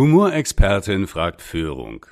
Humorexpertin 0.00 1.06
fragt 1.06 1.42
Führung. 1.42 2.06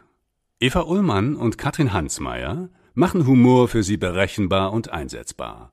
Eva 0.60 0.82
Ullmann 0.82 1.36
und 1.36 1.56
Katrin 1.56 1.94
Hansmeier 1.94 2.68
machen 2.92 3.26
Humor 3.26 3.66
für 3.66 3.82
Sie 3.82 3.96
berechenbar 3.96 4.74
und 4.74 4.90
einsetzbar. 4.90 5.72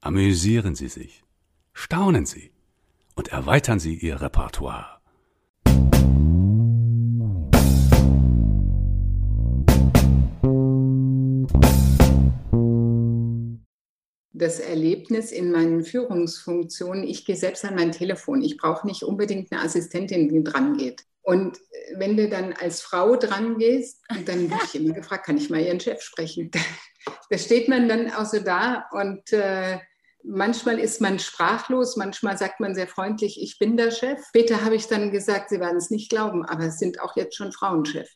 Amüsieren 0.00 0.76
Sie 0.76 0.86
sich, 0.86 1.24
staunen 1.72 2.26
Sie 2.26 2.52
und 3.16 3.32
erweitern 3.32 3.80
Sie 3.80 3.96
Ihr 3.96 4.20
Repertoire. 4.20 5.00
das 14.32 14.60
Erlebnis 14.60 15.32
in 15.32 15.50
meinen 15.50 15.82
Führungsfunktionen, 15.82 17.02
ich 17.02 17.24
gehe 17.24 17.34
selbst 17.34 17.64
an 17.64 17.74
mein 17.74 17.90
Telefon. 17.90 18.40
Ich 18.40 18.56
brauche 18.56 18.86
nicht 18.86 19.02
unbedingt 19.02 19.50
eine 19.50 19.62
Assistentin, 19.62 20.28
die 20.28 20.44
dran 20.44 20.76
geht. 20.76 21.04
Und 21.28 21.60
wenn 21.96 22.16
du 22.16 22.26
dann 22.26 22.54
als 22.54 22.80
Frau 22.80 23.14
dran 23.16 23.58
gehst, 23.58 24.02
dann 24.24 24.50
werde 24.50 24.64
ich 24.64 24.74
immer 24.74 24.94
gefragt, 24.94 25.26
kann 25.26 25.36
ich 25.36 25.50
mal 25.50 25.60
Ihren 25.60 25.78
Chef 25.78 26.00
sprechen? 26.00 26.50
Da 27.30 27.38
steht 27.38 27.68
man 27.68 27.88
dann 27.88 28.10
auch 28.10 28.26
so 28.26 28.38
da 28.38 28.86
und 28.90 29.32
äh, 29.32 29.78
manchmal 30.22 30.78
ist 30.78 31.00
man 31.00 31.18
sprachlos, 31.18 31.96
manchmal 31.96 32.36
sagt 32.36 32.60
man 32.60 32.74
sehr 32.74 32.86
freundlich, 32.86 33.40
ich 33.40 33.58
bin 33.58 33.78
der 33.78 33.90
Chef. 33.90 34.18
Später 34.28 34.62
habe 34.62 34.74
ich 34.74 34.88
dann 34.88 35.10
gesagt, 35.10 35.48
Sie 35.48 35.60
werden 35.60 35.78
es 35.78 35.88
nicht 35.88 36.10
glauben, 36.10 36.44
aber 36.44 36.64
es 36.64 36.78
sind 36.78 37.00
auch 37.00 37.16
jetzt 37.16 37.36
schon 37.36 37.52
Frauenchef. 37.52 38.08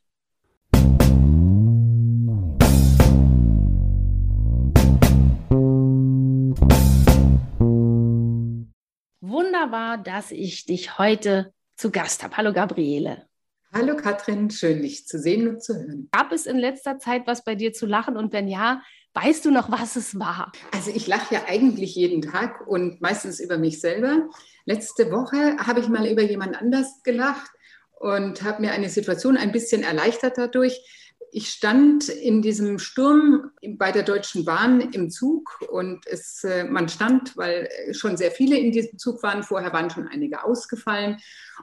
wunderbar, 9.20 9.98
dass 9.98 10.30
ich 10.30 10.66
dich 10.66 10.98
heute 10.98 11.52
zu 11.82 11.90
Gast 11.90 12.22
habe. 12.22 12.36
Hallo 12.36 12.52
Gabriele. 12.52 13.26
Hallo 13.72 13.96
Katrin, 13.96 14.50
schön 14.50 14.82
dich 14.82 15.08
zu 15.08 15.18
sehen 15.18 15.48
und 15.48 15.64
zu 15.64 15.74
hören. 15.74 16.08
Gab 16.12 16.30
es 16.30 16.46
in 16.46 16.56
letzter 16.56 17.00
Zeit 17.00 17.26
was 17.26 17.42
bei 17.42 17.56
dir 17.56 17.72
zu 17.72 17.86
lachen 17.86 18.16
und 18.16 18.32
wenn 18.32 18.46
ja, 18.46 18.82
weißt 19.14 19.44
du 19.44 19.50
noch, 19.50 19.68
was 19.68 19.96
es 19.96 20.16
war? 20.16 20.52
Also 20.70 20.92
ich 20.94 21.08
lache 21.08 21.34
ja 21.34 21.40
eigentlich 21.48 21.96
jeden 21.96 22.22
Tag 22.22 22.68
und 22.68 23.00
meistens 23.00 23.40
über 23.40 23.58
mich 23.58 23.80
selber. 23.80 24.28
Letzte 24.64 25.10
Woche 25.10 25.56
habe 25.56 25.80
ich 25.80 25.88
mal 25.88 26.06
über 26.06 26.22
jemand 26.22 26.54
anders 26.54 27.02
gelacht 27.02 27.50
und 27.98 28.44
habe 28.44 28.62
mir 28.62 28.70
eine 28.70 28.88
Situation 28.88 29.36
ein 29.36 29.50
bisschen 29.50 29.82
erleichtert 29.82 30.38
dadurch 30.38 31.11
ich 31.34 31.48
stand 31.48 32.10
in 32.10 32.42
diesem 32.42 32.78
Sturm 32.78 33.50
bei 33.76 33.90
der 33.90 34.02
Deutschen 34.02 34.44
Bahn 34.44 34.82
im 34.92 35.08
Zug 35.08 35.62
und 35.70 36.06
es, 36.06 36.44
äh, 36.44 36.64
man 36.64 36.90
stand, 36.90 37.34
weil 37.38 37.70
schon 37.92 38.18
sehr 38.18 38.30
viele 38.30 38.58
in 38.58 38.70
diesem 38.70 38.98
Zug 38.98 39.22
waren. 39.22 39.42
Vorher 39.42 39.72
waren 39.72 39.88
schon 39.88 40.06
einige 40.06 40.44
ausgefallen. 40.44 41.16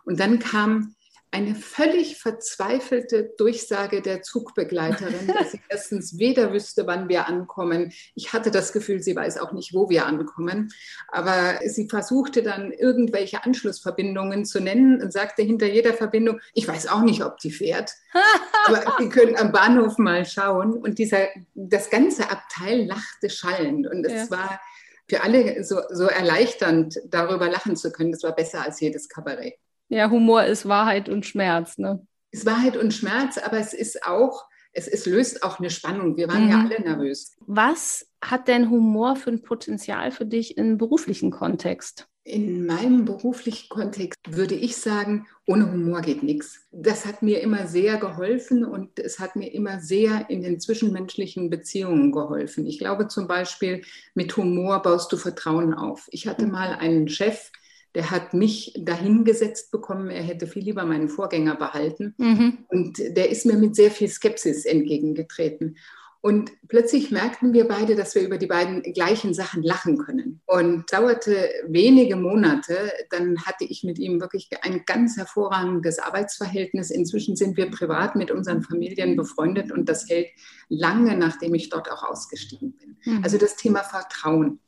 Und 0.06 0.20
dann 0.20 0.40
kam 0.40 0.96
eine 1.32 1.54
völlig 1.54 2.18
verzweifelte 2.18 3.32
Durchsage 3.38 4.02
der 4.02 4.24
Zugbegleiterin, 4.24 5.28
dass 5.28 5.52
sie 5.52 5.62
erstens 5.70 6.18
weder 6.18 6.52
wüsste, 6.52 6.88
wann 6.88 7.08
wir 7.08 7.28
ankommen. 7.28 7.94
Ich 8.16 8.34
hatte 8.34 8.50
das 8.50 8.74
Gefühl, 8.74 9.04
sie 9.04 9.16
weiß 9.16 9.38
auch 9.38 9.52
nicht, 9.52 9.74
wo 9.74 9.90
wir 9.90 10.08
ankommen. 10.08 10.74
Aber 11.08 11.60
sie 11.66 11.88
versuchte 11.88 12.42
dann 12.42 12.72
irgendwelche 12.72 13.44
Anschlussverbindungen 13.44 14.44
zu 14.44 14.60
nennen 14.60 15.02
und 15.02 15.14
sagte 15.14 15.44
hinter 15.44 15.68
jeder 15.68 15.94
Verbindung, 15.94 16.40
ich 16.54 16.68
weiß 16.68 16.88
auch 16.88 17.02
nicht, 17.02 17.24
ob 17.24 17.38
die 17.38 17.52
fährt. 17.52 17.92
Aber 18.66 18.96
Sie 18.98 19.10
können 19.10 19.36
am 19.36 19.52
Bahnhof 19.52 20.00
mal 20.00 20.26
schauen. 20.26 20.74
Und 20.74 20.98
dieser, 20.98 21.28
das 21.54 21.92
ganze 21.92 22.32
Abteil 22.32 22.86
lachte 22.88 23.30
schallend. 23.30 23.86
Und 23.88 24.04
es 24.06 24.30
ja. 24.30 24.38
war 24.38 24.62
für 25.08 25.22
alle 25.22 25.64
so, 25.64 25.82
so 25.92 26.06
erleichternd, 26.06 27.00
darüber 27.06 27.50
lachen 27.50 27.76
zu 27.76 27.92
können. 27.92 28.12
Das 28.12 28.24
war 28.24 28.36
besser 28.36 28.64
als 28.64 28.80
jedes 28.80 29.10
Kabarett. 29.10 29.56
Ja, 29.90 30.10
Humor 30.10 30.44
ist 30.44 30.68
Wahrheit 30.68 31.10
und 31.10 31.26
Schmerz, 31.26 31.78
ne? 31.78 32.06
Ist 32.32 32.46
Wahrheit 32.46 32.78
und 32.78 32.94
Schmerz, 32.94 33.40
aber 33.40 33.58
es 33.58 33.74
ist 33.74 34.06
auch, 34.06 34.46
es, 34.72 34.88
es 34.88 35.08
löst 35.08 35.44
auch 35.44 35.60
eine 35.60 35.72
Spannung. 35.72 36.16
Wir 36.16 36.28
waren 36.28 36.46
mhm. 36.46 36.52
ja 36.52 36.60
alle 36.64 36.82
nervös. 36.82 37.36
Was 37.48 38.08
hat 38.22 38.48
denn 38.48 38.70
Humor 38.70 39.16
für 39.16 39.32
ein 39.32 39.42
Potenzial 39.42 40.12
für 40.12 40.26
dich 40.26 40.58
im 40.58 40.78
beruflichen 40.78 41.32
Kontext? 41.32 42.08
In 42.24 42.68
meinem 42.68 43.06
beruflichen 43.06 43.70
Kontext 43.70 44.20
würde 44.30 44.54
ich 44.54 44.78
sagen, 44.78 45.26
ohne 45.48 45.72
Humor 45.72 46.02
geht 46.02 46.22
nichts. 46.22 46.68
Das 46.72 47.08
hat 47.08 47.24
mir 47.24 47.42
immer 47.42 47.66
sehr 47.66 47.98
geholfen 47.98 48.64
und 48.64 49.00
es 49.00 49.20
hat 49.20 49.36
mir 49.36 49.52
immer 49.52 49.80
sehr 49.80 50.30
in 50.30 50.44
den 50.44 50.60
zwischenmenschlichen 50.60 51.50
Beziehungen 51.50 52.12
geholfen. 52.12 52.68
Ich 52.68 52.78
glaube 52.78 53.08
zum 53.08 53.28
Beispiel, 53.28 53.82
mit 54.14 54.38
Humor 54.38 54.84
baust 54.84 55.12
du 55.12 55.18
Vertrauen 55.18 55.74
auf. 55.74 56.08
Ich 56.12 56.28
hatte 56.28 56.46
mhm. 56.46 56.52
mal 56.52 56.74
einen 56.76 57.08
Chef, 57.08 57.50
der 57.96 58.12
hat 58.12 58.34
mich 58.34 58.74
dahingesetzt 58.78 59.72
bekommen, 59.72 60.10
er 60.10 60.24
hätte 60.24 60.48
viel 60.48 60.64
lieber 60.64 60.86
meinen 60.86 61.10
Vorgänger 61.10 61.56
behalten. 61.56 62.14
Mhm. 62.18 62.60
Und 62.68 63.00
der 63.00 63.30
ist 63.30 63.46
mir 63.46 63.58
mit 63.58 63.76
sehr 63.76 63.92
viel 63.92 64.10
Skepsis 64.10 64.66
entgegengetreten. 64.66 65.76
Und 66.22 66.52
plötzlich 66.68 67.12
merkten 67.12 67.54
wir 67.54 67.66
beide, 67.66 67.96
dass 67.96 68.14
wir 68.14 68.22
über 68.22 68.38
die 68.38 68.48
beiden 68.48 68.84
gleichen 68.84 69.34
Sachen 69.34 69.64
lachen 69.64 69.98
können. 69.98 70.42
Und 70.46 70.92
dauerte 70.92 71.50
wenige 71.66 72.18
Monate, 72.18 72.92
dann 73.10 73.42
hatte 73.46 73.64
ich 73.64 73.84
mit 73.86 74.00
ihm 74.00 74.20
wirklich 74.20 74.50
ein 74.62 74.84
ganz 74.86 75.16
hervorragendes 75.16 75.98
Arbeitsverhältnis. 76.00 76.92
Inzwischen 76.92 77.38
sind 77.38 77.56
wir 77.56 77.72
privat 77.72 78.18
mit 78.18 78.32
unseren 78.32 78.64
Familien 78.64 79.16
befreundet 79.16 79.72
und 79.72 79.88
das 79.88 80.10
hält 80.10 80.28
lange, 80.68 81.16
nachdem 81.16 81.56
ich 81.56 81.70
dort 81.70 81.90
auch 81.90 82.04
ausgestiegen 82.04 82.74
bin. 82.74 82.98
Mhm. 83.06 83.24
Also 83.24 83.38
das 83.38 83.56
Thema 83.56 83.84
Vertrauen. 83.84 84.60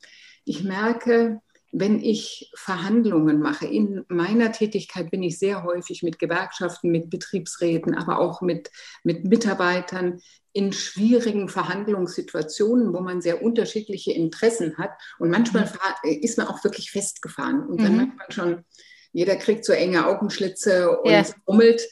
Ich 0.46 0.64
merke, 0.64 1.42
wenn 1.72 2.00
ich 2.00 2.52
Verhandlungen 2.54 3.40
mache, 3.40 3.66
in 3.66 4.04
meiner 4.08 4.52
Tätigkeit 4.52 5.10
bin 5.10 5.22
ich 5.22 5.38
sehr 5.38 5.64
häufig 5.64 6.02
mit 6.02 6.18
Gewerkschaften, 6.18 6.90
mit 6.90 7.08
Betriebsräten, 7.08 7.94
aber 7.94 8.18
auch 8.18 8.42
mit, 8.42 8.70
mit 9.02 9.24
Mitarbeitern 9.24 10.20
in 10.52 10.74
schwierigen 10.74 11.48
Verhandlungssituationen, 11.48 12.92
wo 12.92 13.00
man 13.00 13.22
sehr 13.22 13.42
unterschiedliche 13.42 14.12
Interessen 14.12 14.76
hat. 14.76 14.90
Und 15.18 15.30
manchmal 15.30 15.64
mhm. 15.64 16.10
ist 16.20 16.36
man 16.36 16.46
auch 16.46 16.62
wirklich 16.62 16.90
festgefahren. 16.90 17.66
Und 17.66 17.80
dann 17.80 17.92
mhm. 17.92 17.96
merkt 17.96 18.18
man 18.18 18.30
schon, 18.30 18.64
jeder 19.12 19.36
kriegt 19.36 19.64
so 19.64 19.72
enge 19.72 20.06
Augenschlitze 20.06 21.00
und 21.00 21.10
ja. 21.10 21.24
rummelt. 21.48 21.82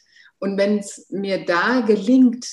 Und 0.40 0.58
wenn 0.58 0.78
es 0.78 1.06
mir 1.08 1.46
da 1.46 1.80
gelingt, 1.80 2.46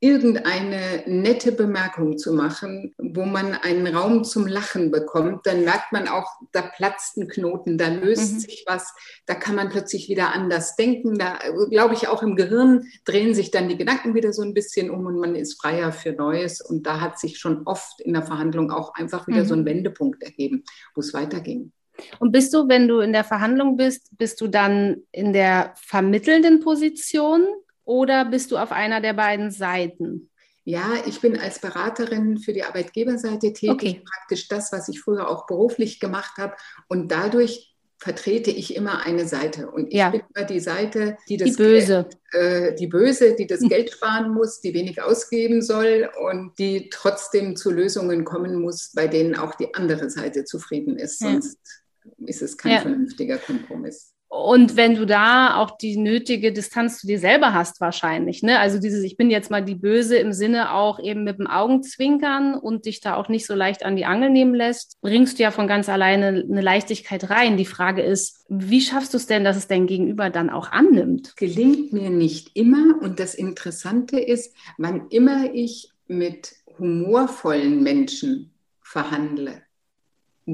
irgendeine 0.00 1.04
nette 1.06 1.52
Bemerkung 1.52 2.18
zu 2.18 2.32
machen, 2.32 2.94
wo 2.98 3.24
man 3.24 3.54
einen 3.54 3.86
Raum 3.86 4.24
zum 4.24 4.46
Lachen 4.46 4.90
bekommt, 4.90 5.46
dann 5.46 5.64
merkt 5.64 5.92
man 5.92 6.08
auch, 6.08 6.28
da 6.52 6.62
platzt 6.62 7.16
ein 7.16 7.28
Knoten, 7.28 7.78
da 7.78 7.88
löst 7.88 8.34
mhm. 8.34 8.38
sich 8.40 8.64
was, 8.66 8.94
da 9.26 9.34
kann 9.34 9.54
man 9.54 9.68
plötzlich 9.68 10.08
wieder 10.08 10.34
anders 10.34 10.76
denken. 10.76 11.18
Da 11.18 11.38
glaube 11.70 11.94
ich 11.94 12.08
auch 12.08 12.22
im 12.22 12.36
Gehirn 12.36 12.88
drehen 13.04 13.34
sich 13.34 13.50
dann 13.50 13.68
die 13.68 13.76
Gedanken 13.76 14.14
wieder 14.14 14.32
so 14.32 14.42
ein 14.42 14.54
bisschen 14.54 14.90
um 14.90 15.06
und 15.06 15.18
man 15.18 15.34
ist 15.34 15.60
freier 15.60 15.92
für 15.92 16.12
Neues. 16.12 16.60
Und 16.60 16.86
da 16.86 17.00
hat 17.00 17.18
sich 17.18 17.38
schon 17.38 17.62
oft 17.64 18.00
in 18.00 18.12
der 18.12 18.22
Verhandlung 18.22 18.70
auch 18.72 18.94
einfach 18.94 19.28
wieder 19.28 19.42
mhm. 19.42 19.46
so 19.46 19.54
ein. 19.54 19.68
Wendepunkt 19.68 20.22
ergeben, 20.22 20.64
wo 20.94 21.00
es 21.00 21.14
weiterging. 21.14 21.72
Und 22.20 22.32
bist 22.32 22.54
du, 22.54 22.68
wenn 22.68 22.88
du 22.88 23.00
in 23.00 23.12
der 23.12 23.24
Verhandlung 23.24 23.76
bist, 23.76 24.16
bist 24.16 24.40
du 24.40 24.48
dann 24.48 25.02
in 25.12 25.32
der 25.32 25.74
vermittelnden 25.76 26.60
Position 26.60 27.46
oder 27.88 28.26
bist 28.26 28.50
du 28.50 28.58
auf 28.58 28.70
einer 28.70 29.00
der 29.00 29.14
beiden 29.14 29.50
Seiten? 29.50 30.28
Ja, 30.64 30.92
ich 31.06 31.22
bin 31.22 31.40
als 31.40 31.58
Beraterin 31.58 32.36
für 32.36 32.52
die 32.52 32.62
Arbeitgeberseite 32.62 33.54
tätig, 33.54 33.70
okay. 33.70 34.02
praktisch 34.04 34.48
das, 34.48 34.70
was 34.72 34.90
ich 34.90 35.00
früher 35.00 35.26
auch 35.26 35.46
beruflich 35.46 35.98
gemacht 35.98 36.36
habe. 36.36 36.54
Und 36.88 37.10
dadurch 37.10 37.74
vertrete 37.96 38.50
ich 38.50 38.76
immer 38.76 39.06
eine 39.06 39.26
Seite. 39.26 39.70
Und 39.70 39.88
ich 39.88 39.94
ja. 39.94 40.10
bin 40.10 40.20
immer 40.34 40.44
die 40.44 40.60
Seite, 40.60 41.16
die 41.30 41.38
das 41.38 41.52
die 41.52 41.56
Böse. 41.56 42.06
Geld, 42.30 42.44
äh, 42.44 42.74
die 42.74 42.88
Böse, 42.88 43.34
die 43.34 43.46
das 43.46 43.60
Geld 43.68 43.90
sparen 43.90 44.34
muss, 44.34 44.60
die 44.60 44.74
wenig 44.74 45.00
ausgeben 45.00 45.62
soll 45.62 46.10
und 46.20 46.58
die 46.58 46.90
trotzdem 46.90 47.56
zu 47.56 47.70
Lösungen 47.70 48.26
kommen 48.26 48.60
muss, 48.60 48.92
bei 48.94 49.08
denen 49.08 49.34
auch 49.34 49.54
die 49.54 49.74
andere 49.74 50.10
Seite 50.10 50.44
zufrieden 50.44 50.98
ist. 50.98 51.20
Sonst 51.20 51.58
ja. 52.04 52.26
ist 52.26 52.42
es 52.42 52.58
kein 52.58 52.72
ja. 52.72 52.80
vernünftiger 52.82 53.38
Kompromiss. 53.38 54.12
Und 54.44 54.76
wenn 54.76 54.94
du 54.94 55.04
da 55.04 55.56
auch 55.56 55.72
die 55.72 55.96
nötige 55.96 56.52
Distanz 56.52 57.00
zu 57.00 57.08
dir 57.08 57.18
selber 57.18 57.54
hast, 57.54 57.80
wahrscheinlich, 57.80 58.42
ne? 58.42 58.60
Also 58.60 58.78
dieses, 58.78 59.02
ich 59.02 59.16
bin 59.16 59.30
jetzt 59.30 59.50
mal 59.50 59.64
die 59.64 59.74
Böse 59.74 60.16
im 60.16 60.32
Sinne 60.32 60.74
auch 60.74 61.00
eben 61.00 61.24
mit 61.24 61.38
dem 61.38 61.48
Augenzwinkern 61.48 62.54
und 62.54 62.86
dich 62.86 63.00
da 63.00 63.16
auch 63.16 63.28
nicht 63.28 63.46
so 63.46 63.54
leicht 63.54 63.84
an 63.84 63.96
die 63.96 64.04
Angel 64.04 64.30
nehmen 64.30 64.54
lässt, 64.54 64.96
bringst 65.00 65.38
du 65.38 65.42
ja 65.42 65.50
von 65.50 65.66
ganz 65.66 65.88
alleine 65.88 66.44
eine 66.48 66.60
Leichtigkeit 66.60 67.28
rein. 67.30 67.56
Die 67.56 67.64
Frage 67.64 68.02
ist, 68.02 68.44
wie 68.48 68.80
schaffst 68.80 69.12
du 69.12 69.16
es 69.16 69.26
denn, 69.26 69.42
dass 69.42 69.56
es 69.56 69.66
dein 69.66 69.86
Gegenüber 69.88 70.30
dann 70.30 70.50
auch 70.50 70.70
annimmt? 70.70 71.36
Gelingt 71.36 71.92
mir 71.92 72.10
nicht 72.10 72.54
immer. 72.54 73.02
Und 73.02 73.18
das 73.18 73.34
Interessante 73.34 74.20
ist, 74.20 74.54
wann 74.76 75.08
immer 75.10 75.52
ich 75.52 75.90
mit 76.06 76.52
humorvollen 76.78 77.82
Menschen 77.82 78.52
verhandle, 78.80 79.62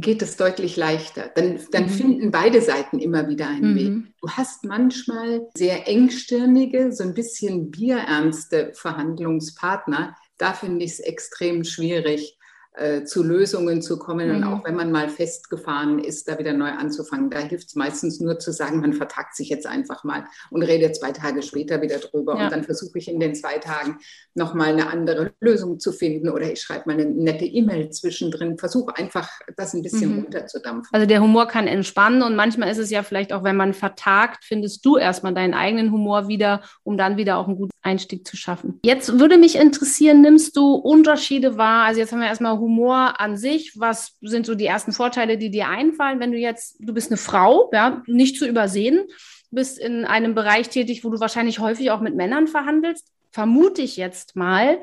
geht 0.01 0.23
es 0.23 0.37
deutlich 0.37 0.77
leichter. 0.77 1.31
Dann, 1.35 1.61
dann 1.71 1.85
mhm. 1.85 1.89
finden 1.91 2.31
beide 2.31 2.61
Seiten 2.61 2.99
immer 2.99 3.29
wieder 3.29 3.49
einen 3.49 3.73
mhm. 3.73 3.77
Weg. 3.77 4.15
Du 4.21 4.31
hast 4.31 4.65
manchmal 4.65 5.49
sehr 5.57 5.87
engstirnige, 5.89 6.93
so 6.93 7.05
ein 7.05 7.15
bisschen 7.15 7.71
bierernste 7.71 8.73
Verhandlungspartner. 8.75 10.17
Da 10.37 10.53
finde 10.53 10.85
ich 10.85 10.93
es 10.93 11.01
extrem 11.01 11.65
schwierig, 11.65 12.37
äh, 12.75 13.05
zu 13.05 13.23
Lösungen 13.23 13.83
zu 13.83 13.99
kommen 13.99 14.29
mhm. 14.29 14.37
und 14.37 14.45
auch 14.45 14.65
wenn 14.65 14.75
man 14.75 14.91
mal 14.91 15.09
festgefahren 15.09 16.01
ist, 16.01 16.29
da 16.29 16.39
wieder 16.39 16.53
neu 16.53 16.71
anzufangen. 16.71 17.31
Da 17.31 17.39
hilft 17.39 17.69
es 17.69 17.75
meistens 17.77 18.21
nur 18.21 18.39
zu 18.41 18.53
sagen, 18.53 18.81
man 18.81 18.93
vertagt 18.93 19.37
sich 19.37 19.49
jetzt 19.49 19.67
einfach 19.67 20.03
mal 20.03 20.25
und 20.51 20.63
redet 20.63 20.97
zwei 20.97 21.13
Tage 21.13 21.43
später 21.43 21.81
wieder 21.83 21.99
drüber 21.99 22.37
ja. 22.37 22.45
und 22.45 22.53
dann 22.53 22.65
versuche 22.65 22.99
ich 22.99 23.09
in 23.09 23.21
den 23.21 23.35
zwei 23.37 23.59
Tagen 23.59 23.99
nochmal 24.35 24.73
eine 24.73 24.89
andere 24.89 25.33
Lösung 25.41 25.79
zu 25.79 25.93
finden 25.93 26.29
oder 26.29 26.51
ich 26.51 26.61
schreibe 26.61 26.85
mal 26.87 26.95
eine 26.95 27.07
nette 27.07 27.45
E-Mail 27.45 27.91
zwischendrin, 27.91 28.59
versuche 28.59 28.97
einfach 28.97 29.31
das 29.57 29.75
ein 29.75 29.83
bisschen 29.83 30.11
mhm. 30.11 30.23
runterzudampfen. 30.25 30.91
Also 30.93 31.07
der 31.07 31.21
Humor 31.23 31.47
kann 31.47 31.69
entspannen 31.69 32.23
und 32.23 32.35
manchmal 32.35 32.71
ist 32.71 32.79
es 32.79 32.91
ja 32.91 33.05
vielleicht 33.05 33.33
auch, 33.33 33.45
wenn 33.45 33.57
man 33.57 33.75
vertagt, 33.75 34.45
findest 34.45 34.85
du 34.85 34.97
erstmal 34.97 35.33
deinen 35.33 35.55
eigenen 35.55 35.93
Humor 35.93 36.27
wieder, 36.27 36.63
um 36.83 36.99
dann 36.99 37.17
wieder 37.17 37.39
auch 37.39 37.47
einen 37.47 37.57
guten 37.57 37.71
Einstieg 37.83 38.27
zu 38.27 38.37
schaffen. 38.37 38.81
Jetzt 38.85 39.19
würde 39.21 39.39
mich 39.39 39.57
interessieren, 39.57 40.23
nimmst 40.23 40.57
du 40.57 40.75
Unterschiede 40.75 41.57
wahr? 41.57 41.85
Also 41.85 42.01
jetzt 42.01 42.13
haben 42.13 42.21
wir 42.21 42.27
erstmal 42.27 42.59
Humor 42.65 43.21
an 43.21 43.37
sich. 43.37 43.79
Was 43.79 44.17
sind 44.21 44.47
so 44.47 44.55
die 44.55 44.67
ersten 44.67 44.93
Vorteile, 44.93 45.39
die 45.39 45.51
dir 45.51 45.69
einfallen, 45.69 46.21
wenn 46.21 46.33
du 46.33 46.39
jetzt, 46.39 46.77
du 46.81 46.93
bist 46.93 47.11
eine 47.11 47.17
Frau, 47.17 47.71
ja, 47.73 48.03
nicht 48.07 48.39
zu 48.39 48.47
übersehen, 48.47 49.05
bist 49.51 49.79
in 49.79 50.05
einem 50.05 50.35
Bereich 50.35 50.69
tätig, 50.69 51.05
wo 51.05 51.11
du 51.11 51.21
wahrscheinlich 51.21 51.61
häufig 51.61 51.91
auch 51.91 52.01
mit 52.01 52.17
Männern 52.17 52.49
verhandelst, 52.49 53.07
vermute 53.31 53.83
ich 53.83 53.97
jetzt 53.97 54.37
mal. 54.37 54.79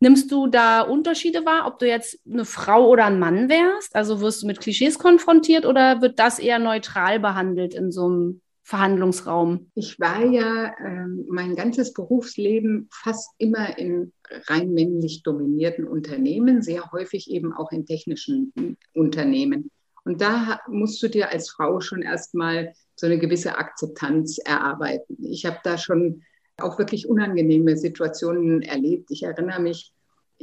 Nimmst 0.00 0.30
du 0.30 0.46
da 0.46 0.82
Unterschiede 0.82 1.44
wahr, 1.46 1.66
ob 1.66 1.78
du 1.78 1.88
jetzt 1.88 2.18
eine 2.30 2.44
Frau 2.44 2.88
oder 2.88 3.06
ein 3.06 3.18
Mann 3.18 3.48
wärst? 3.48 3.94
Also 3.94 4.20
wirst 4.20 4.42
du 4.42 4.46
mit 4.46 4.60
Klischees 4.60 4.98
konfrontiert 4.98 5.64
oder 5.64 6.02
wird 6.02 6.18
das 6.18 6.38
eher 6.38 6.58
neutral 6.58 7.20
behandelt 7.20 7.74
in 7.74 7.90
so 7.90 8.06
einem 8.06 8.40
Verhandlungsraum? 8.64 9.70
Ich 9.74 10.00
war 10.00 10.24
ja 10.24 10.74
äh, 10.78 11.06
mein 11.28 11.54
ganzes 11.54 11.92
Berufsleben 11.92 12.88
fast 12.90 13.30
immer 13.38 13.78
in 13.78 14.12
rein 14.48 14.72
männlich 14.72 15.22
dominierten 15.22 15.86
Unternehmen, 15.86 16.62
sehr 16.62 16.90
häufig 16.90 17.30
eben 17.30 17.52
auch 17.52 17.70
in 17.72 17.86
technischen 17.86 18.52
Unternehmen. 18.94 19.70
Und 20.04 20.20
da 20.20 20.60
musst 20.68 21.02
du 21.02 21.08
dir 21.08 21.30
als 21.30 21.50
Frau 21.50 21.80
schon 21.80 22.02
erstmal 22.02 22.72
so 22.94 23.06
eine 23.06 23.18
gewisse 23.18 23.56
Akzeptanz 23.58 24.38
erarbeiten. 24.38 25.16
Ich 25.22 25.44
habe 25.46 25.58
da 25.62 25.78
schon 25.78 26.22
auch 26.58 26.78
wirklich 26.78 27.08
unangenehme 27.08 27.76
Situationen 27.76 28.62
erlebt. 28.62 29.10
Ich 29.10 29.24
erinnere 29.24 29.60
mich, 29.60 29.93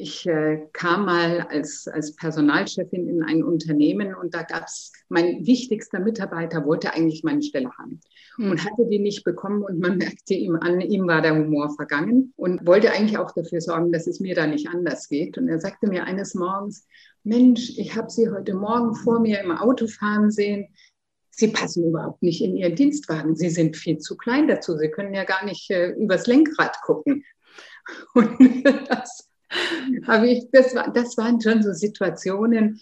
ich 0.02 0.26
äh, 0.26 0.68
kam 0.74 1.06
mal 1.06 1.42
als, 1.50 1.88
als 1.88 2.16
Personalchefin 2.16 3.08
in 3.08 3.24
ein 3.24 3.44
Unternehmen 3.44 4.16
und 4.16 4.34
da 4.34 4.44
gab 4.44 4.66
es, 4.66 4.92
mein 5.10 5.46
wichtigster 5.46 6.00
Mitarbeiter 6.00 6.66
wollte 6.66 6.94
eigentlich 6.94 7.24
meine 7.24 7.44
Stelle 7.44 7.70
haben 7.78 8.02
mhm. 8.38 8.52
und 8.52 8.66
hatte 8.66 8.88
die 8.90 9.00
nicht 9.00 9.24
bekommen 9.24 9.64
und 9.64 9.80
man 9.80 9.98
merkte 10.00 10.34
ihm 10.34 10.56
an, 10.56 10.82
ihm 10.82 11.08
war 11.08 11.22
der 11.22 11.36
Humor 11.36 11.74
vergangen 11.76 12.34
und 12.36 12.66
wollte 12.66 12.92
eigentlich 12.92 13.18
auch 13.18 13.32
dafür 13.32 13.62
sorgen, 13.62 13.92
dass 13.92 14.08
es 14.08 14.20
mir 14.20 14.36
da 14.36 14.48
nicht 14.48 14.68
anders 14.68 15.08
geht. 15.08 15.38
Und 15.38 15.48
er 15.48 15.60
sagte 15.60 15.88
mir 15.88 16.06
eines 16.06 16.34
Morgens, 16.34 16.88
Mensch, 17.24 17.78
ich 17.78 17.96
habe 17.96 18.10
Sie 18.10 18.30
heute 18.30 18.56
Morgen 18.56 18.96
vor 18.96 19.20
mir 19.20 19.40
im 19.42 19.52
Auto 19.52 19.88
fahren 19.88 20.32
sehen. 20.32 20.68
Sie 21.30 21.50
passen 21.50 21.88
überhaupt 21.88 22.24
nicht 22.24 22.42
in 22.44 22.58
Ihren 22.58 22.76
Dienstwagen. 22.76 23.36
Sie 23.36 23.50
sind 23.50 23.78
viel 23.78 24.00
zu 24.00 24.18
klein 24.18 24.48
dazu. 24.48 24.76
Sie 24.78 24.90
können 24.90 25.14
ja 25.14 25.24
gar 25.24 25.46
nicht 25.46 25.70
äh, 25.70 25.92
übers 25.92 26.28
Lenkrad 26.28 26.76
gucken. 26.82 27.24
Und 28.14 28.66
das 28.90 29.31
aber 30.08 30.26
ich, 30.26 30.48
das, 30.52 30.74
war, 30.76 30.92
das 30.92 31.18
waren 31.18 31.42
schon 31.42 31.62
so 31.62 31.74
Situationen, 31.74 32.80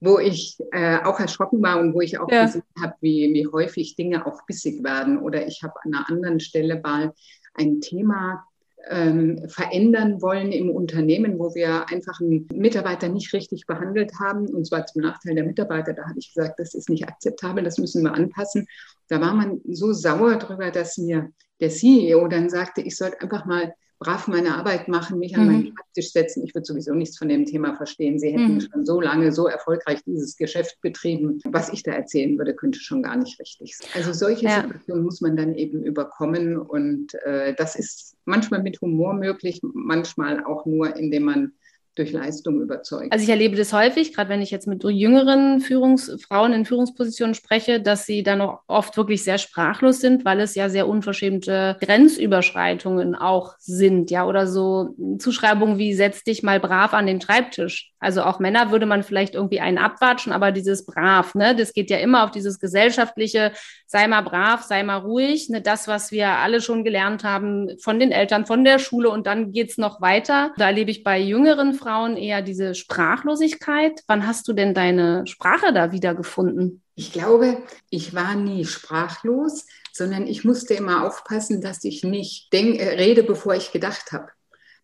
wo 0.00 0.18
ich 0.18 0.58
äh, 0.72 0.98
auch 1.04 1.20
erschrocken 1.20 1.62
war 1.62 1.78
und 1.80 1.94
wo 1.94 2.00
ich 2.00 2.18
auch 2.18 2.30
ja. 2.30 2.46
gesehen 2.46 2.64
habe, 2.80 2.94
wie, 3.00 3.32
wie 3.34 3.46
häufig 3.46 3.94
Dinge 3.94 4.26
auch 4.26 4.44
bissig 4.46 4.82
werden. 4.82 5.18
Oder 5.18 5.46
ich 5.46 5.62
habe 5.62 5.74
an 5.84 5.94
einer 5.94 6.10
anderen 6.10 6.40
Stelle 6.40 6.80
mal 6.82 7.12
ein 7.54 7.80
Thema 7.80 8.44
ähm, 8.88 9.48
verändern 9.48 10.20
wollen 10.20 10.50
im 10.50 10.70
Unternehmen, 10.70 11.38
wo 11.38 11.54
wir 11.54 11.88
einfach 11.88 12.20
einen 12.20 12.48
Mitarbeiter 12.52 13.08
nicht 13.08 13.32
richtig 13.32 13.66
behandelt 13.66 14.12
haben, 14.18 14.48
und 14.48 14.66
zwar 14.66 14.86
zum 14.86 15.02
Nachteil 15.02 15.34
der 15.34 15.44
Mitarbeiter. 15.44 15.92
Da 15.92 16.08
habe 16.08 16.18
ich 16.18 16.34
gesagt, 16.34 16.58
das 16.58 16.74
ist 16.74 16.88
nicht 16.88 17.06
akzeptabel, 17.06 17.62
das 17.62 17.78
müssen 17.78 18.02
wir 18.02 18.12
anpassen. 18.12 18.66
Da 19.08 19.20
war 19.20 19.34
man 19.34 19.60
so 19.68 19.92
sauer 19.92 20.36
drüber, 20.36 20.70
dass 20.70 20.98
mir 20.98 21.30
der 21.60 21.70
CEO 21.70 22.26
dann 22.28 22.50
sagte, 22.50 22.80
ich 22.80 22.96
sollte 22.96 23.20
einfach 23.20 23.44
mal 23.44 23.72
brav 24.02 24.26
meine 24.26 24.56
Arbeit 24.56 24.88
machen, 24.88 25.18
mich 25.18 25.36
an 25.36 25.46
mhm. 25.46 25.52
meinen 25.52 25.66
Schreibtisch 25.66 26.12
setzen. 26.12 26.44
Ich 26.44 26.54
würde 26.54 26.64
sowieso 26.64 26.92
nichts 26.92 27.18
von 27.18 27.28
dem 27.28 27.46
Thema 27.46 27.76
verstehen. 27.76 28.18
Sie 28.18 28.30
hätten 28.30 28.54
mhm. 28.54 28.60
schon 28.60 28.84
so 28.84 29.00
lange, 29.00 29.32
so 29.32 29.46
erfolgreich 29.46 30.02
dieses 30.04 30.36
Geschäft 30.36 30.80
betrieben. 30.80 31.40
Was 31.44 31.72
ich 31.72 31.82
da 31.82 31.92
erzählen 31.92 32.36
würde, 32.36 32.54
könnte 32.54 32.80
schon 32.80 33.02
gar 33.02 33.16
nicht 33.16 33.38
richtig 33.38 33.76
sein. 33.76 33.88
Also 33.94 34.12
solche 34.12 34.46
ja. 34.46 34.62
Situationen 34.62 35.04
muss 35.04 35.20
man 35.20 35.36
dann 35.36 35.54
eben 35.54 35.84
überkommen. 35.84 36.58
Und 36.58 37.14
äh, 37.24 37.54
das 37.54 37.76
ist 37.76 38.16
manchmal 38.24 38.62
mit 38.62 38.80
Humor 38.80 39.14
möglich, 39.14 39.60
manchmal 39.62 40.44
auch 40.44 40.66
nur, 40.66 40.96
indem 40.96 41.22
man 41.24 41.52
durch 41.94 42.12
Leistung 42.12 42.62
überzeugt. 42.62 43.12
Also 43.12 43.22
ich 43.22 43.28
erlebe 43.28 43.56
das 43.56 43.72
häufig, 43.72 44.14
gerade 44.14 44.30
wenn 44.30 44.40
ich 44.40 44.50
jetzt 44.50 44.66
mit 44.66 44.82
jüngeren 44.82 45.60
Führungsfrauen 45.60 46.52
in 46.54 46.64
Führungspositionen 46.64 47.34
spreche, 47.34 47.80
dass 47.80 48.06
sie 48.06 48.22
dann 48.22 48.40
auch 48.40 48.60
oft 48.66 48.96
wirklich 48.96 49.22
sehr 49.24 49.36
sprachlos 49.38 50.00
sind, 50.00 50.24
weil 50.24 50.40
es 50.40 50.54
ja 50.54 50.70
sehr 50.70 50.88
unverschämte 50.88 51.76
Grenzüberschreitungen 51.80 53.14
auch 53.14 53.54
sind, 53.58 54.10
ja, 54.10 54.26
oder 54.26 54.46
so 54.46 54.94
Zuschreibungen 55.18 55.78
wie 55.78 55.92
setz 55.92 56.24
dich 56.24 56.42
mal 56.42 56.60
brav 56.60 56.94
an 56.94 57.06
den 57.06 57.20
Schreibtisch. 57.20 57.92
Also 58.02 58.22
auch 58.22 58.40
Männer 58.40 58.70
würde 58.72 58.86
man 58.86 59.02
vielleicht 59.02 59.34
irgendwie 59.34 59.60
einen 59.60 59.78
abwatschen, 59.78 60.32
aber 60.32 60.50
dieses 60.50 60.86
brav, 60.86 61.34
ne, 61.34 61.54
das 61.54 61.72
geht 61.72 61.90
ja 61.90 61.98
immer 61.98 62.24
auf 62.24 62.32
dieses 62.32 62.58
gesellschaftliche, 62.58 63.52
sei 63.86 64.08
mal 64.08 64.22
brav, 64.22 64.62
sei 64.62 64.82
mal 64.82 64.96
ruhig, 64.96 65.50
ne, 65.50 65.60
das, 65.60 65.86
was 65.86 66.10
wir 66.10 66.28
alle 66.28 66.60
schon 66.60 66.82
gelernt 66.82 67.22
haben 67.22 67.68
von 67.78 68.00
den 68.00 68.10
Eltern, 68.10 68.44
von 68.44 68.64
der 68.64 68.78
Schule 68.78 69.10
und 69.10 69.26
dann 69.26 69.52
geht's 69.52 69.78
noch 69.78 70.00
weiter. 70.00 70.52
Da 70.56 70.66
erlebe 70.66 70.90
ich 70.90 71.04
bei 71.04 71.20
jüngeren 71.20 71.74
Frauen 71.82 72.16
eher 72.16 72.42
diese 72.42 72.74
Sprachlosigkeit. 72.74 74.00
Wann 74.06 74.26
hast 74.26 74.46
du 74.48 74.52
denn 74.52 74.74
deine 74.74 75.26
Sprache 75.26 75.72
da 75.72 75.92
wiedergefunden? 75.92 76.82
Ich 76.94 77.12
glaube, 77.12 77.62
ich 77.90 78.14
war 78.14 78.34
nie 78.34 78.64
sprachlos, 78.64 79.66
sondern 79.92 80.26
ich 80.26 80.44
musste 80.44 80.74
immer 80.74 81.06
aufpassen, 81.06 81.60
dass 81.60 81.84
ich 81.84 82.04
nicht 82.04 82.52
denk, 82.52 82.78
äh, 82.80 82.96
rede, 82.96 83.22
bevor 83.22 83.54
ich 83.54 83.72
gedacht 83.72 84.12
habe. 84.12 84.28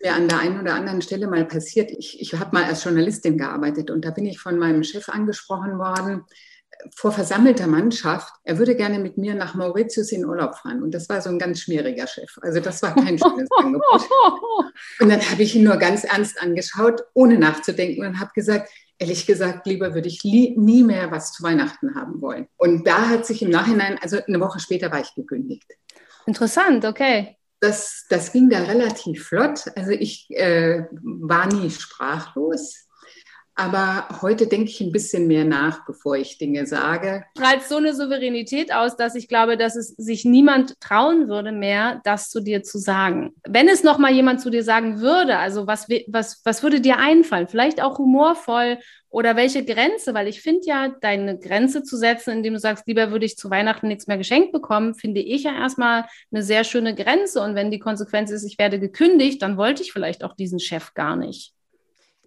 Mir 0.01 0.15
an 0.15 0.29
der 0.29 0.39
einen 0.39 0.61
oder 0.61 0.75
anderen 0.75 1.03
Stelle 1.03 1.27
mal 1.27 1.45
passiert. 1.45 1.91
Ich, 1.91 2.21
ich 2.21 2.35
habe 2.35 2.51
mal 2.53 2.65
als 2.65 2.85
Journalistin 2.85 3.37
gearbeitet 3.37 3.91
und 3.91 4.05
da 4.05 4.11
bin 4.11 4.27
ich 4.27 4.39
von 4.39 4.59
meinem 4.59 4.85
Chef 4.85 5.09
angesprochen 5.09 5.79
worden 5.79 6.25
vor 6.95 7.13
versammelter 7.13 7.67
Mannschaft, 7.67 8.33
er 8.45 8.59
würde 8.59 8.75
gerne 8.75 8.99
mit 8.99 9.19
mir 9.19 9.35
nach 9.35 9.55
Mauritius 9.55 10.13
in 10.13 10.25
Urlaub 10.25 10.57
fahren. 10.57 10.83
Und 10.83 10.93
das 10.93 11.09
war 11.09 11.21
so 11.21 11.29
ein 11.29 11.39
ganz 11.39 11.61
schmieriger 11.61 12.07
Chef. 12.07 12.39
Also 12.41 12.61
das 12.61 12.83
war 12.83 12.95
kein 12.95 13.19
schönes 13.19 13.49
Angebot. 13.59 14.09
Und 15.01 15.09
dann 15.09 15.21
habe 15.21 15.43
ich 15.43 15.55
ihn 15.55 15.65
nur 15.65 15.77
ganz 15.77 16.05
ernst 16.05 16.41
angeschaut, 16.41 17.03
ohne 17.15 17.39
nachzudenken 17.39 18.05
und 18.05 18.21
habe 18.21 18.31
gesagt, 18.35 18.71
ehrlich 18.99 19.27
gesagt, 19.27 19.67
lieber 19.67 19.95
würde 19.95 20.09
ich 20.09 20.25
nie 20.25 20.83
mehr 20.83 21.11
was 21.11 21.33
zu 21.33 21.43
Weihnachten 21.43 21.95
haben 21.95 22.21
wollen. 22.21 22.49
Und 22.57 22.87
da 22.87 23.09
hat 23.09 23.27
sich 23.27 23.43
im 23.43 23.51
Nachhinein, 23.51 23.99
also 24.01 24.19
eine 24.27 24.41
Woche 24.41 24.61
später 24.61 24.91
war 24.91 25.01
ich 25.01 25.15
gekündigt. 25.15 25.67
Interessant, 26.27 26.85
okay. 26.85 27.37
Das, 27.61 28.07
das 28.09 28.33
ging 28.33 28.51
da 28.51 28.59
relativ 28.61 29.27
flott. 29.27 29.65
Also 29.75 29.91
ich 29.91 30.29
äh, 30.31 30.85
war 30.93 31.53
nie 31.53 31.71
sprachlos. 31.71 32.88
Aber 33.59 34.07
heute 34.23 34.47
denke 34.47 34.71
ich 34.71 34.81
ein 34.81 34.93
bisschen 34.93 35.27
mehr 35.27 35.45
nach, 35.45 35.85
bevor 35.85 36.17
ich 36.17 36.39
Dinge 36.39 36.65
sage. 36.65 37.25
Strahlt 37.37 37.65
so 37.65 37.79
eine 37.79 37.93
Souveränität 37.93 38.73
aus, 38.73 38.97
dass 38.97 39.17
ich 39.17 39.27
glaube, 39.27 39.57
dass 39.57 39.75
es 39.75 39.89
sich 39.97 40.25
niemand 40.25 40.81
trauen 40.81 41.27
würde 41.27 41.51
mehr, 41.51 42.01
das 42.05 42.31
zu 42.31 42.41
dir 42.41 42.63
zu 42.63 42.79
sagen. 42.79 43.35
Wenn 43.43 43.69
es 43.69 43.83
noch 43.83 43.99
mal 43.99 44.13
jemand 44.13 44.41
zu 44.41 44.51
dir 44.51 44.63
sagen 44.63 45.01
würde, 45.01 45.39
also 45.39 45.67
was, 45.67 45.89
was, 46.07 46.41
was 46.45 46.63
würde 46.63 46.81
dir 46.81 46.99
einfallen? 46.99 47.49
Vielleicht 47.49 47.83
auch 47.83 47.99
humorvoll 47.99 48.79
oder 49.11 49.35
welche 49.35 49.65
Grenze? 49.65 50.15
Weil 50.15 50.29
ich 50.29 50.41
finde 50.41 50.61
ja, 50.65 50.95
deine 51.01 51.37
Grenze 51.37 51.83
zu 51.83 51.97
setzen, 51.97 52.31
indem 52.31 52.55
du 52.55 52.61
sagst, 52.61 52.87
lieber 52.87 53.11
würde 53.11 53.27
ich 53.27 53.37
zu 53.37 53.51
Weihnachten 53.51 53.89
nichts 53.89 54.07
mehr 54.07 54.19
geschenkt 54.19 54.53
bekommen, 54.53 54.95
finde 54.95 55.21
ich 55.21 55.43
ja 55.43 55.53
erstmal 55.53 56.05
eine 56.31 56.45
sehr 56.45 56.63
schöne 56.63 56.95
Grenze. 56.95 57.43
Und 57.43 57.57
wenn 57.57 57.73
die 57.73 57.81
Konsequenz 57.81 58.31
ist, 58.31 58.45
ich 58.45 58.57
werde 58.57 58.79
gekündigt, 58.79 59.43
dann 59.43 59.57
wollte 59.57 59.83
ich 59.83 59.93
vielleicht 59.93 60.23
auch 60.23 60.37
diesen 60.37 60.61
Chef 60.61 60.95
gar 60.95 61.17
nicht. 61.17 61.58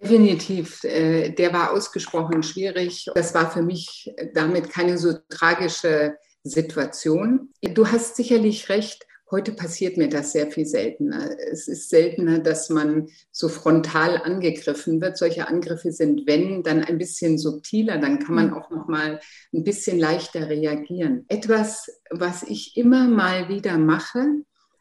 Definitiv, 0.02 0.84
äh, 0.84 1.30
der 1.30 1.54
war 1.54 1.72
ausgesprochen 1.72 2.42
schwierig. 2.42 3.06
Das 3.14 3.34
war 3.36 3.52
für 3.52 3.62
mich 3.62 4.12
damit 4.34 4.70
keine 4.70 4.98
so 4.98 5.14
tragische 5.30 6.16
Situation. 6.44 7.50
Du 7.62 7.88
hast 7.88 8.16
sicherlich 8.16 8.70
recht, 8.70 9.06
heute 9.32 9.54
passiert 9.54 9.98
mir 9.98 10.10
das 10.10 10.34
sehr 10.34 10.52
viel 10.52 10.66
seltener. 10.66 11.30
Es 11.52 11.68
ist 11.68 11.90
seltener, 11.90 12.40
dass 12.40 12.70
man 12.70 13.08
so 13.32 13.48
frontal 13.48 14.18
angegriffen 14.18 15.02
wird. 15.02 15.18
Solche 15.18 15.48
Angriffe 15.48 15.92
sind, 15.92 16.28
wenn, 16.28 16.64
dann 16.64 16.84
ein 16.84 16.98
bisschen 16.98 17.38
subtiler, 17.38 17.98
dann 17.98 18.20
kann 18.20 18.36
man 18.36 18.48
mhm. 18.48 18.54
auch 18.56 18.70
noch 18.70 18.88
mal 18.88 19.20
ein 19.54 19.64
bisschen 19.64 20.00
leichter 20.00 20.50
reagieren. 20.50 21.26
Etwas, 21.30 21.90
was 22.10 22.44
ich 22.44 22.76
immer 22.76 23.08
mal 23.08 23.50
wieder 23.50 23.78
mache, 23.78 24.26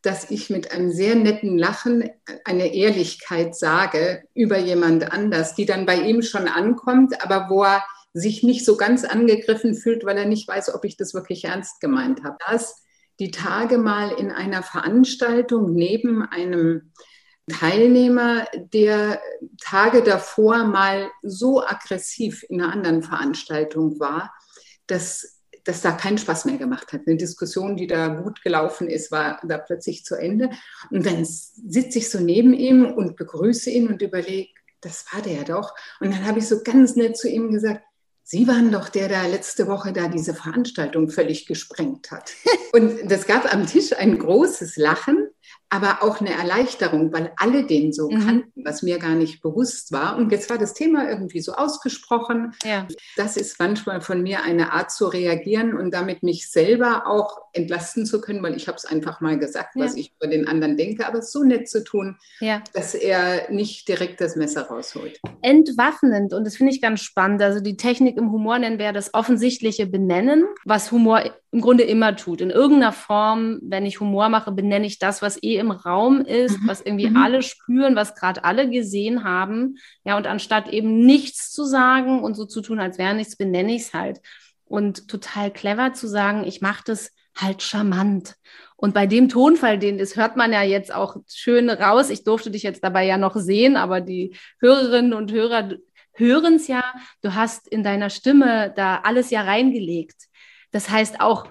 dass 0.03 0.31
ich 0.31 0.51
mit 0.51 0.73
einem 0.73 0.91
sehr 0.91 1.15
netten 1.15 1.59
Lachen 1.59 2.09
eine 2.45 2.75
Ehrlichkeit 2.75 3.55
sage 3.55 4.23
über 4.35 4.59
jemand 4.59 5.13
anders, 5.13 5.55
die 5.55 5.67
dann 5.67 5.87
bei 5.87 5.97
ihm 5.97 6.23
schon 6.23 6.49
ankommt, 6.49 7.23
aber 7.23 7.49
wo 7.51 7.65
er 7.65 7.85
sich 8.13 8.43
nicht 8.43 8.65
so 8.65 8.77
ganz 8.77 9.05
angegriffen 9.05 9.75
fühlt, 9.75 10.05
weil 10.05 10.17
er 10.17 10.27
nicht 10.27 10.49
weiß, 10.49 10.75
ob 10.75 10.85
ich 10.85 10.97
das 10.97 11.15
wirklich 11.15 11.45
ernst 11.45 11.81
gemeint 11.81 12.25
habe. 12.25 12.37
Das 12.49 12.83
die 13.21 13.31
Tage 13.31 13.77
mal 13.79 14.13
in 14.13 14.33
einer 14.33 14.63
Veranstaltung 14.63 15.75
neben 15.75 16.23
einem 16.23 16.91
Teilnehmer, 17.49 18.47
der 18.73 19.21
Tage 19.63 20.03
davor 20.03 20.65
mal 20.65 21.11
so 21.23 21.63
aggressiv 21.63 22.45
in 22.49 22.61
einer 22.61 22.73
anderen 22.73 23.03
Veranstaltung 23.03 24.01
war, 24.01 24.33
dass 24.87 25.40
das 25.65 25.83
da 25.83 25.93
keinen 25.93 26.19
Spaß 26.19 26.45
mehr 26.45 26.57
gemacht 26.57 26.93
hat. 26.93 27.03
Eine 27.07 27.17
Diskussion, 27.17 27.77
die 27.77 27.87
da 27.87 28.09
gut 28.09 28.43
gelaufen 28.43 28.89
ist, 28.89 29.11
war 29.11 29.41
da 29.47 29.59
plötzlich 29.59 30.05
zu 30.05 30.17
Ende. 30.17 30.51
Und 30.91 31.07
dann 31.07 31.25
sitze 31.25 31.99
ich 31.99 32.11
so 32.11 32.21
neben 32.21 32.53
ihm 32.55 32.87
und 32.87 33.17
begrüße 33.17 33.71
ihn 33.71 33.89
und 33.89 34.03
überlege, 34.03 34.51
das 34.81 35.05
war 35.13 35.23
der 35.23 35.45
doch. 35.45 35.75
Und 36.01 36.13
dann 36.13 36.27
habe 36.27 36.39
ich 36.39 36.49
so 36.49 36.63
ganz 36.63 36.97
nett 36.97 37.17
zu 37.17 37.29
ihm 37.29 37.51
gesagt, 37.51 37.83
Sie 38.33 38.47
waren 38.47 38.71
doch 38.71 38.89
der, 38.89 39.09
der 39.09 39.27
letzte 39.27 39.67
Woche 39.67 39.93
da 39.93 40.07
diese 40.07 40.35
Veranstaltung 40.35 41.09
völlig 41.09 41.47
gesprengt 41.47 42.13
hat. 42.13 42.31
Und 42.73 43.11
das 43.11 43.27
gab 43.27 43.53
am 43.53 43.67
Tisch 43.67 43.93
ein 43.93 44.17
großes 44.21 44.77
Lachen 44.77 45.29
aber 45.69 46.03
auch 46.03 46.21
eine 46.21 46.33
Erleichterung, 46.33 47.13
weil 47.13 47.33
alle 47.37 47.65
den 47.65 47.93
so 47.93 48.11
mhm. 48.11 48.27
kannten, 48.27 48.65
was 48.65 48.83
mir 48.83 48.99
gar 48.99 49.15
nicht 49.15 49.41
bewusst 49.41 49.93
war. 49.93 50.17
Und 50.17 50.33
jetzt 50.33 50.51
war 50.51 50.59
das 50.59 50.75
Thema 50.75 51.09
irgendwie 51.09 51.41
so 51.41 51.53
ausgesprochen. 51.53 52.55
Ja. 52.65 52.89
Das 53.17 53.37
ist 53.37 53.59
manchmal 53.61 54.01
von 54.01 54.23
mir 54.23 54.43
eine 54.43 54.73
Art 54.73 54.91
zu 54.91 55.07
reagieren 55.07 55.77
und 55.77 55.95
damit 55.95 56.25
mich 56.25 56.51
selber 56.51 57.07
auch 57.07 57.39
entlasten 57.53 58.05
zu 58.05 58.21
können, 58.21 58.43
weil 58.43 58.57
ich 58.57 58.67
habe 58.67 58.77
es 58.77 58.85
einfach 58.85 59.21
mal 59.21 59.39
gesagt, 59.39 59.77
ja. 59.77 59.85
was 59.85 59.95
ich 59.95 60.13
über 60.21 60.29
den 60.29 60.49
anderen 60.49 60.77
denke, 60.77 61.07
aber 61.07 61.19
es 61.19 61.31
so 61.31 61.45
nett 61.45 61.69
zu 61.69 61.85
tun, 61.85 62.17
ja. 62.41 62.63
dass 62.73 62.95
er 62.95 63.51
nicht 63.51 63.87
direkt 63.87 64.21
das 64.21 64.35
Messer 64.35 64.63
rausholt. 64.63 65.21
Entwaffnend 65.43 66.35
und 66.35 66.45
das 66.45 66.57
finde 66.57 66.73
ich 66.73 66.83
ganz 66.83 67.01
spannend. 67.01 67.43
Also 67.43 67.61
die 67.61 67.77
Technik 67.77 68.17
im 68.17 68.33
Humor 68.33 68.59
nennen 68.59 68.81
wir 68.81 68.93
das 68.93 69.15
offensichtliche 69.15 69.87
Benennen, 69.87 70.47
was 70.65 70.91
Humor 70.91 71.23
im 71.53 71.61
Grunde 71.61 71.83
immer 71.83 72.15
tut. 72.15 72.41
In 72.41 72.51
irgendeiner 72.51 72.93
Form, 72.93 73.59
wenn 73.63 73.85
ich 73.85 74.01
Humor 74.01 74.29
mache, 74.29 74.53
benenne 74.53 74.87
ich 74.87 74.99
das, 74.99 75.21
was 75.21 75.43
eh 75.43 75.57
im 75.57 75.73
Raum 75.73 76.21
ist, 76.21 76.61
mhm. 76.61 76.69
was 76.69 76.81
irgendwie 76.81 77.11
mhm. 77.11 77.17
alle 77.17 77.43
spüren, 77.43 77.97
was 77.97 78.15
gerade 78.15 78.45
alle 78.45 78.71
gesehen 78.71 79.25
haben. 79.25 79.77
Ja, 80.05 80.17
und 80.17 80.27
anstatt 80.27 80.69
eben 80.69 81.05
nichts 81.05 81.51
zu 81.51 81.65
sagen 81.65 82.23
und 82.23 82.35
so 82.35 82.45
zu 82.45 82.61
tun, 82.61 82.79
als 82.79 82.99
wäre 82.99 83.15
nichts, 83.15 83.37
benenne 83.37 83.75
ich 83.75 83.83
es 83.83 83.95
halt. 83.95 84.21
Und 84.65 85.09
total 85.09 85.51
clever 85.51 85.93
zu 85.93 86.07
sagen, 86.07 86.45
ich 86.47 86.61
mache 86.61 86.85
das 86.87 87.11
halt 87.35 87.63
charmant. 87.63 88.37
Und 88.77 88.95
bei 88.95 89.07
dem 89.07 89.29
Tonfall, 89.29 89.79
den 89.79 89.99
das 89.99 90.17
hört 90.17 90.37
man 90.37 90.53
ja 90.53 90.63
jetzt 90.63 90.95
auch 90.95 91.17
schön 91.29 91.69
raus. 91.69 92.11
Ich 92.11 92.23
durfte 92.23 92.51
dich 92.53 92.63
jetzt 92.63 92.85
dabei 92.85 93.05
ja 93.05 93.19
noch 93.19 93.35
sehen, 93.37 93.77
aber 93.77 94.01
die 94.01 94.37
Hörerinnen 94.61 95.13
und 95.13 95.33
Hörer 95.33 95.71
hören 96.13 96.55
es 96.55 96.69
ja. 96.69 96.85
Du 97.23 97.35
hast 97.35 97.67
in 97.67 97.83
deiner 97.83 98.11
Stimme 98.11 98.73
da 98.77 99.01
alles 99.03 99.31
ja 99.31 99.43
reingelegt. 99.43 100.30
Das 100.71 100.91
heißt 100.91 101.21
auch, 101.21 101.47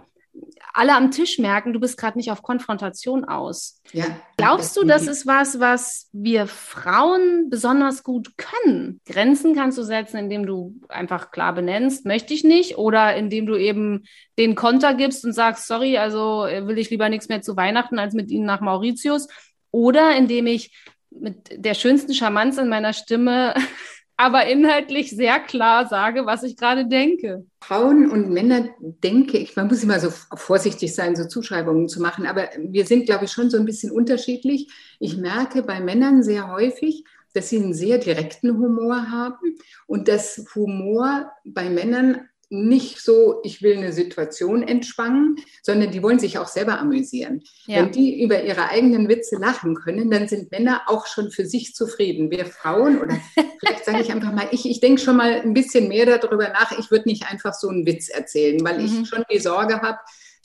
alle 0.73 0.95
am 0.95 1.11
Tisch 1.11 1.39
merken, 1.39 1.73
du 1.73 1.79
bist 1.79 1.97
gerade 1.97 2.17
nicht 2.17 2.31
auf 2.31 2.41
Konfrontation 2.41 3.25
aus. 3.25 3.81
Ja, 3.91 4.05
Glaubst 4.37 4.77
du, 4.77 4.83
das 4.83 5.07
ist 5.07 5.25
was, 5.25 5.59
was 5.59 6.07
wir 6.13 6.47
Frauen 6.47 7.49
besonders 7.49 8.03
gut 8.03 8.33
können? 8.37 9.01
Grenzen 9.05 9.55
kannst 9.55 9.77
du 9.77 9.83
setzen, 9.83 10.17
indem 10.17 10.45
du 10.45 10.75
einfach 10.87 11.31
klar 11.31 11.53
benennst, 11.53 12.05
möchte 12.05 12.33
ich 12.33 12.43
nicht, 12.43 12.77
oder 12.77 13.15
indem 13.15 13.45
du 13.45 13.55
eben 13.55 14.05
den 14.37 14.55
Konter 14.55 14.93
gibst 14.93 15.25
und 15.25 15.33
sagst, 15.33 15.67
sorry, 15.67 15.97
also 15.97 16.45
äh, 16.45 16.65
will 16.67 16.77
ich 16.77 16.89
lieber 16.89 17.09
nichts 17.09 17.29
mehr 17.29 17.41
zu 17.41 17.57
Weihnachten 17.57 17.99
als 17.99 18.13
mit 18.13 18.29
Ihnen 18.31 18.45
nach 18.45 18.61
Mauritius, 18.61 19.27
oder 19.71 20.15
indem 20.15 20.47
ich 20.47 20.71
mit 21.09 21.49
der 21.51 21.73
schönsten 21.73 22.13
Charmanz 22.13 22.57
in 22.57 22.69
meiner 22.69 22.93
Stimme 22.93 23.55
aber 24.19 24.47
inhaltlich 24.47 25.11
sehr 25.11 25.39
klar 25.39 25.87
sage, 25.87 26.25
was 26.25 26.43
ich 26.43 26.57
gerade 26.57 26.85
denke. 26.85 27.45
Frauen 27.61 28.11
und 28.11 28.29
Männer 28.29 28.67
denke 28.81 29.37
ich, 29.37 29.55
man 29.55 29.67
muss 29.67 29.81
immer 29.81 29.97
so 30.01 30.11
vorsichtig 30.35 30.93
sein, 30.93 31.15
so 31.15 31.25
Zuschreibungen 31.25 31.87
zu 31.87 32.01
machen, 32.01 32.27
aber 32.27 32.49
wir 32.57 32.85
sind, 32.85 33.05
glaube 33.05 33.25
ich, 33.25 33.31
schon 33.31 33.49
so 33.49 33.55
ein 33.55 33.63
bisschen 33.63 33.91
unterschiedlich. 33.91 34.69
Ich 34.99 35.15
merke 35.15 35.63
bei 35.63 35.79
Männern 35.79 36.21
sehr 36.21 36.51
häufig, 36.51 37.05
dass 37.33 37.47
sie 37.47 37.59
einen 37.59 37.73
sehr 37.73 37.97
direkten 37.97 38.57
Humor 38.57 39.09
haben 39.09 39.55
und 39.87 40.09
dass 40.09 40.45
Humor 40.53 41.31
bei 41.45 41.69
Männern 41.69 42.27
nicht 42.49 42.99
so, 42.99 43.41
ich 43.43 43.61
will 43.61 43.77
eine 43.77 43.93
Situation 43.93 44.63
entspannen, 44.63 45.35
sondern 45.61 45.91
die 45.91 46.01
wollen 46.01 46.19
sich 46.19 46.39
auch 46.39 46.47
selber 46.47 46.79
amüsieren. 46.79 47.43
Ja. 47.67 47.77
Wenn 47.77 47.91
die 47.91 48.23
über 48.23 48.43
ihre 48.43 48.69
eigenen 48.69 49.07
Witze 49.07 49.37
lachen 49.37 49.75
können, 49.75 50.09
dann 50.09 50.27
sind 50.27 50.51
Männer 50.51 50.81
auch 50.87 51.05
schon 51.05 51.31
für 51.31 51.45
sich 51.45 51.75
zufrieden. 51.75 52.31
Wir 52.31 52.47
Frauen, 52.47 52.99
oder 52.99 53.17
vielleicht 53.59 53.85
sage 53.85 54.01
ich 54.01 54.11
einfach 54.11 54.33
mal, 54.33 54.47
ich, 54.51 54.67
ich 54.67 54.79
denke 54.79 54.99
schon 54.99 55.17
mal 55.17 55.41
ein 55.41 55.53
bisschen 55.53 55.87
mehr 55.87 56.05
darüber 56.17 56.49
nach, 56.49 56.77
ich 56.77 56.89
würde 56.89 57.07
nicht 57.07 57.29
einfach 57.29 57.53
so 57.53 57.69
einen 57.69 57.85
Witz 57.85 58.09
erzählen, 58.09 58.59
weil 58.63 58.79
mhm. 58.79 58.85
ich 58.85 59.07
schon 59.07 59.23
die 59.31 59.39
Sorge 59.39 59.81
habe, 59.81 59.99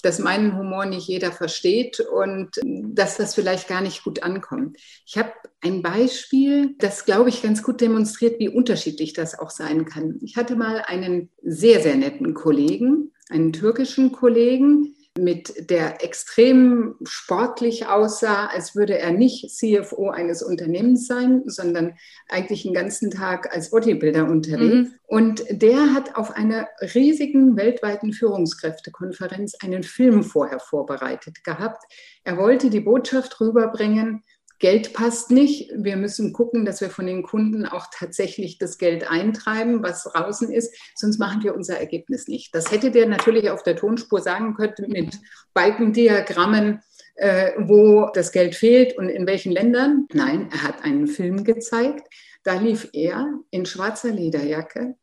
dass 0.05 0.19
meinen 0.19 0.59
Humor 0.59 0.87
nicht 0.87 1.09
jeder 1.09 1.33
versteht 1.33 2.01
und 2.01 2.51
dass 2.63 3.17
das 3.17 3.35
vielleicht 3.35 3.69
gar 3.69 3.81
nicht 3.81 4.05
gut 4.05 4.23
ankommt. 4.23 4.77
Ich 5.07 5.17
habe 5.17 5.33
ein 5.61 5.83
Beispiel, 5.83 6.75
das, 6.79 7.05
glaube 7.05 7.31
ich, 7.31 7.43
ganz 7.43 7.63
gut 7.63 7.81
demonstriert, 7.81 8.39
wie 8.39 8.49
unterschiedlich 8.49 9.15
das 9.15 9.39
auch 9.39 9.51
sein 9.51 9.87
kann. 9.87 10.19
Ich 10.23 10.37
hatte 10.37 10.57
mal 10.57 10.83
einen 10.87 11.31
sehr, 11.43 11.81
sehr 11.81 11.97
netten 11.97 12.35
Kollegen, 12.35 13.13
einen 13.31 13.53
türkischen 13.53 14.13
Kollegen, 14.13 14.95
mit 15.17 15.71
der 15.71 16.03
extrem 16.03 16.97
sportlich 17.05 17.87
aussah, 17.87 18.47
als 18.47 18.75
würde 18.75 18.99
er 18.99 19.13
nicht 19.13 19.49
CFO 19.49 20.11
eines 20.11 20.43
Unternehmens 20.43 21.07
sein, 21.07 21.43
sondern 21.47 21.95
eigentlich 22.29 22.65
den 22.65 22.75
ganzen 22.75 23.13
Tag 23.13 23.55
als 23.55 23.71
Bodybuilder 23.71 24.29
unterwegs. 24.29 24.89
Mhm. 24.89 24.95
Und 25.07 25.45
der 25.49 25.95
hat 25.95 26.17
auf 26.17 26.33
einer 26.33 26.67
riesigen 26.81 27.57
weltweiten 27.57 28.13
Führungskräftekonferenz 28.13 29.55
einen 29.63 29.85
Film 29.85 30.25
vorher 30.25 30.59
vorbereitet 30.59 31.45
gehabt. 31.45 31.85
Er 32.25 32.37
wollte 32.37 32.69
die 32.69 32.81
Botschaft 32.81 33.41
rüberbringen, 33.41 34.25
Geld 34.65 34.95
passt 34.95 35.31
nicht. 35.31 35.71
Wir 35.77 35.99
müssen 35.99 36.33
gucken, 36.33 36.65
dass 36.65 36.81
wir 36.81 36.89
von 36.89 37.05
den 37.07 37.23
Kunden 37.23 37.67
auch 37.67 37.89
tatsächlich 37.93 38.57
das 38.57 38.79
Geld 38.79 39.11
eintreiben, 39.11 39.83
was 39.83 40.05
draußen 40.05 40.51
ist, 40.51 40.75
sonst 40.95 41.19
machen 41.19 41.43
wir 41.43 41.55
unser 41.55 41.79
Ergebnis 41.79 42.29
nicht. 42.29 42.55
Das 42.55 42.71
hätte 42.71 42.91
der 42.91 43.07
natürlich 43.07 43.51
auf 43.51 43.63
der 43.63 43.77
Tonspur 43.77 44.23
sagen 44.23 44.55
können 44.55 44.87
mit 44.87 45.19
Balkendiagrammen, 45.53 46.81
äh, 47.17 47.51
wo 47.59 48.09
das 48.15 48.33
Geld 48.33 48.55
fehlt 48.55 48.97
und 48.97 49.11
in 49.11 49.27
welchen 49.27 49.53
Ländern. 49.53 50.07
Nein, 50.15 50.49
er 50.51 50.63
hat 50.63 50.83
einen 50.83 51.09
Film 51.09 51.45
gezeigt. 51.45 52.09
Da 52.43 52.55
lief 52.55 52.89
er 52.95 53.35
in 53.51 53.67
schwarzer 53.67 54.13
Lederjacke, 54.13 54.95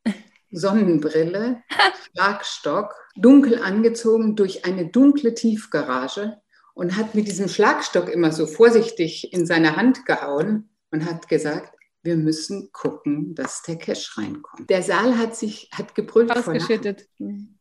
Sonnenbrille, 0.49 1.61
Schlagstock, 2.15 2.95
dunkel 3.15 3.61
angezogen 3.61 4.35
durch 4.35 4.65
eine 4.65 4.87
dunkle 4.87 5.35
Tiefgarage 5.35 6.41
und 6.73 6.97
hat 6.97 7.15
mit 7.15 7.27
diesem 7.27 7.47
Schlagstock 7.47 8.09
immer 8.09 8.31
so 8.31 8.45
vorsichtig 8.47 9.33
in 9.33 9.45
seine 9.45 9.75
Hand 9.75 10.05
gehauen 10.05 10.69
und 10.91 11.05
hat 11.05 11.27
gesagt, 11.27 11.75
wir 12.03 12.15
müssen 12.15 12.71
gucken, 12.71 13.35
dass 13.35 13.61
der 13.61 13.75
Cash 13.75 14.17
reinkommt. 14.17 14.69
Der 14.69 14.81
Saal 14.81 15.17
hat 15.17 15.35
sich, 15.35 15.69
hat 15.71 15.93
gebrüllt. 15.93 16.35
Ausgeschüttet. 16.35 17.07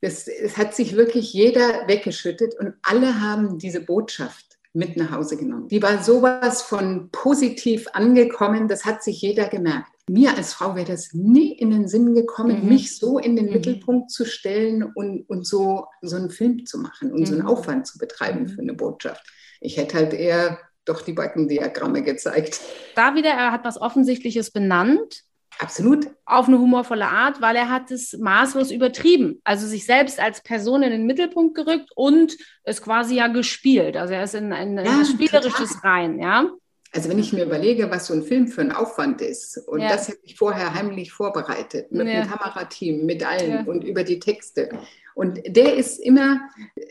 Das, 0.00 0.28
es 0.28 0.56
hat 0.56 0.74
sich 0.74 0.96
wirklich 0.96 1.32
jeder 1.32 1.86
weggeschüttet 1.88 2.54
und 2.58 2.74
alle 2.82 3.20
haben 3.20 3.58
diese 3.58 3.80
Botschaft 3.82 4.49
mit 4.72 4.96
nach 4.96 5.10
Hause 5.10 5.36
genommen. 5.36 5.68
Die 5.68 5.82
war 5.82 6.02
sowas 6.02 6.62
von 6.62 7.08
positiv 7.10 7.88
angekommen, 7.92 8.68
das 8.68 8.84
hat 8.84 9.02
sich 9.02 9.20
jeder 9.20 9.48
gemerkt 9.48 9.90
mir 10.10 10.36
als 10.36 10.54
Frau 10.54 10.74
wäre 10.74 10.86
das 10.86 11.14
nie 11.14 11.52
in 11.52 11.70
den 11.70 11.86
Sinn 11.86 12.14
gekommen, 12.14 12.62
mhm. 12.62 12.68
mich 12.68 12.96
so 12.96 13.18
in 13.18 13.36
den 13.36 13.46
mhm. 13.46 13.52
Mittelpunkt 13.52 14.10
zu 14.10 14.24
stellen 14.24 14.82
und, 14.82 15.22
und 15.28 15.46
so, 15.46 15.86
so 16.02 16.16
einen 16.16 16.30
Film 16.30 16.66
zu 16.66 16.78
machen 16.78 17.12
und 17.12 17.20
mhm. 17.20 17.26
so 17.26 17.32
einen 17.34 17.42
mhm. 17.42 17.48
Aufwand 17.48 17.86
zu 17.86 17.98
betreiben 17.98 18.48
für 18.48 18.60
eine 18.60 18.74
Botschaft. 18.74 19.24
Ich 19.60 19.76
hätte 19.76 19.96
halt 19.96 20.12
eher 20.12 20.58
doch 20.84 21.02
die 21.02 21.12
Balkendiagramme 21.12 22.02
gezeigt. 22.02 22.60
Da 22.96 23.14
wieder, 23.14 23.30
er 23.30 23.52
hat 23.52 23.64
was 23.64 23.80
Offensichtliches 23.80 24.50
benannt. 24.50 25.22
Absolut. 25.60 26.06
Auf 26.24 26.48
eine 26.48 26.58
humorvolle 26.58 27.06
Art, 27.06 27.42
weil 27.42 27.54
er 27.54 27.68
hat 27.68 27.90
es 27.90 28.16
maßlos 28.18 28.70
übertrieben. 28.70 29.42
Also 29.44 29.66
sich 29.66 29.84
selbst 29.84 30.18
als 30.18 30.40
Person 30.40 30.82
in 30.82 30.90
den 30.90 31.04
Mittelpunkt 31.04 31.54
gerückt 31.54 31.90
und 31.94 32.36
es 32.64 32.80
quasi 32.80 33.16
ja 33.16 33.26
gespielt. 33.26 33.96
Also 33.98 34.14
er 34.14 34.24
ist 34.24 34.34
in 34.34 34.54
ein, 34.54 34.78
ja, 34.78 35.04
spielerisches 35.04 35.74
total. 35.74 35.90
rein, 35.90 36.18
ja. 36.18 36.50
Also 36.92 37.10
wenn 37.10 37.18
ich 37.18 37.34
mir 37.34 37.44
überlege, 37.44 37.90
was 37.90 38.06
so 38.06 38.14
ein 38.14 38.22
Film 38.22 38.48
für 38.48 38.62
ein 38.62 38.72
Aufwand 38.72 39.20
ist, 39.20 39.58
und 39.68 39.80
ja. 39.80 39.90
das 39.90 40.08
habe 40.08 40.18
ich 40.22 40.36
vorher 40.36 40.74
heimlich 40.74 41.12
vorbereitet, 41.12 41.92
mit 41.92 42.08
ja. 42.08 42.22
dem 42.22 42.30
Kamerateam, 42.30 43.04
mit 43.04 43.24
allen 43.24 43.50
ja. 43.50 43.62
und 43.62 43.84
über 43.84 44.02
die 44.02 44.18
Texte. 44.18 44.70
Und 45.14 45.40
der 45.46 45.74
ist 45.74 45.98
immer 45.98 46.40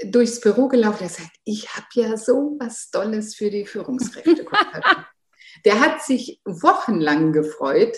durchs 0.05 0.39
Büro 0.39 0.67
gelaufen, 0.67 0.99
der 1.01 1.09
sagt, 1.09 1.31
ich 1.43 1.75
habe 1.75 1.87
ja 1.93 2.17
so 2.17 2.55
was 2.59 2.91
Tolles 2.91 3.33
für 3.33 3.49
die 3.49 3.65
Führungskräfte. 3.65 4.45
der 5.65 5.79
hat 5.79 6.03
sich 6.03 6.39
wochenlang 6.45 7.33
gefreut 7.33 7.97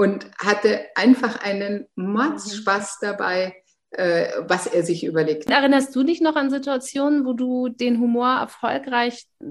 und 0.00 0.30
hatte 0.38 0.86
einfach 0.94 1.42
einen 1.42 1.86
Mordspaß 1.94 3.00
dabei, 3.02 3.54
äh, 3.90 4.28
was 4.48 4.66
er 4.66 4.82
sich 4.82 5.04
überlegt. 5.04 5.50
Erinnerst 5.50 5.94
du 5.94 6.02
dich 6.04 6.22
noch 6.22 6.36
an 6.36 6.48
Situationen, 6.48 7.26
wo 7.26 7.34
du 7.34 7.68
den 7.68 8.00
Humor 8.00 8.30
erfolgreich 8.40 9.26
äh, 9.42 9.44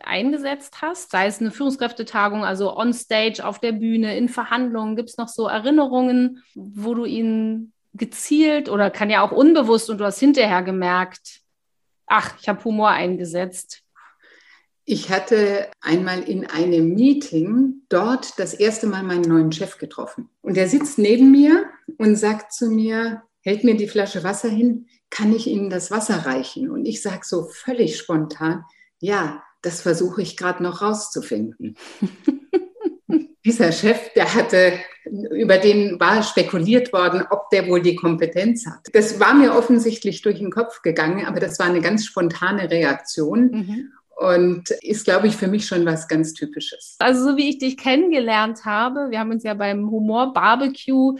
eingesetzt 0.00 0.80
hast? 0.80 1.10
Sei 1.10 1.26
es 1.26 1.40
eine 1.40 1.50
Führungskräftetagung, 1.50 2.44
also 2.44 2.76
on 2.76 2.92
stage, 2.92 3.44
auf 3.44 3.58
der 3.58 3.72
Bühne, 3.72 4.16
in 4.16 4.28
Verhandlungen. 4.28 4.94
Gibt 4.94 5.08
es 5.08 5.16
noch 5.16 5.26
so 5.26 5.48
Erinnerungen, 5.48 6.44
wo 6.54 6.94
du 6.94 7.04
ihn 7.04 7.72
gezielt 7.92 8.68
oder 8.68 8.90
kann 8.90 9.10
ja 9.10 9.22
auch 9.22 9.32
unbewusst 9.32 9.90
und 9.90 9.98
du 9.98 10.04
hast 10.04 10.20
hinterher 10.20 10.62
gemerkt, 10.62 11.40
ach, 12.06 12.36
ich 12.40 12.48
habe 12.48 12.62
Humor 12.62 12.90
eingesetzt? 12.90 13.82
Ich 14.88 15.10
hatte 15.10 15.66
einmal 15.80 16.22
in 16.22 16.46
einem 16.46 16.94
Meeting 16.94 17.82
dort 17.88 18.38
das 18.38 18.54
erste 18.54 18.86
Mal 18.86 19.02
meinen 19.02 19.28
neuen 19.28 19.50
Chef 19.50 19.78
getroffen. 19.78 20.28
Und 20.42 20.56
er 20.56 20.68
sitzt 20.68 20.96
neben 20.96 21.32
mir 21.32 21.64
und 21.98 22.14
sagt 22.14 22.52
zu 22.52 22.70
mir, 22.70 23.24
hält 23.40 23.64
mir 23.64 23.76
die 23.76 23.88
Flasche 23.88 24.22
Wasser 24.22 24.48
hin, 24.48 24.86
kann 25.10 25.34
ich 25.34 25.48
Ihnen 25.48 25.70
das 25.70 25.90
Wasser 25.90 26.24
reichen? 26.24 26.70
Und 26.70 26.86
ich 26.86 27.02
sage 27.02 27.22
so 27.24 27.48
völlig 27.48 27.98
spontan, 27.98 28.64
ja, 29.00 29.42
das 29.60 29.80
versuche 29.80 30.22
ich 30.22 30.36
gerade 30.36 30.62
noch 30.62 30.82
rauszufinden. 30.82 31.76
Dieser 33.44 33.72
Chef, 33.72 34.12
der 34.14 34.34
hatte, 34.34 34.72
über 35.04 35.58
den 35.58 35.98
war 35.98 36.22
spekuliert 36.22 36.92
worden, 36.92 37.24
ob 37.30 37.50
der 37.50 37.66
wohl 37.66 37.82
die 37.82 37.96
Kompetenz 37.96 38.66
hat. 38.66 38.86
Das 38.92 39.18
war 39.18 39.34
mir 39.34 39.56
offensichtlich 39.56 40.22
durch 40.22 40.38
den 40.38 40.50
Kopf 40.52 40.82
gegangen, 40.82 41.26
aber 41.26 41.40
das 41.40 41.58
war 41.58 41.66
eine 41.66 41.80
ganz 41.80 42.06
spontane 42.06 42.70
Reaktion. 42.70 43.50
Mhm 43.50 43.92
und 44.16 44.70
ist, 44.80 45.04
glaube 45.04 45.26
ich, 45.26 45.36
für 45.36 45.46
mich 45.46 45.66
schon 45.66 45.84
was 45.84 46.08
ganz 46.08 46.32
Typisches. 46.32 46.96
Also 46.98 47.22
so 47.22 47.36
wie 47.36 47.50
ich 47.50 47.58
dich 47.58 47.76
kennengelernt 47.76 48.64
habe, 48.64 49.10
wir 49.10 49.20
haben 49.20 49.30
uns 49.30 49.44
ja 49.44 49.52
beim 49.52 49.90
Humor 49.90 50.32
Barbecue 50.32 51.16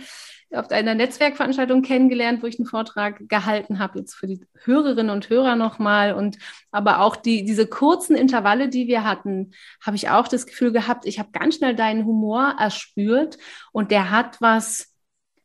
auf 0.51 0.71
einer 0.71 0.95
Netzwerkveranstaltung 0.95 1.83
kennengelernt, 1.83 2.43
wo 2.43 2.47
ich 2.47 2.59
einen 2.59 2.67
Vortrag 2.67 3.29
gehalten 3.29 3.81
habe, 3.81 3.99
jetzt 3.99 4.15
für 4.15 4.27
die 4.27 4.41
Hörerinnen 4.65 5.11
und 5.11 5.29
Hörer 5.29 5.57
nochmal. 5.57 6.15
Und 6.15 6.39
aber 6.71 7.01
auch 7.01 7.17
die, 7.17 7.45
diese 7.45 7.67
kurzen 7.67 8.17
Intervalle, 8.17 8.71
die 8.71 8.87
wir 8.87 9.05
hatten, 9.05 9.53
habe 9.85 9.97
ich 9.97 10.09
auch 10.09 10.27
das 10.27 10.47
Gefühl 10.47 10.73
gehabt, 10.73 11.05
ich 11.05 11.19
habe 11.19 11.33
ganz 11.33 11.57
schnell 11.57 11.75
deinen 11.75 12.07
Humor 12.07 12.57
erspürt 12.59 13.37
und 13.73 13.91
der 13.91 14.11
hat 14.11 14.41
was 14.41 14.95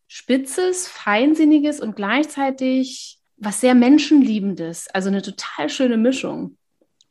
Spitzes, 0.08 0.88
Feinsinniges 0.88 1.81
und 1.81 1.98
gleichzeitig 1.98 3.17
was 3.36 3.60
sehr 3.60 3.75
Menschenliebendes. 3.75 4.88
Also 4.93 5.10
eine 5.10 5.22
total 5.22 5.67
schöne 5.70 5.98
Mischung 5.98 6.58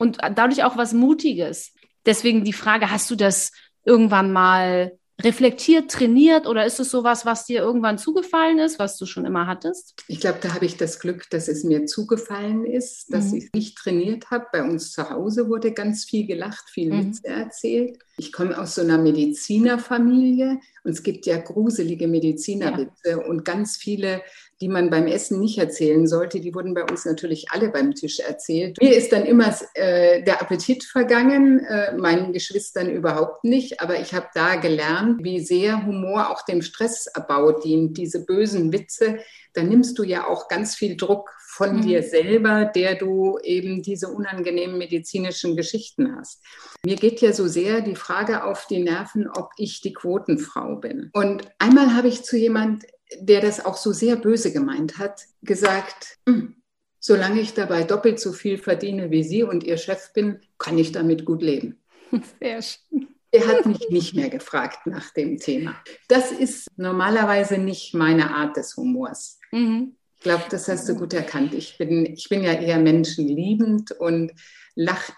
und 0.00 0.18
dadurch 0.34 0.64
auch 0.64 0.76
was 0.76 0.94
Mutiges. 0.94 1.72
Deswegen 2.06 2.42
die 2.42 2.54
Frage, 2.54 2.90
hast 2.90 3.10
du 3.10 3.16
das 3.16 3.52
irgendwann 3.84 4.32
mal 4.32 4.98
reflektiert, 5.22 5.90
trainiert 5.90 6.46
oder 6.46 6.64
ist 6.64 6.80
es 6.80 6.90
sowas, 6.90 7.26
was 7.26 7.44
dir 7.44 7.60
irgendwann 7.60 7.98
zugefallen 7.98 8.58
ist, 8.58 8.78
was 8.78 8.96
du 8.96 9.04
schon 9.04 9.26
immer 9.26 9.46
hattest? 9.46 9.94
Ich 10.08 10.20
glaube, 10.20 10.38
da 10.40 10.54
habe 10.54 10.64
ich 10.64 10.78
das 10.78 10.98
Glück, 10.98 11.28
dass 11.28 11.48
es 11.48 11.62
mir 11.62 11.84
zugefallen 11.84 12.64
ist, 12.64 13.12
dass 13.12 13.26
mhm. 13.26 13.36
ich 13.36 13.44
es 13.44 13.50
nicht 13.52 13.76
trainiert 13.76 14.30
habe. 14.30 14.46
Bei 14.50 14.62
uns 14.62 14.92
zu 14.92 15.10
Hause 15.10 15.48
wurde 15.48 15.72
ganz 15.72 16.06
viel 16.06 16.26
gelacht, 16.26 16.70
viel 16.70 16.90
mhm. 16.90 17.08
Witze 17.08 17.26
erzählt. 17.26 17.98
Ich 18.16 18.32
komme 18.32 18.58
aus 18.58 18.76
so 18.76 18.80
einer 18.80 18.96
Medizinerfamilie 18.96 20.58
und 20.84 20.90
es 20.90 21.02
gibt 21.02 21.26
ja 21.26 21.36
gruselige 21.36 22.08
Medizinerwitze 22.08 23.10
ja. 23.10 23.16
und 23.18 23.44
ganz 23.44 23.76
viele 23.76 24.22
die 24.60 24.68
man 24.68 24.90
beim 24.90 25.06
Essen 25.06 25.40
nicht 25.40 25.58
erzählen 25.58 26.06
sollte, 26.06 26.40
die 26.40 26.54
wurden 26.54 26.74
bei 26.74 26.84
uns 26.84 27.04
natürlich 27.06 27.50
alle 27.50 27.70
beim 27.70 27.94
Tisch 27.94 28.20
erzählt. 28.20 28.76
Mir 28.80 28.94
ist 28.94 29.12
dann 29.12 29.24
immer 29.24 29.54
äh, 29.74 30.22
der 30.22 30.42
Appetit 30.42 30.84
vergangen, 30.84 31.60
äh, 31.60 31.96
meinen 31.96 32.32
Geschwistern 32.32 32.90
überhaupt 32.90 33.44
nicht, 33.44 33.80
aber 33.80 34.00
ich 34.00 34.12
habe 34.12 34.28
da 34.34 34.56
gelernt, 34.56 35.24
wie 35.24 35.40
sehr 35.40 35.86
Humor 35.86 36.30
auch 36.30 36.44
dem 36.44 36.60
Stressabbau 36.60 37.52
dient, 37.52 37.96
diese 37.96 38.24
bösen 38.26 38.72
Witze. 38.72 39.18
Da 39.54 39.62
nimmst 39.62 39.98
du 39.98 40.04
ja 40.04 40.26
auch 40.26 40.48
ganz 40.48 40.74
viel 40.74 40.96
Druck 40.96 41.30
von 41.48 41.76
mhm. 41.76 41.82
dir 41.82 42.02
selber, 42.02 42.66
der 42.66 42.94
du 42.94 43.38
eben 43.42 43.82
diese 43.82 44.08
unangenehmen 44.08 44.78
medizinischen 44.78 45.56
Geschichten 45.56 46.16
hast. 46.16 46.42
Mir 46.84 46.96
geht 46.96 47.20
ja 47.20 47.32
so 47.32 47.48
sehr 47.48 47.80
die 47.80 47.96
Frage 47.96 48.44
auf 48.44 48.66
die 48.66 48.82
Nerven, 48.82 49.28
ob 49.28 49.50
ich 49.56 49.80
die 49.80 49.92
Quotenfrau 49.92 50.76
bin. 50.76 51.10
Und 51.12 51.50
einmal 51.58 51.94
habe 51.94 52.08
ich 52.08 52.22
zu 52.22 52.36
jemand 52.36 52.84
der 53.18 53.40
das 53.40 53.64
auch 53.64 53.76
so 53.76 53.92
sehr 53.92 54.16
böse 54.16 54.52
gemeint 54.52 54.98
hat, 54.98 55.24
gesagt, 55.42 56.18
hm, 56.28 56.56
solange 56.98 57.40
ich 57.40 57.54
dabei 57.54 57.84
doppelt 57.84 58.20
so 58.20 58.32
viel 58.32 58.58
verdiene 58.58 59.10
wie 59.10 59.24
Sie 59.24 59.42
und 59.42 59.64
Ihr 59.64 59.78
Chef 59.78 60.12
bin, 60.12 60.40
kann 60.58 60.78
ich 60.78 60.92
damit 60.92 61.24
gut 61.24 61.42
leben. 61.42 61.78
Sehr 62.40 62.62
schön. 62.62 63.08
Er 63.32 63.46
hat 63.46 63.64
mich 63.64 63.88
nicht 63.90 64.14
mehr 64.14 64.28
gefragt 64.28 64.86
nach 64.86 65.10
dem 65.10 65.38
Thema. 65.38 65.76
Das 66.08 66.32
ist 66.32 66.66
normalerweise 66.76 67.58
nicht 67.58 67.94
meine 67.94 68.34
Art 68.34 68.56
des 68.56 68.76
Humors. 68.76 69.38
Mhm. 69.52 69.94
Ich 70.16 70.24
glaube, 70.24 70.44
das 70.50 70.68
hast 70.68 70.88
du 70.88 70.96
gut 70.96 71.14
erkannt. 71.14 71.54
Ich 71.54 71.78
bin, 71.78 72.04
ich 72.06 72.28
bin 72.28 72.42
ja 72.42 72.52
eher 72.52 72.78
menschenliebend 72.78 73.92
und 73.92 74.32
lache 74.74 75.12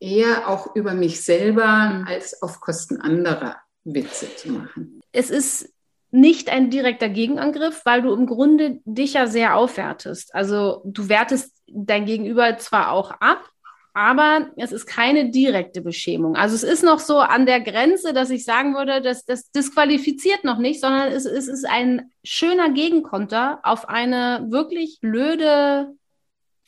eher 0.00 0.48
auch 0.48 0.74
über 0.74 0.94
mich 0.94 1.22
selber, 1.22 2.04
als 2.06 2.42
auf 2.42 2.60
Kosten 2.60 3.00
anderer 3.00 3.56
Witze 3.84 4.26
zu 4.36 4.50
machen. 4.50 5.00
Es 5.12 5.30
ist 5.30 5.73
nicht 6.14 6.48
ein 6.48 6.70
direkter 6.70 7.08
Gegenangriff, 7.08 7.82
weil 7.84 8.02
du 8.02 8.12
im 8.12 8.26
Grunde 8.26 8.78
dich 8.84 9.14
ja 9.14 9.26
sehr 9.26 9.56
aufwertest. 9.56 10.32
Also 10.32 10.80
du 10.84 11.08
wertest 11.08 11.52
dein 11.66 12.06
Gegenüber 12.06 12.56
zwar 12.58 12.92
auch 12.92 13.10
ab, 13.18 13.50
aber 13.94 14.46
es 14.56 14.70
ist 14.70 14.86
keine 14.86 15.30
direkte 15.30 15.80
Beschämung. 15.80 16.36
Also 16.36 16.54
es 16.54 16.62
ist 16.62 16.84
noch 16.84 17.00
so 17.00 17.18
an 17.18 17.46
der 17.46 17.60
Grenze, 17.60 18.12
dass 18.12 18.30
ich 18.30 18.44
sagen 18.44 18.76
würde, 18.76 19.02
dass 19.02 19.24
das 19.24 19.50
disqualifiziert 19.50 20.44
noch 20.44 20.58
nicht, 20.58 20.80
sondern 20.80 21.08
es, 21.08 21.24
es 21.24 21.48
ist 21.48 21.64
ein 21.68 22.12
schöner 22.22 22.70
Gegenkonter 22.70 23.58
auf 23.64 23.88
eine 23.88 24.46
wirklich 24.50 24.98
blöde 25.00 25.96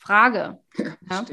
Frage. 0.07 0.59
Ja, 0.77 0.95
ja. 1.09 1.25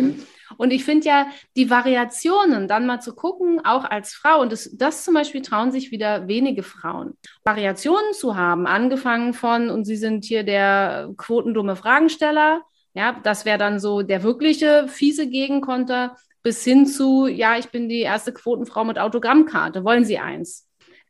Und 0.57 0.73
ich 0.73 0.85
finde 0.85 1.07
ja, 1.07 1.27
die 1.57 1.71
Variationen 1.71 2.69
dann 2.69 2.87
mal 2.87 3.01
zu 3.01 3.15
gucken, 3.15 3.65
auch 3.65 3.85
als 3.85 4.15
Frau, 4.15 4.41
und 4.41 4.53
das, 4.53 4.71
das 4.77 5.05
zum 5.05 5.15
Beispiel 5.15 5.43
trauen 5.43 5.71
sich 5.73 5.91
wieder 5.91 6.29
wenige 6.29 6.63
Frauen, 6.63 7.17
Variationen 7.45 8.13
zu 8.13 8.37
haben, 8.37 8.67
angefangen 8.67 9.33
von, 9.33 9.71
und 9.71 9.85
Sie 9.85 9.97
sind 9.97 10.25
hier 10.25 10.43
der 10.43 11.11
quotendumme 11.17 11.77
Fragensteller, 11.77 12.63
ja, 12.95 13.19
das 13.23 13.45
wäre 13.45 13.59
dann 13.59 13.81
so 13.81 14.03
der 14.03 14.23
wirkliche 14.23 14.87
fiese 14.89 15.29
Gegenkonter, 15.29 16.17
bis 16.43 16.63
hin 16.63 16.87
zu, 16.87 17.27
ja, 17.27 17.57
ich 17.59 17.71
bin 17.71 17.89
die 17.89 18.01
erste 18.01 18.33
Quotenfrau 18.33 18.85
mit 18.85 18.99
Autogrammkarte, 18.99 19.85
wollen 19.85 20.05
Sie 20.05 20.19
eins? 20.19 20.64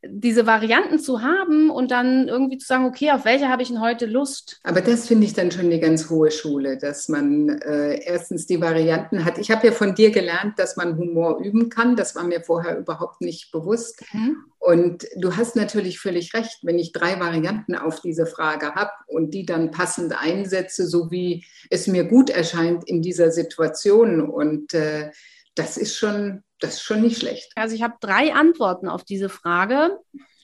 Diese 0.08 0.46
Varianten 0.46 0.98
zu 0.98 1.22
haben 1.22 1.70
und 1.70 1.90
dann 1.90 2.28
irgendwie 2.28 2.58
zu 2.58 2.66
sagen, 2.66 2.86
okay, 2.86 3.10
auf 3.10 3.24
welche 3.24 3.48
habe 3.48 3.62
ich 3.62 3.68
denn 3.68 3.80
heute 3.80 4.06
Lust? 4.06 4.60
Aber 4.62 4.80
das 4.80 5.06
finde 5.06 5.26
ich 5.26 5.34
dann 5.34 5.50
schon 5.50 5.66
eine 5.66 5.80
ganz 5.80 6.10
hohe 6.10 6.30
Schule, 6.30 6.78
dass 6.78 7.08
man 7.08 7.48
äh, 7.48 8.00
erstens 8.04 8.46
die 8.46 8.60
Varianten 8.60 9.24
hat. 9.24 9.38
Ich 9.38 9.50
habe 9.50 9.66
ja 9.66 9.72
von 9.72 9.94
dir 9.94 10.10
gelernt, 10.10 10.58
dass 10.58 10.76
man 10.76 10.96
Humor 10.96 11.38
üben 11.38 11.68
kann. 11.68 11.96
Das 11.96 12.14
war 12.14 12.24
mir 12.24 12.40
vorher 12.40 12.78
überhaupt 12.78 13.20
nicht 13.20 13.52
bewusst. 13.52 14.02
Mhm. 14.12 14.36
Und 14.58 15.06
du 15.16 15.36
hast 15.36 15.56
natürlich 15.56 16.00
völlig 16.00 16.32
recht, 16.32 16.60
wenn 16.62 16.78
ich 16.78 16.92
drei 16.92 17.20
Varianten 17.20 17.74
auf 17.74 18.00
diese 18.00 18.26
Frage 18.26 18.74
habe 18.74 18.92
und 19.06 19.34
die 19.34 19.44
dann 19.44 19.70
passend 19.70 20.18
einsetze, 20.18 20.86
so 20.86 21.10
wie 21.10 21.44
es 21.70 21.86
mir 21.86 22.04
gut 22.04 22.30
erscheint 22.30 22.84
in 22.88 23.02
dieser 23.02 23.30
Situation. 23.30 24.22
Und 24.22 24.72
äh, 24.72 25.10
das 25.54 25.76
ist 25.76 25.96
schon 25.96 26.42
das 26.64 26.74
ist 26.74 26.82
schon 26.82 27.02
nicht 27.02 27.18
schlecht. 27.18 27.52
Also 27.54 27.74
ich 27.74 27.82
habe 27.82 27.94
drei 28.00 28.34
Antworten 28.34 28.88
auf 28.88 29.04
diese 29.04 29.28
Frage. 29.28 29.98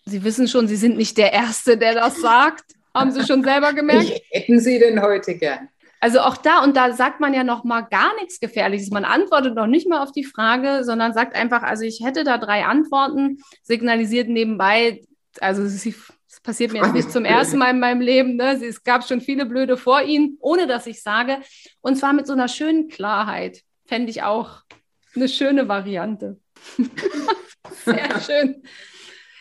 Sie 0.06 0.24
wissen 0.24 0.48
schon, 0.48 0.68
Sie 0.68 0.76
sind 0.76 0.96
nicht 0.96 1.16
der 1.18 1.32
Erste, 1.32 1.76
der 1.76 1.94
das 1.94 2.20
sagt. 2.20 2.64
Haben 2.94 3.12
Sie 3.12 3.24
schon 3.24 3.44
selber 3.44 3.72
gemerkt? 3.72 4.10
Ich 4.10 4.22
hätten 4.30 4.58
Sie 4.58 4.78
denn 4.78 5.00
heute 5.00 5.36
gern? 5.36 5.68
Also 6.00 6.20
auch 6.20 6.38
da 6.38 6.64
und 6.64 6.76
da 6.76 6.92
sagt 6.94 7.20
man 7.20 7.34
ja 7.34 7.44
noch 7.44 7.62
mal 7.62 7.82
gar 7.82 8.14
nichts 8.16 8.40
Gefährliches. 8.40 8.90
Man 8.90 9.04
antwortet 9.04 9.54
noch 9.54 9.66
nicht 9.66 9.86
mal 9.86 10.02
auf 10.02 10.12
die 10.12 10.24
Frage, 10.24 10.82
sondern 10.82 11.12
sagt 11.12 11.36
einfach, 11.36 11.62
also 11.62 11.84
ich 11.84 12.00
hätte 12.02 12.24
da 12.24 12.38
drei 12.38 12.64
Antworten, 12.64 13.38
signalisiert 13.62 14.28
nebenbei, 14.28 15.02
also 15.40 15.62
es 15.62 16.40
passiert 16.42 16.72
mir 16.72 16.82
jetzt 16.82 16.94
nicht 16.94 17.12
zum 17.12 17.26
ersten 17.26 17.58
Mal 17.58 17.70
in 17.70 17.80
meinem 17.80 18.00
Leben. 18.00 18.36
Ne? 18.36 18.64
Es 18.64 18.82
gab 18.82 19.06
schon 19.06 19.20
viele 19.20 19.44
Blöde 19.44 19.76
vor 19.76 20.02
Ihnen, 20.02 20.38
ohne 20.40 20.66
dass 20.66 20.86
ich 20.86 21.02
sage. 21.02 21.38
Und 21.82 21.96
zwar 21.96 22.14
mit 22.14 22.26
so 22.26 22.32
einer 22.32 22.48
schönen 22.48 22.88
Klarheit. 22.88 23.60
Fände 23.84 24.10
ich 24.10 24.22
auch 24.22 24.62
eine 25.14 25.28
schöne 25.28 25.68
Variante. 25.68 26.38
Sehr 27.84 28.20
schön. 28.20 28.62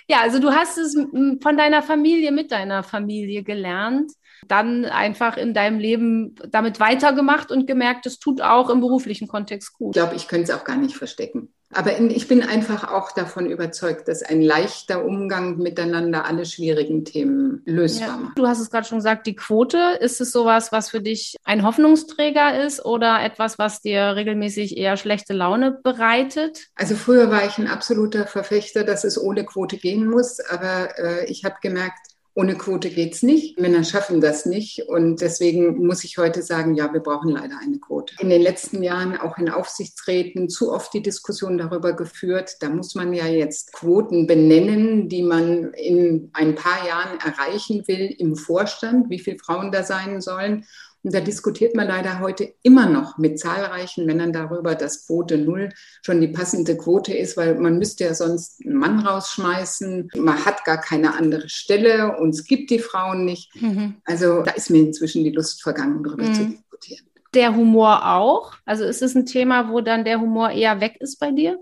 Ja, 0.07 0.21
also 0.21 0.39
du 0.39 0.51
hast 0.51 0.77
es 0.77 0.95
von 1.41 1.57
deiner 1.57 1.83
Familie, 1.83 2.31
mit 2.31 2.51
deiner 2.51 2.81
Familie 2.83 3.43
gelernt, 3.43 4.11
dann 4.47 4.85
einfach 4.85 5.37
in 5.37 5.53
deinem 5.53 5.79
Leben 5.79 6.35
damit 6.49 6.79
weitergemacht 6.79 7.51
und 7.51 7.67
gemerkt, 7.67 8.05
es 8.07 8.17
tut 8.17 8.41
auch 8.41 8.69
im 8.69 8.79
beruflichen 8.79 9.27
Kontext 9.27 9.73
gut. 9.73 9.95
Ich 9.95 10.01
glaube, 10.01 10.15
ich 10.15 10.27
könnte 10.27 10.51
es 10.51 10.57
auch 10.57 10.63
gar 10.63 10.77
nicht 10.77 10.95
verstecken. 10.95 11.53
Aber 11.71 11.99
ich 11.99 12.27
bin 12.27 12.41
einfach 12.41 12.91
auch 12.91 13.11
davon 13.11 13.45
überzeugt, 13.45 14.07
dass 14.07 14.23
ein 14.23 14.41
leichter 14.41 15.05
Umgang 15.05 15.57
miteinander 15.57 16.25
alle 16.25 16.45
schwierigen 16.45 17.05
Themen 17.05 17.61
lösbar 17.65 18.07
ja. 18.07 18.17
macht. 18.17 18.39
Du 18.39 18.47
hast 18.47 18.59
es 18.59 18.71
gerade 18.71 18.87
schon 18.87 18.97
gesagt, 18.97 19.27
die 19.27 19.35
Quote. 19.35 19.77
Ist 19.99 20.19
es 20.19 20.31
sowas, 20.31 20.71
was 20.71 20.89
für 20.89 21.01
dich 21.01 21.35
ein 21.43 21.63
Hoffnungsträger 21.63 22.63
ist 22.65 22.83
oder 22.83 23.23
etwas, 23.23 23.59
was 23.59 23.81
dir 23.81 24.15
regelmäßig 24.15 24.77
eher 24.77 24.97
schlechte 24.97 25.33
Laune 25.33 25.79
bereitet? 25.83 26.69
Also 26.75 26.95
früher 26.95 27.29
war 27.29 27.45
ich 27.45 27.57
ein 27.59 27.67
absoluter 27.67 28.25
Verfechter, 28.25 28.83
dass 28.83 29.03
es 29.03 29.21
ohne 29.21 29.45
Quote 29.45 29.77
gehen 29.77 30.07
muss. 30.07 30.39
Aber 30.39 30.97
äh, 30.97 31.25
ich 31.25 31.45
habe 31.45 31.57
gemerkt, 31.61 31.99
ohne 32.39 32.55
Quote 32.55 32.89
geht 32.89 33.15
es 33.15 33.21
nicht. 33.21 33.59
Männer 33.59 33.83
schaffen 33.83 34.21
das 34.21 34.45
nicht. 34.45 34.87
Und 34.87 35.19
deswegen 35.19 35.85
muss 35.85 36.05
ich 36.05 36.17
heute 36.17 36.41
sagen, 36.41 36.73
ja, 36.73 36.93
wir 36.93 37.01
brauchen 37.01 37.31
leider 37.31 37.59
eine 37.61 37.79
Quote. 37.79 38.15
In 38.19 38.29
den 38.29 38.41
letzten 38.41 38.81
Jahren 38.81 39.17
auch 39.17 39.37
in 39.37 39.49
Aufsichtsräten 39.49 40.47
zu 40.47 40.71
oft 40.71 40.93
die 40.93 41.01
Diskussion 41.01 41.57
darüber 41.57 41.91
geführt, 41.91 42.55
da 42.61 42.69
muss 42.69 42.95
man 42.95 43.11
ja 43.13 43.25
jetzt 43.25 43.73
Quoten 43.73 44.25
benennen, 44.25 45.09
die 45.09 45.21
man 45.21 45.73
in 45.73 46.29
ein 46.31 46.55
paar 46.55 46.87
Jahren 46.87 47.19
erreichen 47.19 47.85
will 47.89 48.15
im 48.17 48.37
Vorstand, 48.37 49.09
wie 49.09 49.19
viele 49.19 49.39
Frauen 49.39 49.73
da 49.73 49.83
sein 49.83 50.21
sollen. 50.21 50.63
Und 51.03 51.13
da 51.13 51.21
diskutiert 51.21 51.75
man 51.75 51.87
leider 51.87 52.19
heute 52.19 52.53
immer 52.61 52.87
noch 52.89 53.17
mit 53.17 53.39
zahlreichen 53.39 54.05
Männern 54.05 54.33
darüber, 54.33 54.75
dass 54.75 55.07
Quote 55.07 55.37
Null 55.37 55.69
schon 56.01 56.19
die 56.19 56.27
passende 56.27 56.75
Quote 56.75 57.13
ist, 57.13 57.37
weil 57.37 57.55
man 57.55 57.77
müsste 57.77 58.03
ja 58.03 58.13
sonst 58.13 58.61
einen 58.65 58.75
Mann 58.75 58.99
rausschmeißen. 58.99 60.11
Man 60.17 60.45
hat 60.45 60.65
gar 60.65 60.81
keine 60.81 61.15
andere 61.15 61.47
Stelle 61.47 62.17
und 62.17 62.31
es 62.31 62.43
gibt 62.45 62.69
die 62.69 62.79
Frauen 62.79 63.23
nicht. 63.23 63.49
Mhm. 63.61 63.95
Also 64.03 64.41
da 64.43 64.51
ist 64.51 64.69
mir 64.69 64.79
inzwischen 64.79 65.23
die 65.23 65.31
Lust 65.31 65.63
vergangen, 65.63 66.03
darüber 66.03 66.23
mhm. 66.23 66.33
zu 66.33 66.45
diskutieren. 66.45 67.05
Der 67.33 67.55
Humor 67.55 68.05
auch? 68.05 68.55
Also 68.65 68.83
ist 68.83 69.01
es 69.01 69.15
ein 69.15 69.25
Thema, 69.25 69.71
wo 69.71 69.81
dann 69.81 70.03
der 70.03 70.19
Humor 70.19 70.49
eher 70.49 70.81
weg 70.81 70.97
ist 70.99 71.17
bei 71.19 71.31
dir? 71.31 71.59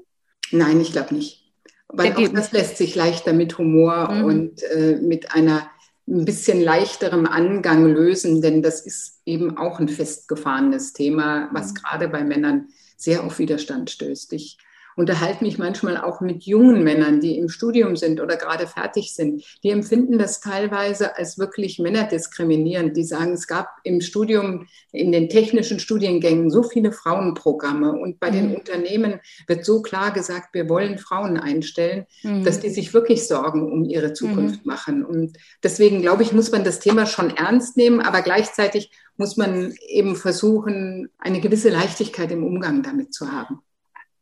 Nein, 0.51 0.79
ich 0.81 0.93
glaube 0.93 1.13
nicht. 1.13 1.43
Weil 1.89 2.13
auch 2.13 2.27
das 2.33 2.51
lässt 2.51 2.77
sich 2.77 2.95
leichter 2.95 3.33
mit 3.33 3.57
Humor 3.57 4.11
mhm. 4.11 4.23
und 4.23 4.63
äh, 4.63 4.99
mit 5.01 5.33
einer 5.33 5.69
ein 6.07 6.25
bisschen 6.25 6.61
leichterem 6.61 7.25
Angang 7.25 7.85
lösen, 7.85 8.41
denn 8.41 8.61
das 8.61 8.85
ist 8.85 9.21
eben 9.25 9.57
auch 9.57 9.79
ein 9.79 9.89
festgefahrenes 9.89 10.93
Thema, 10.93 11.49
was 11.51 11.71
mhm. 11.71 11.75
gerade 11.75 12.07
bei 12.07 12.23
Männern 12.23 12.67
sehr 12.95 13.23
auf 13.23 13.39
Widerstand 13.39 13.89
stößt. 13.89 14.33
Ich 14.33 14.57
unterhalte 14.97 15.43
mich 15.43 15.59
manchmal 15.59 15.95
auch 15.95 16.21
mit 16.21 16.43
jungen 16.43 16.83
Männern, 16.83 17.21
die 17.21 17.37
im 17.37 17.49
Studium 17.49 17.95
sind 17.95 18.19
oder 18.19 18.35
gerade 18.35 18.65
fertig 18.65 19.13
sind. 19.13 19.43
Die 19.63 19.69
empfinden 19.69 20.17
das 20.17 20.41
teilweise 20.41 21.15
als 21.15 21.37
wirklich 21.37 21.77
männerdiskriminierend. 21.77 22.97
Die 22.97 23.03
sagen, 23.03 23.33
es 23.33 23.45
gab 23.45 23.69
im 23.83 24.01
Studium, 24.01 24.67
in 24.91 25.11
den 25.11 25.29
technischen 25.29 25.79
Studiengängen 25.79 26.49
so 26.49 26.63
viele 26.63 26.91
Frauenprogramme 26.91 27.91
und 27.93 28.19
bei 28.19 28.31
mhm. 28.31 28.35
den 28.35 28.55
Unternehmen 28.55 29.19
wird 29.45 29.65
so 29.65 29.83
klar 29.83 30.11
gesagt, 30.11 30.55
wir 30.55 30.67
wollen 30.67 30.97
Frauen 30.97 31.37
einstellen, 31.37 32.07
mhm. 32.23 32.43
dass 32.43 32.59
die 32.59 32.71
sich 32.71 32.95
wirklich 32.95 33.27
Sorgen 33.27 33.71
um 33.71 33.85
ihre 33.85 34.13
Zukunft 34.13 34.65
mhm. 34.65 34.71
machen. 34.71 35.05
Und 35.05 35.37
deswegen 35.63 36.01
glaube 36.01 36.23
ich, 36.23 36.33
muss 36.33 36.51
man 36.51 36.63
das 36.63 36.79
Thema 36.79 37.05
schon 37.05 37.29
ernst 37.29 37.77
nehmen, 37.77 38.01
aber 38.01 38.23
gleichzeitig 38.23 38.89
muss 39.15 39.37
man 39.37 39.75
eben 39.87 40.15
versuchen, 40.15 41.09
eine 41.19 41.39
gewisse 41.39 41.69
Leichtigkeit 41.69 42.31
im 42.31 42.43
Umgang 42.43 42.81
damit 42.81 43.13
zu 43.13 43.31
haben 43.31 43.61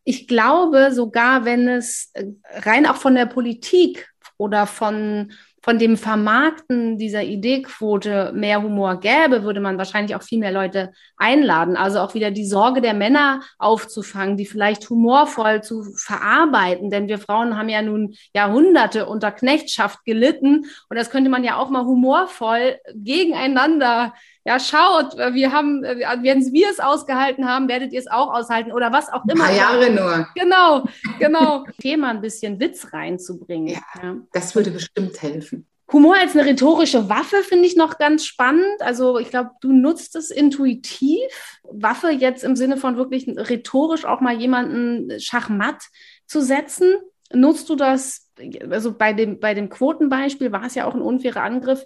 ich 0.05 0.27
glaube 0.27 0.91
sogar, 0.93 1.43
wenn 1.43 1.67
es 1.67 2.11
äh, 2.13 2.25
rein 2.59 2.85
auch 2.85 2.95
von 2.95 3.15
der 3.15 3.25
Politik 3.25 4.07
oder 4.37 4.67
von, 4.67 5.31
von 5.63 5.79
dem 5.79 5.97
Vermarkten 5.97 6.97
dieser 6.99 7.23
Ideequote 7.23 8.31
mehr 8.35 8.61
Humor 8.61 8.99
gäbe, 8.99 9.43
würde 9.43 9.61
man 9.61 9.79
wahrscheinlich 9.79 10.15
auch 10.15 10.21
viel 10.21 10.39
mehr 10.39 10.51
Leute 10.51 10.91
einladen. 11.17 11.75
Also 11.75 11.99
auch 11.99 12.13
wieder 12.13 12.29
die 12.29 12.45
Sorge 12.45 12.81
der 12.81 12.93
Männer 12.93 13.41
aufzufangen, 13.57 14.37
die 14.37 14.45
vielleicht 14.45 14.87
humorvoll 14.89 15.63
zu 15.63 15.83
verarbeiten. 15.95 16.91
Denn 16.91 17.07
wir 17.07 17.17
Frauen 17.17 17.57
haben 17.57 17.69
ja 17.69 17.81
nun 17.81 18.13
Jahrhunderte 18.33 19.07
unter 19.07 19.31
Knechtschaft 19.31 20.03
gelitten. 20.05 20.65
Und 20.89 20.97
das 20.97 21.09
könnte 21.09 21.31
man 21.31 21.43
ja 21.43 21.57
auch 21.57 21.71
mal 21.71 21.85
humorvoll 21.85 22.77
gegeneinander 22.93 24.13
ja, 24.45 24.59
schaut, 24.59 25.17
wir 25.17 25.51
haben, 25.51 25.81
wenn 25.81 26.53
wir 26.53 26.69
es 26.69 26.79
ausgehalten 26.79 27.47
haben, 27.47 27.67
werdet 27.67 27.91
ihr 27.91 27.99
es 27.99 28.07
auch 28.07 28.31
aushalten 28.31 28.71
oder 28.71 28.91
was 28.91 29.11
auch 29.11 29.23
immer. 29.25 29.45
Ein 29.45 29.49
paar 29.49 29.55
Jahre 29.55 29.89
nur. 29.89 30.27
Genau, 30.35 30.87
genau. 31.17 31.65
Thema 31.81 32.11
ein 32.11 32.21
bisschen 32.21 32.59
Witz 32.59 32.93
reinzubringen. 32.93 33.69
Ja, 33.69 33.81
ja. 34.03 34.17
Das 34.33 34.55
würde 34.55 34.69
bestimmt 34.69 35.19
helfen. 35.23 35.65
Humor 35.91 36.15
als 36.15 36.35
eine 36.35 36.45
rhetorische 36.45 37.09
Waffe 37.09 37.37
finde 37.43 37.65
ich 37.65 37.75
noch 37.75 37.97
ganz 37.97 38.25
spannend. 38.25 38.81
Also 38.81 39.17
ich 39.17 39.29
glaube, 39.29 39.51
du 39.61 39.71
nutzt 39.71 40.15
es 40.15 40.29
intuitiv. 40.29 41.59
Waffe 41.63 42.09
jetzt 42.09 42.43
im 42.43 42.55
Sinne 42.55 42.77
von 42.77 42.97
wirklich 42.97 43.27
rhetorisch 43.27 44.05
auch 44.05 44.21
mal 44.21 44.39
jemanden 44.39 45.19
schachmatt 45.19 45.81
zu 46.27 46.41
setzen. 46.41 46.95
Nutzt 47.33 47.69
du 47.69 47.75
das, 47.75 48.31
also 48.69 48.93
bei 48.93 49.13
dem, 49.13 49.39
bei 49.39 49.55
dem 49.55 49.69
Quotenbeispiel 49.69 50.51
war 50.51 50.65
es 50.65 50.75
ja 50.75 50.85
auch 50.85 50.93
ein 50.93 51.01
unfairer 51.01 51.41
Angriff. 51.41 51.83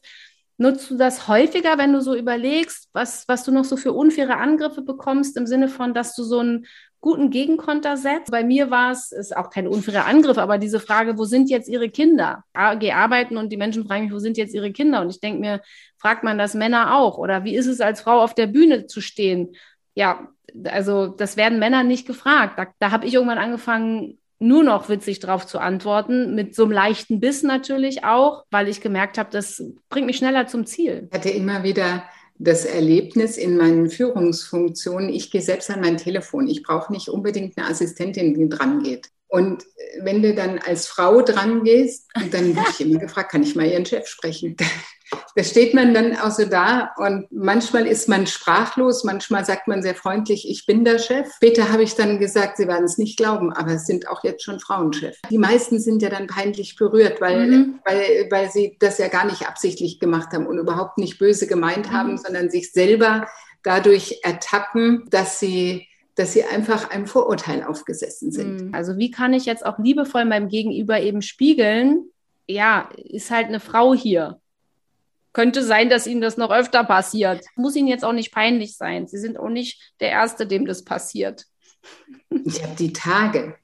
Nutzt 0.61 0.91
du 0.91 0.97
das 0.97 1.29
häufiger, 1.29 1.77
wenn 1.77 1.93
du 1.93 2.01
so 2.01 2.13
überlegst, 2.13 2.89
was, 2.91 3.25
was 3.29 3.45
du 3.45 3.51
noch 3.53 3.63
so 3.63 3.77
für 3.77 3.93
unfaire 3.93 4.35
Angriffe 4.35 4.81
bekommst, 4.81 5.37
im 5.37 5.47
Sinne 5.47 5.69
von, 5.69 5.93
dass 5.93 6.15
du 6.15 6.23
so 6.23 6.39
einen 6.39 6.65
guten 6.99 7.29
Gegenkonter 7.29 7.95
setzt? 7.95 8.29
Bei 8.29 8.43
mir 8.43 8.69
war 8.69 8.91
es, 8.91 9.13
ist 9.13 9.37
auch 9.37 9.51
kein 9.51 9.69
unfairer 9.69 10.05
Angriff, 10.05 10.37
aber 10.37 10.57
diese 10.57 10.81
Frage, 10.81 11.17
wo 11.17 11.23
sind 11.23 11.49
jetzt 11.49 11.69
ihre 11.69 11.89
Kinder? 11.89 12.43
Geh 12.79 12.91
arbeiten 12.91 13.37
und 13.37 13.53
die 13.53 13.57
Menschen 13.57 13.87
fragen 13.87 14.03
mich, 14.03 14.13
wo 14.13 14.19
sind 14.19 14.35
jetzt 14.37 14.53
ihre 14.53 14.73
Kinder? 14.73 14.99
Und 14.99 15.09
ich 15.09 15.21
denke 15.21 15.39
mir, 15.39 15.61
fragt 15.97 16.25
man 16.25 16.37
das 16.37 16.55
Männer 16.55 16.97
auch? 16.97 17.17
Oder 17.17 17.45
wie 17.45 17.55
ist 17.55 17.67
es 17.67 17.79
als 17.79 18.01
Frau 18.01 18.19
auf 18.19 18.35
der 18.35 18.47
Bühne 18.47 18.85
zu 18.85 18.99
stehen? 18.99 19.55
Ja, 19.95 20.27
also 20.65 21.07
das 21.07 21.37
werden 21.37 21.59
Männer 21.59 21.83
nicht 21.85 22.05
gefragt. 22.05 22.59
Da, 22.59 22.67
da 22.79 22.91
habe 22.91 23.05
ich 23.05 23.13
irgendwann 23.13 23.37
angefangen, 23.37 24.18
nur 24.39 24.63
noch 24.63 24.89
witzig 24.89 25.19
drauf 25.19 25.45
zu 25.45 25.59
antworten, 25.59 26.33
mit 26.33 26.55
so 26.55 26.63
einem 26.63 26.71
leichten 26.71 27.19
Biss 27.19 27.43
natürlich 27.43 28.03
auch, 28.03 28.45
weil 28.49 28.67
ich 28.69 28.81
gemerkt 28.81 29.17
habe, 29.17 29.29
das 29.31 29.61
bringt 29.89 30.07
mich 30.07 30.17
schneller 30.17 30.47
zum 30.47 30.65
Ziel. 30.65 31.07
Ich 31.11 31.17
hatte 31.17 31.29
immer 31.29 31.63
wieder 31.63 32.03
das 32.39 32.63
Erlebnis 32.63 33.37
in 33.37 33.57
meinen 33.57 33.89
Führungsfunktionen, 33.89 35.09
ich 35.09 35.29
gehe 35.29 35.41
selbst 35.41 35.69
an 35.69 35.81
mein 35.81 35.97
Telefon. 35.97 36.47
Ich 36.47 36.63
brauche 36.63 36.91
nicht 36.91 37.09
unbedingt 37.09 37.57
eine 37.57 37.67
Assistentin, 37.67 38.33
die 38.33 38.47
dran 38.47 38.81
geht. 38.81 39.09
Und 39.27 39.65
wenn 40.01 40.23
du 40.23 40.33
dann 40.33 40.57
als 40.59 40.87
Frau 40.87 41.21
dran 41.21 41.63
gehst, 41.63 42.07
dann 42.31 42.55
wurde 42.55 42.69
ich 42.71 42.81
immer 42.81 42.99
gefragt, 42.99 43.31
kann 43.31 43.43
ich 43.43 43.55
mal 43.55 43.67
Ihren 43.67 43.85
Chef 43.85 44.07
sprechen? 44.07 44.55
Da 45.35 45.43
steht 45.43 45.73
man 45.73 45.93
dann 45.93 46.17
auch 46.17 46.31
so 46.31 46.45
da 46.45 46.91
und 46.97 47.27
manchmal 47.31 47.87
ist 47.87 48.09
man 48.09 48.27
sprachlos, 48.27 49.03
manchmal 49.03 49.45
sagt 49.45 49.67
man 49.67 49.81
sehr 49.81 49.95
freundlich, 49.95 50.49
ich 50.49 50.65
bin 50.65 50.83
der 50.83 50.99
Chef. 50.99 51.27
Später 51.35 51.71
habe 51.71 51.83
ich 51.83 51.95
dann 51.95 52.19
gesagt, 52.19 52.57
Sie 52.57 52.67
werden 52.67 52.85
es 52.85 52.97
nicht 52.97 53.17
glauben, 53.17 53.53
aber 53.53 53.73
es 53.73 53.85
sind 53.85 54.07
auch 54.07 54.23
jetzt 54.23 54.43
schon 54.43 54.59
Frauenchef. 54.59 55.17
Die 55.29 55.37
meisten 55.37 55.79
sind 55.79 56.01
ja 56.01 56.09
dann 56.09 56.27
peinlich 56.27 56.75
berührt, 56.75 57.21
weil, 57.21 57.47
mhm. 57.47 57.79
weil, 57.85 58.27
weil 58.29 58.51
sie 58.51 58.77
das 58.79 58.97
ja 58.97 59.07
gar 59.07 59.25
nicht 59.25 59.47
absichtlich 59.47 59.99
gemacht 59.99 60.33
haben 60.33 60.47
und 60.47 60.57
überhaupt 60.57 60.97
nicht 60.97 61.19
böse 61.19 61.47
gemeint 61.47 61.87
mhm. 61.87 61.93
haben, 61.93 62.17
sondern 62.17 62.49
sich 62.49 62.71
selber 62.71 63.27
dadurch 63.63 64.19
ertappen, 64.23 65.05
dass 65.09 65.39
sie 65.39 65.85
dass 66.15 66.33
sie 66.33 66.43
einfach 66.43 66.89
einem 66.89 67.07
Vorurteil 67.07 67.63
aufgesessen 67.63 68.33
sind. 68.33 68.61
Mhm. 68.61 68.75
Also 68.75 68.97
wie 68.97 69.09
kann 69.09 69.31
ich 69.31 69.45
jetzt 69.45 69.65
auch 69.65 69.79
liebevoll 69.79 70.25
meinem 70.25 70.49
Gegenüber 70.49 70.99
eben 70.99 71.21
spiegeln, 71.21 72.09
ja, 72.45 72.89
ist 72.97 73.31
halt 73.31 73.47
eine 73.47 73.61
Frau 73.61 73.93
hier 73.93 74.41
könnte 75.33 75.63
sein, 75.63 75.89
dass 75.89 76.07
Ihnen 76.07 76.21
das 76.21 76.37
noch 76.37 76.51
öfter 76.51 76.83
passiert. 76.83 77.45
Muss 77.55 77.75
Ihnen 77.75 77.87
jetzt 77.87 78.05
auch 78.05 78.13
nicht 78.13 78.33
peinlich 78.33 78.77
sein. 78.77 79.07
Sie 79.07 79.17
sind 79.17 79.37
auch 79.37 79.49
nicht 79.49 79.93
der 79.99 80.09
Erste, 80.09 80.47
dem 80.47 80.65
das 80.65 80.83
passiert. 80.83 81.45
Ich 82.29 82.63
habe 82.63 82.75
die 82.77 82.93
Tage. 82.93 83.55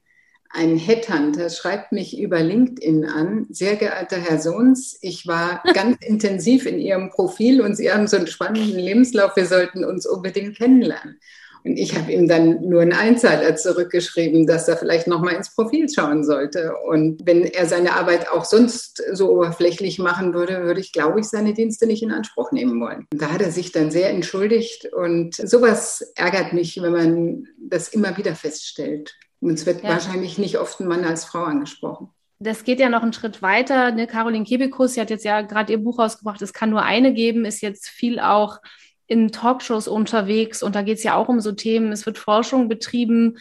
Ein 0.50 0.78
Headhunter 0.78 1.50
schreibt 1.50 1.92
mich 1.92 2.18
über 2.18 2.42
LinkedIn 2.42 3.04
an. 3.04 3.46
Sehr 3.50 3.76
geehrter 3.76 4.18
Herr 4.18 4.40
Sohns, 4.40 4.98
ich 5.02 5.28
war 5.28 5.62
ganz 5.74 5.98
intensiv 6.06 6.66
in 6.66 6.80
Ihrem 6.80 7.10
Profil 7.10 7.60
und 7.60 7.76
Sie 7.76 7.92
haben 7.92 8.08
so 8.08 8.16
einen 8.16 8.28
spannenden 8.28 8.80
Lebenslauf. 8.80 9.36
Wir 9.36 9.48
sollten 9.48 9.84
uns 9.84 10.06
unbedingt 10.06 10.56
kennenlernen. 10.56 11.20
Und 11.66 11.78
ich 11.78 11.98
habe 11.98 12.12
ihm 12.12 12.28
dann 12.28 12.62
nur 12.62 12.84
einen 12.84 12.94
Einzeiler 12.94 13.56
zurückgeschrieben, 13.56 14.46
dass 14.46 14.68
er 14.68 14.78
vielleicht 14.78 15.08
noch 15.08 15.22
mal 15.22 15.34
ins 15.34 15.54
Profil 15.54 15.88
schauen 15.90 16.24
sollte. 16.24 16.76
Und 16.88 17.26
wenn 17.26 17.44
er 17.44 17.66
seine 17.66 17.94
Arbeit 17.94 18.30
auch 18.30 18.46
sonst 18.46 19.02
so 19.14 19.32
oberflächlich 19.32 19.98
machen 19.98 20.36
würde, 20.36 20.64
würde 20.64 20.80
ich, 20.80 20.94
glaube 20.94 21.20
ich, 21.20 21.26
seine 21.26 21.56
Dienste 21.56 21.88
nicht 21.88 22.04
in 22.04 22.12
Anspruch 22.12 22.52
nehmen 22.52 22.80
wollen. 22.80 23.08
Und 23.12 23.20
da 23.20 23.32
hat 23.32 23.42
er 23.42 23.52
sich 23.52 23.72
dann 23.72 23.90
sehr 23.90 24.12
entschuldigt. 24.12 24.94
Und 24.94 25.34
sowas 25.34 26.14
ärgert 26.16 26.54
mich, 26.54 26.80
wenn 26.80 26.94
man 26.94 27.48
das 27.58 27.88
immer 27.88 28.16
wieder 28.16 28.36
feststellt. 28.36 29.16
Und 29.40 29.56
es 29.56 29.66
wird 29.66 29.82
ja. 29.82 29.90
wahrscheinlich 29.90 30.38
nicht 30.38 30.60
oft 30.60 30.80
ein 30.80 30.88
Mann 30.88 31.04
als 31.04 31.26
Frau 31.26 31.44
angesprochen 31.44 32.10
das 32.38 32.66
geht 32.66 32.82
ja 32.82 32.90
noch 32.90 33.02
einen 33.02 33.14
Schritt 33.14 33.42
weiter. 33.42 33.92
Ne? 33.92 34.08
Caroline 34.08 34.44
Kebekus, 34.44 34.94
sie 34.94 35.02
hat 35.02 35.10
jetzt 35.10 35.24
ja 35.24 35.42
gerade 35.42 35.72
ihr 35.72 35.80
Buch 35.80 36.00
rausgebracht, 36.00 36.42
es 36.42 36.54
kann 36.54 36.70
nur 36.70 36.84
eine 36.84 37.14
geben, 37.14 37.46
ist 37.46 37.62
jetzt 37.62 37.88
viel 37.88 38.20
auch 38.20 38.60
in 39.08 39.32
Talkshows 39.32 39.88
unterwegs 39.88 40.64
und 40.64 40.76
da 40.76 40.82
geht 40.82 40.98
es 40.98 41.04
ja 41.04 41.16
auch 41.16 41.30
um 41.30 41.40
so 41.40 41.52
Themen. 41.52 41.92
Es 41.92 42.06
wird 42.06 42.18
Forschung 42.18 42.68
betrieben. 42.68 43.38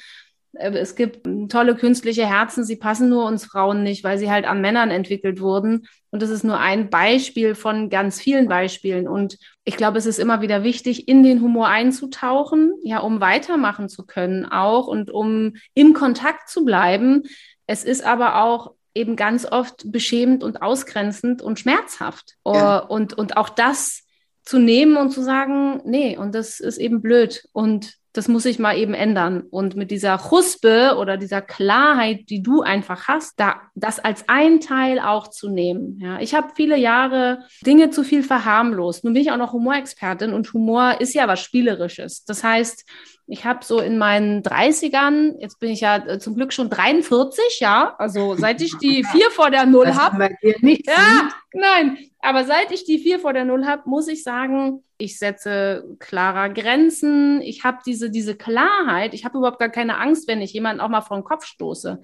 Äh, 0.54 0.72
es 0.76 0.94
gibt 0.94 1.26
tolle 1.50 1.74
künstliche 1.74 2.26
Herzen, 2.26 2.64
sie 2.64 2.76
passen 2.76 3.08
nur 3.08 3.24
uns 3.26 3.44
Frauen 3.44 3.82
nicht, 3.82 4.04
weil 4.04 4.18
sie 4.18 4.30
halt 4.30 4.46
an 4.46 4.60
Männern 4.60 4.90
entwickelt 4.90 5.40
wurden. 5.40 5.86
Und 6.10 6.22
das 6.22 6.30
ist 6.30 6.44
nur 6.44 6.60
ein 6.60 6.90
Beispiel 6.90 7.54
von 7.54 7.90
ganz 7.90 8.20
vielen 8.20 8.48
Beispielen. 8.48 9.08
Und 9.08 9.38
ich 9.64 9.76
glaube, 9.76 9.98
es 9.98 10.06
ist 10.06 10.18
immer 10.18 10.42
wieder 10.42 10.62
wichtig, 10.62 11.08
in 11.08 11.22
den 11.22 11.40
Humor 11.40 11.68
einzutauchen, 11.68 12.74
ja, 12.82 12.98
um 12.98 13.20
weitermachen 13.20 13.88
zu 13.88 14.06
können 14.06 14.44
auch 14.46 14.86
und 14.86 15.10
um 15.10 15.54
im 15.74 15.92
Kontakt 15.92 16.48
zu 16.48 16.64
bleiben. 16.64 17.24
Es 17.66 17.84
ist 17.84 18.04
aber 18.04 18.42
auch 18.42 18.74
eben 18.94 19.16
ganz 19.16 19.44
oft 19.44 19.90
beschämend 19.90 20.44
und 20.44 20.62
ausgrenzend 20.62 21.42
und 21.42 21.58
schmerzhaft. 21.58 22.34
Ja. 22.46 22.78
Und, 22.78 23.14
und 23.14 23.36
auch 23.36 23.48
das 23.48 24.03
zu 24.44 24.58
nehmen 24.58 24.96
und 24.96 25.10
zu 25.10 25.22
sagen, 25.22 25.80
nee, 25.84 26.16
und 26.16 26.34
das 26.34 26.60
ist 26.60 26.78
eben 26.78 27.00
blöd 27.00 27.44
und 27.52 27.94
das 28.14 28.28
muss 28.28 28.44
ich 28.44 28.60
mal 28.60 28.78
eben 28.78 28.94
ändern. 28.94 29.42
Und 29.50 29.74
mit 29.74 29.90
dieser 29.90 30.18
Chuspe 30.18 30.96
oder 30.98 31.16
dieser 31.16 31.42
Klarheit, 31.42 32.30
die 32.30 32.42
du 32.42 32.62
einfach 32.62 33.08
hast, 33.08 33.40
da 33.40 33.60
das 33.74 33.98
als 33.98 34.28
ein 34.28 34.60
Teil 34.60 35.00
auch 35.00 35.28
zu 35.28 35.50
nehmen. 35.50 35.98
Ja, 36.00 36.20
ich 36.20 36.32
habe 36.32 36.52
viele 36.54 36.76
Jahre 36.76 37.40
Dinge 37.66 37.90
zu 37.90 38.04
viel 38.04 38.22
verharmlost. 38.22 39.02
Nun 39.02 39.14
bin 39.14 39.22
ich 39.22 39.32
auch 39.32 39.36
noch 39.36 39.52
Humorexpertin 39.52 40.32
und 40.32 40.52
Humor 40.52 41.00
ist 41.00 41.14
ja 41.14 41.26
was 41.26 41.40
Spielerisches. 41.40 42.24
Das 42.24 42.44
heißt, 42.44 42.88
ich 43.26 43.44
habe 43.44 43.64
so 43.64 43.80
in 43.80 43.98
meinen 43.98 44.42
30ern, 44.42 45.40
jetzt 45.40 45.58
bin 45.58 45.70
ich 45.70 45.80
ja 45.80 45.96
äh, 45.96 46.18
zum 46.20 46.36
Glück 46.36 46.52
schon 46.52 46.70
43, 46.70 47.58
ja, 47.58 47.94
also 47.98 48.36
seit 48.36 48.60
ich 48.60 48.76
die 48.78 49.02
vier 49.12 49.30
vor 49.30 49.50
der 49.50 49.66
Null 49.66 49.94
habe. 49.94 50.30
Ja, 50.42 51.30
Nein, 51.56 51.98
aber 52.18 52.44
seit 52.44 52.72
ich 52.72 52.84
die 52.84 52.98
vier 52.98 53.20
vor 53.20 53.32
der 53.32 53.44
Null 53.44 53.64
habe, 53.64 53.88
muss 53.88 54.08
ich 54.08 54.24
sagen, 54.24 54.82
ich 54.98 55.18
setze 55.18 55.84
klarer 56.00 56.50
Grenzen. 56.50 57.40
Ich 57.42 57.62
habe 57.62 57.78
diese, 57.86 58.10
diese 58.10 58.34
Klarheit. 58.34 59.14
Ich 59.14 59.24
habe 59.24 59.38
überhaupt 59.38 59.60
gar 59.60 59.68
keine 59.68 59.98
Angst, 59.98 60.26
wenn 60.26 60.42
ich 60.42 60.52
jemanden 60.52 60.80
auch 60.80 60.88
mal 60.88 61.00
vor 61.00 61.16
den 61.16 61.24
Kopf 61.24 61.46
stoße. 61.46 62.02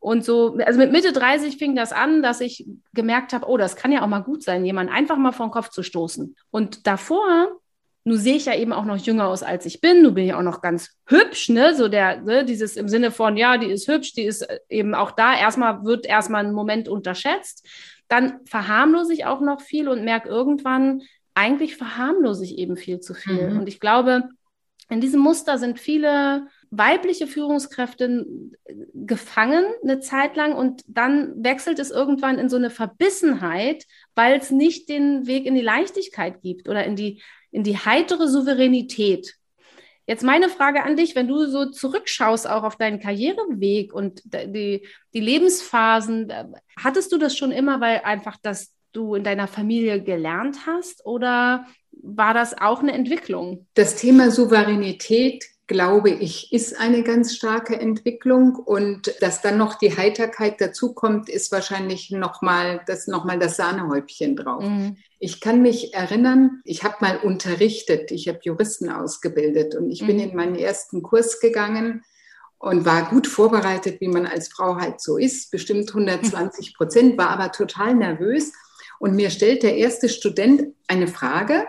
Und 0.00 0.24
so, 0.24 0.56
also 0.64 0.78
mit 0.78 0.90
Mitte 0.90 1.12
30 1.12 1.58
fing 1.58 1.76
das 1.76 1.92
an, 1.92 2.22
dass 2.22 2.40
ich 2.40 2.66
gemerkt 2.94 3.34
habe, 3.34 3.46
oh, 3.46 3.58
das 3.58 3.76
kann 3.76 3.92
ja 3.92 4.02
auch 4.02 4.06
mal 4.06 4.20
gut 4.20 4.42
sein, 4.42 4.64
jemanden 4.64 4.92
einfach 4.92 5.18
mal 5.18 5.32
vor 5.32 5.46
den 5.46 5.52
Kopf 5.52 5.68
zu 5.68 5.82
stoßen. 5.82 6.34
Und 6.50 6.86
davor 6.86 7.60
nun 8.08 8.16
sehe 8.16 8.36
ich 8.36 8.46
ja 8.46 8.54
eben 8.54 8.72
auch 8.72 8.86
noch 8.86 8.96
jünger 8.96 9.28
aus, 9.28 9.42
als 9.42 9.66
ich 9.66 9.82
bin. 9.82 10.02
Nun 10.02 10.14
bin 10.14 10.24
ich 10.24 10.32
auch 10.32 10.42
noch 10.42 10.62
ganz 10.62 10.96
hübsch, 11.06 11.50
ne? 11.50 11.74
So 11.74 11.88
der, 11.88 12.22
ne? 12.22 12.44
dieses 12.44 12.76
im 12.76 12.88
Sinne 12.88 13.10
von, 13.10 13.36
ja, 13.36 13.58
die 13.58 13.70
ist 13.70 13.86
hübsch, 13.86 14.14
die 14.14 14.24
ist 14.24 14.42
äh, 14.42 14.60
eben 14.70 14.94
auch 14.94 15.10
da. 15.10 15.38
Erstmal 15.38 15.84
wird 15.84 16.06
erstmal 16.06 16.46
ein 16.46 16.54
Moment 16.54 16.88
unterschätzt. 16.88 17.66
Dann 18.08 18.40
verharmlose 18.46 19.12
ich 19.12 19.26
auch 19.26 19.40
noch 19.40 19.60
viel 19.60 19.88
und 19.88 20.04
merke 20.04 20.28
irgendwann, 20.28 21.02
eigentlich 21.34 21.76
verharmlose 21.76 22.44
ich 22.44 22.58
eben 22.58 22.76
viel 22.76 23.00
zu 23.00 23.14
viel. 23.14 23.50
Mhm. 23.50 23.60
Und 23.60 23.68
ich 23.68 23.80
glaube, 23.80 24.28
in 24.90 25.00
diesem 25.00 25.20
Muster 25.20 25.58
sind 25.58 25.78
viele 25.78 26.46
weibliche 26.70 27.26
Führungskräfte 27.26 28.26
gefangen 28.94 29.64
eine 29.82 30.00
Zeit 30.00 30.36
lang 30.36 30.54
und 30.54 30.82
dann 30.86 31.32
wechselt 31.42 31.78
es 31.78 31.90
irgendwann 31.90 32.38
in 32.38 32.48
so 32.48 32.56
eine 32.56 32.70
Verbissenheit, 32.70 33.84
weil 34.14 34.38
es 34.38 34.50
nicht 34.50 34.88
den 34.88 35.26
Weg 35.26 35.46
in 35.46 35.54
die 35.54 35.60
Leichtigkeit 35.60 36.40
gibt 36.42 36.68
oder 36.68 36.84
in 36.84 36.96
die 36.96 37.22
in 37.50 37.62
die 37.62 37.78
heitere 37.78 38.28
Souveränität. 38.28 39.37
Jetzt 40.08 40.24
meine 40.24 40.48
Frage 40.48 40.84
an 40.84 40.96
dich, 40.96 41.14
wenn 41.14 41.28
du 41.28 41.44
so 41.46 41.66
zurückschaust 41.66 42.48
auch 42.48 42.62
auf 42.62 42.76
deinen 42.76 42.98
Karriereweg 42.98 43.92
und 43.92 44.22
die, 44.24 44.88
die 45.12 45.20
Lebensphasen, 45.20 46.30
äh, 46.30 46.46
hattest 46.82 47.12
du 47.12 47.18
das 47.18 47.36
schon 47.36 47.52
immer, 47.52 47.82
weil 47.82 48.00
einfach 48.04 48.38
das 48.40 48.72
du 48.92 49.14
in 49.14 49.22
deiner 49.22 49.46
Familie 49.46 50.02
gelernt 50.02 50.66
hast 50.66 51.04
oder 51.04 51.66
war 51.92 52.32
das 52.32 52.56
auch 52.56 52.80
eine 52.80 52.92
Entwicklung? 52.92 53.66
Das 53.74 53.96
Thema 53.96 54.30
Souveränität 54.30 55.44
glaube 55.68 56.10
ich, 56.10 56.52
ist 56.52 56.80
eine 56.80 57.02
ganz 57.04 57.36
starke 57.36 57.78
Entwicklung. 57.78 58.56
Und 58.56 59.14
dass 59.20 59.42
dann 59.42 59.58
noch 59.58 59.74
die 59.74 59.96
Heiterkeit 59.96 60.60
dazukommt, 60.60 61.28
ist 61.28 61.52
wahrscheinlich 61.52 62.10
nochmal 62.10 62.80
das, 62.86 63.06
noch 63.06 63.24
mal 63.24 63.38
das 63.38 63.56
Sahnehäubchen 63.56 64.34
drauf. 64.34 64.64
Mhm. 64.64 64.96
Ich 65.20 65.40
kann 65.40 65.62
mich 65.62 65.94
erinnern, 65.94 66.62
ich 66.64 66.82
habe 66.82 66.96
mal 67.00 67.18
unterrichtet, 67.18 68.10
ich 68.10 68.28
habe 68.28 68.40
Juristen 68.42 68.90
ausgebildet 68.90 69.76
und 69.76 69.90
ich 69.90 70.02
mhm. 70.02 70.06
bin 70.06 70.20
in 70.20 70.36
meinen 70.36 70.56
ersten 70.56 71.02
Kurs 71.02 71.38
gegangen 71.38 72.02
und 72.58 72.84
war 72.84 73.08
gut 73.10 73.26
vorbereitet, 73.26 74.00
wie 74.00 74.08
man 74.08 74.26
als 74.26 74.48
Frau 74.48 74.76
halt 74.76 75.00
so 75.00 75.16
ist, 75.16 75.50
bestimmt 75.50 75.88
120 75.90 76.74
Prozent, 76.76 77.18
war 77.18 77.30
aber 77.30 77.52
total 77.52 77.94
nervös. 77.94 78.52
Und 78.98 79.14
mir 79.14 79.30
stellt 79.30 79.62
der 79.62 79.76
erste 79.76 80.08
Student 80.08 80.74
eine 80.88 81.06
Frage 81.06 81.66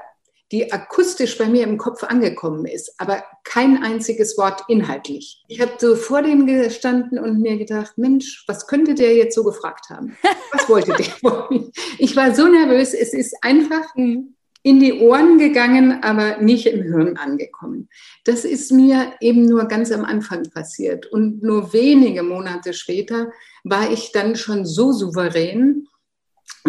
die 0.51 0.71
akustisch 0.71 1.37
bei 1.37 1.47
mir 1.47 1.63
im 1.63 1.77
Kopf 1.77 2.03
angekommen 2.03 2.65
ist, 2.65 2.93
aber 2.97 3.23
kein 3.43 3.83
einziges 3.83 4.37
Wort 4.37 4.63
inhaltlich. 4.67 5.43
Ich 5.47 5.61
habe 5.61 5.73
so 5.77 5.95
vor 5.95 6.21
dem 6.21 6.47
gestanden 6.47 7.19
und 7.19 7.39
mir 7.39 7.57
gedacht, 7.57 7.97
Mensch, 7.97 8.43
was 8.47 8.67
könnte 8.67 8.95
der 8.95 9.15
jetzt 9.15 9.35
so 9.35 9.43
gefragt 9.43 9.89
haben? 9.89 10.17
Was 10.51 10.67
wollte 10.67 10.93
der 10.93 11.05
von 11.05 11.43
mir? 11.49 11.71
Ich 11.99 12.15
war 12.15 12.33
so 12.33 12.47
nervös, 12.47 12.93
es 12.93 13.13
ist 13.13 13.35
einfach 13.41 13.85
in 13.95 14.35
die 14.63 14.93
Ohren 14.99 15.37
gegangen, 15.37 16.03
aber 16.03 16.37
nicht 16.37 16.65
im 16.65 16.81
Hirn 16.81 17.17
angekommen. 17.17 17.87
Das 18.25 18.43
ist 18.43 18.71
mir 18.71 19.13
eben 19.21 19.45
nur 19.45 19.65
ganz 19.65 19.91
am 19.91 20.03
Anfang 20.03 20.43
passiert 20.49 21.05
und 21.05 21.43
nur 21.43 21.73
wenige 21.73 22.23
Monate 22.23 22.73
später 22.73 23.31
war 23.63 23.91
ich 23.91 24.11
dann 24.11 24.35
schon 24.35 24.65
so 24.65 24.91
souverän, 24.91 25.87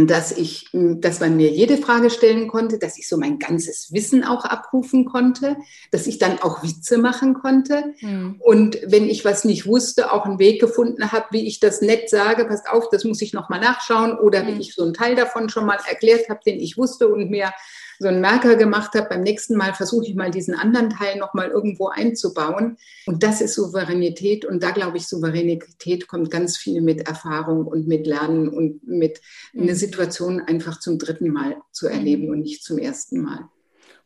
dass 0.07 0.33
ich, 0.33 0.69
dass 0.73 1.21
man 1.21 1.37
mir 1.37 1.51
jede 1.51 1.77
Frage 1.77 2.11
stellen 2.11 2.49
konnte, 2.49 2.79
dass 2.79 2.99
ich 2.99 3.09
so 3.09 3.17
mein 3.17 3.39
ganzes 3.39 3.93
Wissen 3.93 4.25
auch 4.25 4.45
abrufen 4.45 5.05
konnte, 5.05 5.57
dass 5.91 6.07
ich 6.07 6.19
dann 6.19 6.39
auch 6.41 6.63
Witze 6.63 6.99
machen 6.99 7.35
konnte 7.35 7.95
mhm. 8.01 8.37
und 8.41 8.79
wenn 8.87 9.09
ich 9.09 9.25
was 9.25 9.45
nicht 9.45 9.67
wusste, 9.67 10.13
auch 10.13 10.25
einen 10.25 10.39
Weg 10.39 10.61
gefunden 10.61 11.13
habe, 11.13 11.27
wie 11.31 11.47
ich 11.47 11.61
das 11.61 11.81
nett 11.81 12.11
sage, 12.11 12.45
passt 12.45 12.69
auf, 12.69 12.89
das 12.91 13.05
muss 13.05 13.23
ich 13.23 13.33
noch 13.33 13.49
mal 13.49 13.61
nachschauen 13.61 14.19
oder 14.19 14.43
mhm. 14.43 14.47
wie 14.49 14.53
hm. 14.53 14.61
ich 14.61 14.75
so 14.75 14.83
einen 14.83 14.95
Teil 14.95 15.17
davon 15.17 15.49
schon 15.49 15.67
mal 15.67 15.79
erklärt 15.89 16.29
habe, 16.29 16.41
den 16.45 16.61
ich 16.61 16.77
wusste 16.77 17.09
und 17.09 17.31
mir 17.31 17.53
so 18.01 18.09
einen 18.09 18.23
Merker 18.23 18.57
gemacht 18.57 18.95
habe, 18.95 19.11
beim 19.11 19.23
nächsten 19.23 19.57
Mal 19.57 19.75
versuche 19.75 20.07
ich 20.07 20.15
mal 20.15 20.31
diesen 20.31 20.55
anderen 20.55 20.89
Teil 20.89 21.19
noch 21.19 21.35
mal 21.35 21.49
irgendwo 21.49 21.89
einzubauen. 21.89 22.79
Und 23.05 23.23
das 23.23 23.43
ist 23.43 23.55
Souveränität. 23.55 24.47
Und 24.47 24.63
da 24.63 24.71
glaube 24.71 24.97
ich, 24.97 25.07
Souveränität 25.07 26.09
kommt 26.09 26.31
ganz 26.31 26.57
viel 26.57 26.81
mit 26.81 27.07
Erfahrung 27.07 27.67
und 27.67 27.87
mit 27.87 28.07
Lernen 28.07 28.49
und 28.49 28.89
mit 28.89 29.21
mhm. 29.53 29.63
eine 29.65 29.75
Situation 29.75 30.41
einfach 30.41 30.81
zum 30.81 30.99
dritten 30.99 31.29
Mal 31.29 31.59
zu 31.73 31.89
erleben 31.89 32.25
mhm. 32.25 32.31
und 32.31 32.41
nicht 32.41 32.65
zum 32.65 32.79
ersten 32.79 33.21
Mal. 33.21 33.51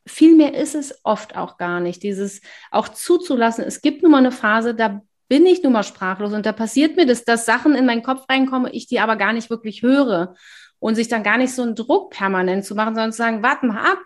Viel 0.06 0.36
mehr 0.36 0.54
ist 0.54 0.74
es 0.74 0.98
oft 1.04 1.36
auch 1.36 1.56
gar 1.56 1.78
nicht, 1.78 2.02
dieses 2.02 2.40
auch 2.72 2.88
zuzulassen. 2.88 3.62
Es 3.64 3.80
gibt 3.80 4.02
nun 4.02 4.10
mal 4.10 4.18
eine 4.18 4.32
Phase, 4.32 4.74
da 4.74 5.02
bin 5.28 5.46
ich 5.46 5.62
nun 5.62 5.72
mal 5.72 5.84
sprachlos 5.84 6.32
und 6.32 6.44
da 6.44 6.52
passiert 6.52 6.96
mir 6.96 7.06
das, 7.06 7.24
dass 7.24 7.46
Sachen 7.46 7.76
in 7.76 7.86
meinen 7.86 8.02
Kopf 8.02 8.28
reinkommen, 8.28 8.70
ich 8.74 8.88
die 8.88 8.98
aber 8.98 9.14
gar 9.14 9.32
nicht 9.32 9.50
wirklich 9.50 9.82
höre 9.82 10.34
und 10.84 10.96
sich 10.96 11.08
dann 11.08 11.22
gar 11.22 11.38
nicht 11.38 11.54
so 11.54 11.62
einen 11.62 11.74
Druck 11.74 12.10
permanent 12.10 12.66
zu 12.66 12.74
machen, 12.74 12.94
sondern 12.94 13.10
zu 13.12 13.16
sagen, 13.16 13.42
warte 13.42 13.64
mal 13.64 13.90
ab, 13.90 14.00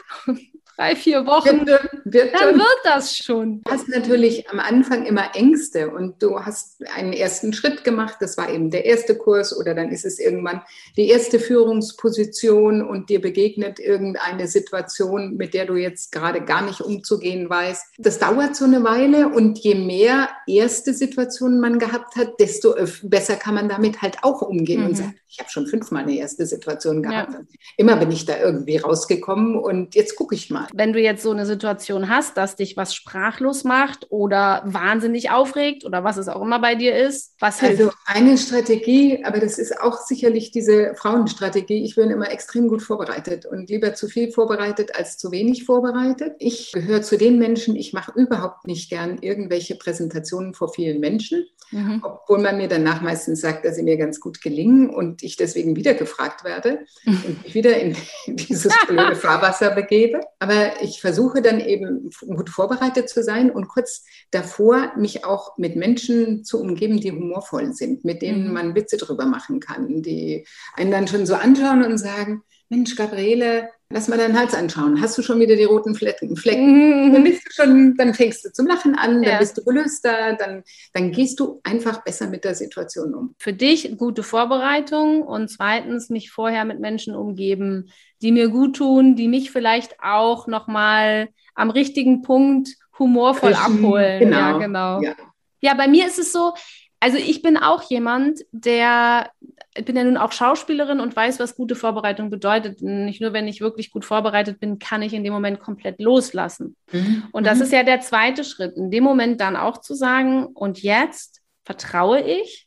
drei, 0.78 0.94
vier 0.94 1.26
Wochen, 1.26 1.66
wird, 1.66 1.88
wird 2.04 2.34
dann 2.34 2.50
schon. 2.50 2.58
wird 2.58 2.78
das 2.84 3.16
schon. 3.16 3.62
Du 3.64 3.70
hast 3.70 3.88
natürlich 3.88 4.48
am 4.48 4.60
Anfang 4.60 5.06
immer 5.06 5.34
Ängste 5.34 5.90
und 5.90 6.22
du 6.22 6.38
hast 6.40 6.82
einen 6.94 7.12
ersten 7.12 7.52
Schritt 7.52 7.82
gemacht, 7.82 8.16
das 8.20 8.38
war 8.38 8.48
eben 8.48 8.70
der 8.70 8.84
erste 8.84 9.16
Kurs 9.16 9.56
oder 9.56 9.74
dann 9.74 9.90
ist 9.90 10.04
es 10.04 10.20
irgendwann 10.20 10.62
die 10.96 11.08
erste 11.08 11.40
Führungsposition 11.40 12.82
und 12.82 13.10
dir 13.10 13.20
begegnet 13.20 13.80
irgendeine 13.80 14.46
Situation, 14.46 15.36
mit 15.36 15.52
der 15.52 15.66
du 15.66 15.74
jetzt 15.74 16.12
gerade 16.12 16.42
gar 16.42 16.62
nicht 16.62 16.80
umzugehen 16.80 17.50
weißt. 17.50 17.84
Das 17.98 18.20
dauert 18.20 18.54
so 18.54 18.64
eine 18.64 18.84
Weile 18.84 19.28
und 19.28 19.58
je 19.58 19.74
mehr 19.74 20.28
erste 20.46 20.94
Situationen 20.94 21.60
man 21.60 21.80
gehabt 21.80 22.14
hat, 22.14 22.38
desto 22.38 22.76
besser 23.02 23.34
kann 23.34 23.56
man 23.56 23.68
damit 23.68 24.00
halt 24.00 24.18
auch 24.22 24.42
umgehen 24.42 24.82
mhm. 24.82 24.86
und 24.86 24.96
sagen, 24.96 25.14
ich 25.28 25.38
habe 25.40 25.50
schon 25.50 25.66
fünfmal 25.66 26.04
eine 26.04 26.16
erste 26.16 26.46
Situation 26.46 27.02
gehabt. 27.02 27.32
Ja. 27.32 27.40
Immer 27.76 27.96
bin 27.96 28.10
ich 28.10 28.24
da 28.24 28.38
irgendwie 28.38 28.78
rausgekommen 28.78 29.56
und 29.56 29.94
jetzt 29.94 30.16
gucke 30.16 30.34
ich 30.34 30.50
mal. 30.50 30.67
Wenn 30.74 30.92
du 30.92 31.00
jetzt 31.00 31.22
so 31.22 31.30
eine 31.30 31.46
Situation 31.46 32.08
hast, 32.08 32.36
dass 32.36 32.56
dich 32.56 32.76
was 32.76 32.94
sprachlos 32.94 33.64
macht 33.64 34.06
oder 34.10 34.62
wahnsinnig 34.64 35.30
aufregt 35.30 35.84
oder 35.84 36.04
was 36.04 36.16
es 36.16 36.28
auch 36.28 36.42
immer 36.42 36.60
bei 36.60 36.74
dir 36.74 36.96
ist, 36.96 37.34
was 37.38 37.60
hilft? 37.60 37.80
Also 37.80 37.92
eine 38.06 38.36
Strategie, 38.38 39.24
aber 39.24 39.40
das 39.40 39.58
ist 39.58 39.80
auch 39.80 39.98
sicherlich 39.98 40.50
diese 40.50 40.94
Frauenstrategie. 40.94 41.84
Ich 41.84 41.96
bin 41.96 42.10
immer 42.10 42.30
extrem 42.30 42.68
gut 42.68 42.82
vorbereitet 42.82 43.46
und 43.46 43.68
lieber 43.70 43.94
zu 43.94 44.08
viel 44.08 44.30
vorbereitet 44.30 44.94
als 44.96 45.18
zu 45.18 45.30
wenig 45.30 45.64
vorbereitet. 45.64 46.34
Ich 46.38 46.72
gehöre 46.72 47.02
zu 47.02 47.16
den 47.16 47.38
Menschen, 47.38 47.76
ich 47.76 47.92
mache 47.92 48.12
überhaupt 48.14 48.66
nicht 48.66 48.90
gern 48.90 49.18
irgendwelche 49.18 49.76
Präsentationen 49.76 50.54
vor 50.54 50.72
vielen 50.72 51.00
Menschen, 51.00 51.46
mhm. 51.70 52.00
obwohl 52.02 52.38
man 52.40 52.56
mir 52.56 52.68
danach 52.68 53.00
meistens 53.00 53.40
sagt, 53.40 53.64
dass 53.64 53.76
sie 53.76 53.82
mir 53.82 53.96
ganz 53.96 54.20
gut 54.20 54.40
gelingen 54.40 54.90
und 54.90 55.22
ich 55.22 55.36
deswegen 55.36 55.76
wieder 55.76 55.94
gefragt 55.94 56.44
werde 56.44 56.86
und 57.06 57.42
mich 57.42 57.54
wieder 57.54 57.78
in 57.78 57.96
dieses 58.26 58.72
blöde 58.86 59.16
Fahrwasser 59.16 59.70
begebe. 59.70 60.20
Aber 60.38 60.82
ich 60.82 61.00
versuche 61.00 61.42
dann 61.42 61.60
eben 61.60 62.10
gut 62.26 62.50
vorbereitet 62.50 63.08
zu 63.08 63.22
sein 63.22 63.50
und 63.50 63.68
kurz 63.68 64.04
davor 64.30 64.92
mich 64.96 65.24
auch 65.24 65.56
mit 65.58 65.76
Menschen 65.76 66.44
zu 66.44 66.60
umgeben, 66.60 67.00
die 67.00 67.12
humorvoll 67.12 67.72
sind, 67.72 68.04
mit 68.04 68.22
denen 68.22 68.48
mhm. 68.48 68.52
man 68.52 68.74
Witze 68.74 68.96
drüber 68.96 69.26
machen 69.26 69.60
kann, 69.60 70.02
die 70.02 70.46
einen 70.74 70.90
dann 70.90 71.08
schon 71.08 71.26
so 71.26 71.34
anschauen 71.34 71.82
und 71.84 71.98
sagen, 71.98 72.42
Mensch, 72.68 72.96
Gabriele, 72.96 73.70
lass 73.90 74.08
mal 74.08 74.18
deinen 74.18 74.38
Hals 74.38 74.54
anschauen. 74.54 75.00
Hast 75.00 75.16
du 75.16 75.22
schon 75.22 75.40
wieder 75.40 75.56
die 75.56 75.64
roten 75.64 75.94
Flecken? 75.94 76.36
Flecken? 76.36 77.08
Mhm. 77.08 77.12
Dann 77.14 77.24
bist 77.24 77.46
du 77.46 77.50
schon, 77.50 77.94
dann 77.96 78.14
fängst 78.14 78.44
du 78.44 78.52
zum 78.52 78.66
Lachen 78.66 78.94
an, 78.94 79.22
dann 79.22 79.32
ja. 79.32 79.38
bist 79.38 79.56
du 79.56 79.64
gelöster, 79.64 80.34
dann, 80.34 80.62
dann 80.92 81.10
gehst 81.12 81.40
du 81.40 81.60
einfach 81.64 82.04
besser 82.04 82.28
mit 82.28 82.44
der 82.44 82.54
Situation 82.54 83.14
um. 83.14 83.34
Für 83.38 83.52
dich 83.52 83.96
gute 83.96 84.22
Vorbereitung 84.22 85.22
und 85.22 85.48
zweitens 85.48 86.10
mich 86.10 86.30
vorher 86.30 86.64
mit 86.64 86.80
Menschen 86.80 87.14
umgeben, 87.14 87.90
die 88.20 88.32
mir 88.32 88.48
gut 88.48 88.76
tun, 88.76 89.16
die 89.16 89.28
mich 89.28 89.50
vielleicht 89.50 90.00
auch 90.02 90.46
nochmal 90.46 91.28
am 91.54 91.70
richtigen 91.70 92.22
Punkt 92.22 92.68
humorvoll 92.98 93.54
abholen. 93.54 94.20
Genau. 94.20 94.36
Ja, 94.36 94.58
genau. 94.58 95.02
Ja. 95.02 95.14
ja, 95.60 95.74
bei 95.74 95.88
mir 95.88 96.06
ist 96.06 96.18
es 96.18 96.32
so, 96.32 96.52
also 97.00 97.16
ich 97.16 97.42
bin 97.42 97.56
auch 97.56 97.82
jemand, 97.84 98.40
der, 98.50 99.30
ich 99.78 99.84
bin 99.84 99.96
ja 99.96 100.04
nun 100.04 100.16
auch 100.16 100.32
Schauspielerin 100.32 101.00
und 101.00 101.14
weiß, 101.14 101.38
was 101.38 101.54
gute 101.54 101.76
Vorbereitung 101.76 102.30
bedeutet. 102.30 102.82
Nicht 102.82 103.20
nur, 103.20 103.32
wenn 103.32 103.46
ich 103.46 103.60
wirklich 103.60 103.90
gut 103.90 104.04
vorbereitet 104.04 104.58
bin, 104.58 104.78
kann 104.78 105.02
ich 105.02 105.14
in 105.14 105.24
dem 105.24 105.32
Moment 105.32 105.60
komplett 105.60 106.00
loslassen. 106.00 106.76
Mhm. 106.92 107.24
Und 107.32 107.46
das 107.46 107.58
mhm. 107.58 107.64
ist 107.64 107.72
ja 107.72 107.82
der 107.84 108.00
zweite 108.00 108.44
Schritt, 108.44 108.76
in 108.76 108.90
dem 108.90 109.04
Moment 109.04 109.40
dann 109.40 109.56
auch 109.56 109.78
zu 109.78 109.94
sagen, 109.94 110.46
und 110.46 110.82
jetzt 110.82 111.40
vertraue 111.64 112.20
ich. 112.20 112.66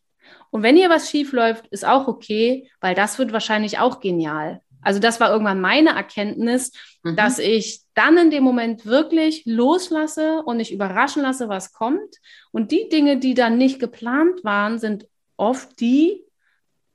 Und 0.52 0.64
wenn 0.64 0.76
hier 0.76 0.90
was 0.90 1.10
schief 1.10 1.34
läuft, 1.34 1.68
ist 1.68 1.86
auch 1.86 2.08
okay, 2.08 2.70
weil 2.80 2.96
das 2.96 3.20
wird 3.20 3.34
wahrscheinlich 3.34 3.80
auch 3.80 4.00
genial. 4.00 4.62
Also 4.82 5.00
das 5.00 5.20
war 5.20 5.32
irgendwann 5.32 5.62
meine 5.62 5.92
Erkenntnis, 5.92 6.72
mhm. 7.04 7.16
dass 7.16 7.40
ich 7.40 7.82
dann 7.94 8.18
in 8.18 8.32
dem 8.32 8.44
Moment 8.44 8.86
wirklich 8.86 9.44
loslasse 9.46 10.42
und 10.44 10.58
mich 10.58 10.74
überraschen 10.74 11.22
lasse, 11.22 11.50
was 11.50 11.74
kommt. 11.74 12.18
Und 12.52 12.72
die 12.72 12.90
Dinge, 12.90 13.18
die 13.18 13.34
dann 13.34 13.58
nicht 13.58 13.80
geplant 13.80 14.44
waren, 14.44 14.80
sind 14.80 15.08
oft 15.38 15.80
die, 15.80 16.24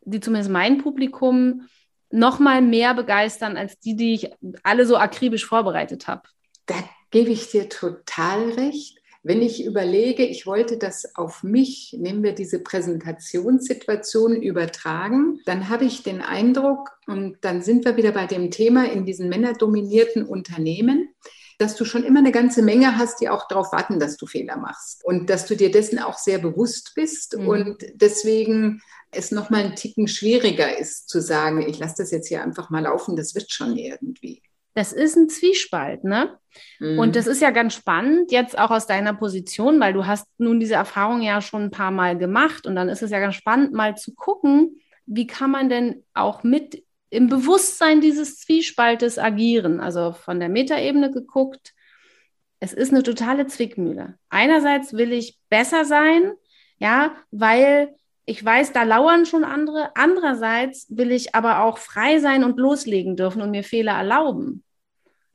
die 0.06 0.20
zumindest 0.20 0.50
mein 0.50 0.78
Publikum 0.78 1.68
noch 2.10 2.38
mal 2.38 2.62
mehr 2.62 2.94
begeistern 2.94 3.56
als 3.56 3.78
die, 3.80 3.96
die 3.96 4.14
ich 4.14 4.30
alle 4.62 4.86
so 4.86 4.96
akribisch 4.96 5.44
vorbereitet 5.44 6.06
habe. 6.06 6.22
Da 6.66 6.76
gebe 7.10 7.30
ich 7.30 7.50
dir 7.50 7.68
total 7.68 8.50
recht. 8.50 8.98
Wenn 9.22 9.42
ich 9.42 9.64
überlege, 9.64 10.24
ich 10.24 10.46
wollte 10.46 10.78
das 10.78 11.16
auf 11.16 11.42
mich, 11.42 11.96
nehmen 11.98 12.22
wir 12.22 12.32
diese 12.32 12.62
Präsentationssituation 12.62 14.40
übertragen, 14.40 15.40
dann 15.46 15.68
habe 15.68 15.84
ich 15.84 16.04
den 16.04 16.22
Eindruck, 16.22 16.90
und 17.08 17.38
dann 17.40 17.60
sind 17.60 17.84
wir 17.84 17.96
wieder 17.96 18.12
bei 18.12 18.26
dem 18.26 18.52
Thema 18.52 18.88
in 18.88 19.04
diesen 19.04 19.28
männerdominierten 19.28 20.24
Unternehmen, 20.24 21.08
dass 21.58 21.76
du 21.76 21.84
schon 21.84 22.04
immer 22.04 22.18
eine 22.18 22.32
ganze 22.32 22.62
Menge 22.62 22.98
hast, 22.98 23.20
die 23.20 23.28
auch 23.28 23.48
darauf 23.48 23.72
warten, 23.72 23.98
dass 23.98 24.16
du 24.16 24.26
Fehler 24.26 24.56
machst. 24.56 25.04
Und 25.04 25.30
dass 25.30 25.46
du 25.46 25.56
dir 25.56 25.70
dessen 25.70 25.98
auch 25.98 26.18
sehr 26.18 26.38
bewusst 26.38 26.92
bist 26.94 27.36
mhm. 27.38 27.48
und 27.48 27.86
deswegen 27.94 28.82
es 29.10 29.30
nochmal 29.30 29.64
einen 29.64 29.76
Ticken 29.76 30.08
schwieriger 30.08 30.78
ist 30.78 31.08
zu 31.08 31.20
sagen, 31.20 31.66
ich 31.66 31.78
lasse 31.78 31.96
das 31.98 32.10
jetzt 32.10 32.28
hier 32.28 32.42
einfach 32.42 32.70
mal 32.70 32.82
laufen, 32.82 33.16
das 33.16 33.34
wird 33.34 33.50
schon 33.50 33.76
irgendwie. 33.76 34.42
Das 34.74 34.92
ist 34.92 35.16
ein 35.16 35.30
Zwiespalt, 35.30 36.04
ne? 36.04 36.38
Mhm. 36.80 36.98
Und 36.98 37.16
das 37.16 37.26
ist 37.26 37.40
ja 37.40 37.50
ganz 37.50 37.74
spannend, 37.74 38.30
jetzt 38.30 38.58
auch 38.58 38.70
aus 38.70 38.86
deiner 38.86 39.14
Position, 39.14 39.80
weil 39.80 39.94
du 39.94 40.06
hast 40.06 40.26
nun 40.36 40.60
diese 40.60 40.74
Erfahrung 40.74 41.22
ja 41.22 41.40
schon 41.40 41.62
ein 41.62 41.70
paar 41.70 41.90
Mal 41.90 42.18
gemacht 42.18 42.66
und 42.66 42.76
dann 42.76 42.90
ist 42.90 43.02
es 43.02 43.10
ja 43.10 43.18
ganz 43.18 43.36
spannend, 43.36 43.72
mal 43.72 43.96
zu 43.96 44.14
gucken, 44.14 44.76
wie 45.06 45.26
kann 45.26 45.50
man 45.50 45.70
denn 45.70 46.04
auch 46.12 46.42
mit 46.42 46.84
im 47.16 47.28
Bewusstsein 47.28 48.02
dieses 48.02 48.40
Zwiespaltes 48.40 49.18
agieren. 49.18 49.80
Also 49.80 50.12
von 50.12 50.38
der 50.38 50.50
Metaebene 50.50 51.10
geguckt, 51.10 51.72
es 52.60 52.74
ist 52.74 52.92
eine 52.92 53.02
totale 53.02 53.46
Zwickmühle. 53.46 54.18
Einerseits 54.28 54.92
will 54.92 55.12
ich 55.12 55.38
besser 55.48 55.86
sein, 55.86 56.32
ja, 56.78 57.16
weil 57.30 57.94
ich 58.26 58.44
weiß, 58.44 58.72
da 58.72 58.82
lauern 58.82 59.24
schon 59.24 59.44
andere. 59.44 59.92
Andererseits 59.94 60.86
will 60.90 61.10
ich 61.10 61.34
aber 61.34 61.62
auch 61.62 61.78
frei 61.78 62.18
sein 62.18 62.44
und 62.44 62.58
loslegen 62.58 63.16
dürfen 63.16 63.40
und 63.40 63.50
mir 63.50 63.64
Fehler 63.64 63.92
erlauben. 63.92 64.62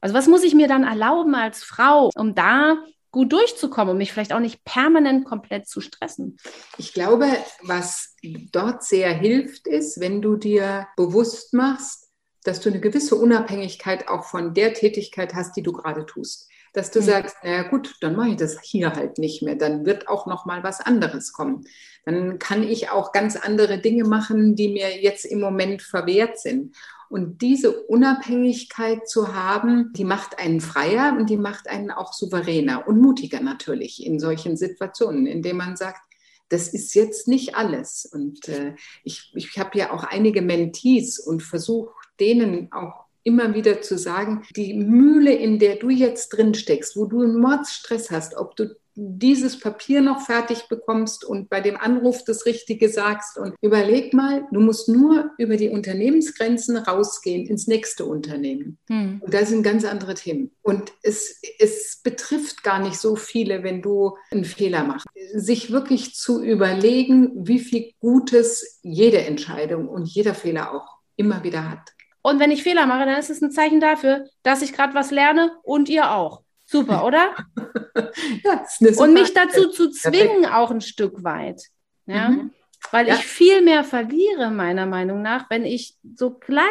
Also 0.02 0.14
was 0.14 0.28
muss 0.28 0.44
ich 0.44 0.54
mir 0.54 0.68
dann 0.68 0.84
erlauben 0.84 1.34
als 1.34 1.64
Frau, 1.64 2.12
um 2.16 2.36
da 2.36 2.78
gut 3.12 3.32
durchzukommen 3.34 3.92
und 3.92 3.98
mich 3.98 4.14
vielleicht 4.14 4.34
auch 4.34 4.40
nicht 4.40 4.64
permanent 4.64 5.26
komplett 5.26 5.68
zu 5.68 5.82
stressen? 5.82 6.38
Ich 6.78 6.94
glaube, 6.94 7.28
was 7.62 8.16
dort 8.52 8.84
sehr 8.84 9.14
hilft, 9.14 9.68
ist, 9.68 10.00
wenn 10.00 10.22
du 10.22 10.38
dir 10.38 10.88
bewusst 10.96 11.54
machst, 11.54 12.10
dass 12.44 12.60
du 12.60 12.70
eine 12.70 12.80
gewisse 12.80 13.16
Unabhängigkeit 13.16 14.08
auch 14.08 14.24
von 14.24 14.54
der 14.54 14.74
Tätigkeit 14.74 15.36
hast, 15.36 15.56
die 15.56 15.64
du 15.64 15.72
gerade 15.72 16.06
tust. 16.06 16.50
Dass 16.74 16.90
du 16.90 17.02
mhm. 17.02 17.06
sagst, 17.06 17.36
na 17.44 17.64
gut, 17.64 17.96
dann 18.02 18.16
mache 18.16 18.30
ich 18.30 18.38
das 18.38 18.60
hier 18.62 18.94
halt 18.94 19.18
nicht 19.18 19.44
mehr. 19.44 19.56
Dann 19.56 19.86
wird 19.86 20.08
auch 20.08 20.26
noch 20.26 20.46
mal 20.46 20.64
was 20.64 20.80
anderes 20.80 21.34
kommen. 21.34 21.66
Dann 22.06 22.40
kann 22.40 22.64
ich 22.64 22.90
auch 22.90 23.12
ganz 23.12 23.36
andere 23.36 23.80
Dinge 23.80 24.06
machen, 24.06 24.56
die 24.56 24.70
mir 24.70 25.02
jetzt 25.02 25.26
im 25.26 25.40
Moment 25.40 25.82
verwehrt 25.82 26.40
sind. 26.40 26.76
Und 27.12 27.42
diese 27.42 27.82
Unabhängigkeit 27.88 29.06
zu 29.06 29.36
haben, 29.36 29.92
die 29.92 30.06
macht 30.06 30.40
einen 30.40 30.62
freier 30.62 31.14
und 31.20 31.30
die 31.30 31.36
macht 31.36 31.68
einen 31.68 31.92
auch 31.92 32.14
souveräner 32.14 32.88
und 32.88 33.02
mutiger 33.02 33.42
natürlich 33.42 34.06
in 34.06 34.18
solchen 34.18 34.56
Situationen, 34.56 35.28
indem 35.28 35.58
man 35.58 35.76
sagt, 35.76 36.00
das 36.48 36.70
ist 36.70 36.94
jetzt 36.94 37.28
nicht 37.28 37.54
alles. 37.56 38.06
Und 38.06 38.48
äh, 38.48 38.76
ich, 39.04 39.30
ich 39.36 39.60
habe 39.60 39.78
ja 39.78 39.92
auch 39.92 40.06
einige 40.06 40.42
Mentees 40.42 41.20
und 41.20 41.44
versuche 41.44 41.94
denen 42.22 42.72
auch 42.72 43.06
immer 43.24 43.54
wieder 43.54 43.82
zu 43.82 43.98
sagen, 43.98 44.44
die 44.56 44.74
Mühle, 44.74 45.34
in 45.34 45.60
der 45.60 45.76
du 45.76 45.90
jetzt 45.90 46.30
drin 46.30 46.54
steckst, 46.54 46.96
wo 46.96 47.08
du 47.08 47.24
einen 47.24 47.42
Mordsstress 47.42 48.10
hast, 48.10 48.38
ob 48.38 48.56
du 48.56 48.74
dieses 48.96 49.60
Papier 49.60 50.02
noch 50.02 50.22
fertig 50.22 50.68
bekommst 50.68 51.24
und 51.24 51.50
bei 51.50 51.62
dem 51.62 51.78
Anruf 51.78 52.24
das 52.26 52.46
Richtige 52.46 52.90
sagst. 52.90 53.38
Und 53.38 53.56
überleg 53.62 54.14
mal, 54.14 54.46
du 54.52 54.60
musst 54.60 54.90
nur 54.90 55.32
über 55.38 55.58
die 55.58 55.70
Unternehmensgrenzen 55.70 56.78
rausgehen 56.78 57.48
ins 57.48 57.68
nächste 57.68 58.06
Unternehmen. 58.06 58.78
Hm. 58.90 59.22
Und 59.24 59.34
da 59.34 59.46
sind 59.46 59.64
ganz 59.64 59.86
andere 59.86 60.16
Themen. 60.16 60.52
Und 60.62 60.92
es, 61.04 61.42
es 61.60 62.02
betrifft 62.04 62.64
gar 62.64 62.80
nicht 62.80 62.98
so 62.98 63.16
viele, 63.16 63.64
wenn 63.64 63.82
du 63.82 64.18
einen 64.32 64.46
Fehler 64.46 64.84
machst. 64.84 65.08
Sich 65.34 65.72
wirklich 65.72 66.16
zu 66.16 66.44
überlegen, 66.44 67.32
wie 67.48 67.60
viel 67.60 67.92
Gutes 68.00 68.80
jede 68.82 69.20
Entscheidung 69.20 69.88
und 69.88 70.08
jeder 70.08 70.34
Fehler 70.34 70.74
auch 70.74 70.98
immer 71.16 71.44
wieder 71.44 71.70
hat. 71.70 71.94
Und 72.22 72.40
wenn 72.40 72.52
ich 72.52 72.64
Fehler 72.64 72.86
mache, 72.86 73.06
dann 73.06 73.18
ist 73.18 73.30
es 73.30 73.42
ein 73.42 73.52
Zeichen 73.52 73.80
dafür, 73.80 74.26
dass 74.44 74.62
ich 74.62 74.74
gerade 74.74 74.94
was 74.94 75.12
lerne 75.12 75.52
und 75.64 75.90
ihr 75.90 76.12
auch. 76.12 76.44
Super, 76.72 77.06
oder? 77.06 77.36
ja, 78.46 78.66
und 78.98 79.14
mich 79.14 79.34
dazu 79.34 79.70
zu 79.70 79.92
zwingen, 79.92 80.44
Perfekt. 80.44 80.54
auch 80.54 80.72
ein 80.72 80.80
Stück 80.80 81.22
weit. 81.22 81.64
Ja? 82.06 82.30
Mhm. 82.30 82.52
Weil 82.92 83.10
ja. 83.10 83.16
ich 83.16 83.26
viel 83.26 83.62
mehr 83.62 83.84
verliere, 83.84 84.52
meiner 84.52 84.86
Meinung 84.86 85.22
nach, 85.22 85.50
wenn 85.50 85.66
ich 85.66 85.98
so 86.16 86.32
klein, 86.32 86.66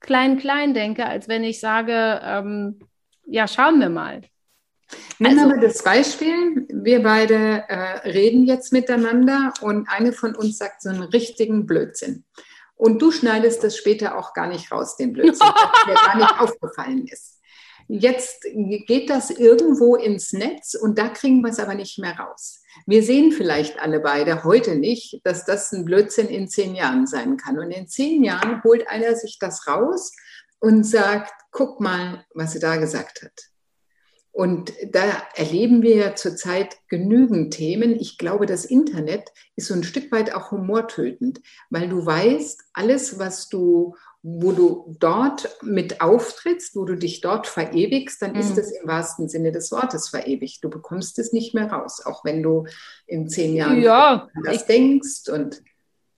klein, 0.00 0.38
klein 0.38 0.74
denke, 0.74 1.06
als 1.06 1.28
wenn 1.28 1.44
ich 1.44 1.60
sage, 1.60 2.20
ähm, 2.22 2.78
ja, 3.24 3.48
schauen 3.48 3.80
wir 3.80 3.88
mal. 3.88 4.20
Nehmen 5.18 5.38
also, 5.38 5.50
wir 5.50 5.56
mal 5.56 5.66
das 5.66 5.82
Beispiel. 5.82 6.66
Wir 6.68 7.02
beide 7.02 7.64
äh, 7.68 8.08
reden 8.10 8.44
jetzt 8.44 8.70
miteinander 8.72 9.54
und 9.62 9.88
eine 9.88 10.12
von 10.12 10.36
uns 10.36 10.58
sagt 10.58 10.82
so 10.82 10.90
einen 10.90 11.02
richtigen 11.02 11.64
Blödsinn. 11.64 12.24
Und 12.74 13.00
du 13.00 13.10
schneidest 13.10 13.64
das 13.64 13.78
später 13.78 14.18
auch 14.18 14.34
gar 14.34 14.46
nicht 14.46 14.70
raus, 14.70 14.98
den 14.98 15.14
Blödsinn, 15.14 15.48
der 15.88 15.94
gar 15.94 16.16
nicht 16.18 16.38
aufgefallen 16.38 17.06
ist. 17.06 17.35
Jetzt 17.88 18.42
geht 18.86 19.10
das 19.10 19.30
irgendwo 19.30 19.96
ins 19.96 20.32
Netz 20.32 20.74
und 20.74 20.98
da 20.98 21.08
kriegen 21.08 21.40
wir 21.42 21.50
es 21.50 21.60
aber 21.60 21.74
nicht 21.74 21.98
mehr 21.98 22.18
raus. 22.18 22.60
Wir 22.86 23.02
sehen 23.02 23.32
vielleicht 23.32 23.78
alle 23.80 24.00
beide 24.00 24.44
heute 24.44 24.76
nicht, 24.76 25.20
dass 25.24 25.44
das 25.44 25.72
ein 25.72 25.84
Blödsinn 25.84 26.28
in 26.28 26.48
zehn 26.48 26.74
Jahren 26.74 27.06
sein 27.06 27.36
kann. 27.36 27.58
Und 27.58 27.70
in 27.70 27.86
zehn 27.86 28.24
Jahren 28.24 28.62
holt 28.64 28.88
einer 28.88 29.14
sich 29.14 29.38
das 29.38 29.66
raus 29.66 30.12
und 30.58 30.84
sagt, 30.84 31.32
guck 31.52 31.80
mal, 31.80 32.24
was 32.34 32.52
sie 32.52 32.58
da 32.58 32.76
gesagt 32.76 33.22
hat. 33.22 33.50
Und 34.36 34.74
da 34.90 35.02
erleben 35.34 35.80
wir 35.80 35.96
ja 35.96 36.14
zurzeit 36.14 36.76
genügend 36.88 37.54
Themen. 37.54 37.98
Ich 37.98 38.18
glaube, 38.18 38.44
das 38.44 38.66
Internet 38.66 39.32
ist 39.54 39.68
so 39.68 39.74
ein 39.74 39.82
Stück 39.82 40.12
weit 40.12 40.34
auch 40.34 40.50
humortötend, 40.50 41.40
weil 41.70 41.88
du 41.88 42.04
weißt, 42.04 42.64
alles, 42.74 43.18
was 43.18 43.48
du 43.48 43.94
wo 44.28 44.50
du 44.50 44.96
dort 44.98 45.56
mit 45.62 46.00
auftrittst, 46.00 46.74
wo 46.74 46.84
du 46.84 46.96
dich 46.96 47.20
dort 47.20 47.46
verewigst, 47.46 48.20
dann 48.20 48.32
mhm. 48.32 48.40
ist 48.40 48.58
es 48.58 48.72
im 48.72 48.88
wahrsten 48.88 49.28
Sinne 49.28 49.52
des 49.52 49.70
Wortes 49.70 50.08
verewigt. 50.08 50.64
Du 50.64 50.68
bekommst 50.68 51.20
es 51.20 51.32
nicht 51.32 51.54
mehr 51.54 51.70
raus, 51.70 52.04
auch 52.04 52.24
wenn 52.24 52.42
du 52.42 52.66
in 53.06 53.28
zehn 53.28 53.54
Jahren 53.54 53.80
ja, 53.80 54.26
das 54.44 54.56
ich, 54.56 54.62
denkst 54.62 55.28
und 55.32 55.62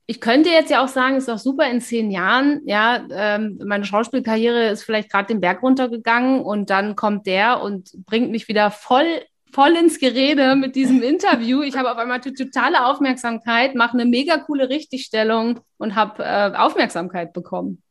ich 0.06 0.22
könnte 0.22 0.48
jetzt 0.48 0.70
ja 0.70 0.82
auch 0.82 0.88
sagen, 0.88 1.16
es 1.16 1.24
ist 1.24 1.28
doch 1.28 1.38
super 1.38 1.70
in 1.70 1.82
zehn 1.82 2.10
Jahren. 2.10 2.62
Ja, 2.64 3.06
ähm, 3.10 3.60
meine 3.62 3.84
Schauspielkarriere 3.84 4.70
ist 4.70 4.84
vielleicht 4.84 5.12
gerade 5.12 5.26
den 5.26 5.42
Berg 5.42 5.62
runtergegangen 5.62 6.40
und 6.40 6.70
dann 6.70 6.96
kommt 6.96 7.26
der 7.26 7.60
und 7.60 7.92
bringt 8.06 8.30
mich 8.30 8.48
wieder 8.48 8.70
voll 8.70 9.20
voll 9.52 9.76
ins 9.76 9.98
Gerede 9.98 10.56
mit 10.56 10.76
diesem 10.76 11.02
Interview. 11.02 11.60
Ich 11.60 11.76
habe 11.76 11.90
auf 11.90 11.98
einmal 11.98 12.20
die 12.20 12.32
totale 12.32 12.86
Aufmerksamkeit, 12.86 13.74
mache 13.74 13.94
eine 13.94 14.06
mega 14.06 14.38
coole 14.38 14.70
Richtigstellung 14.70 15.60
und 15.76 15.94
habe 15.94 16.22
äh, 16.22 16.56
Aufmerksamkeit 16.56 17.34
bekommen. 17.34 17.82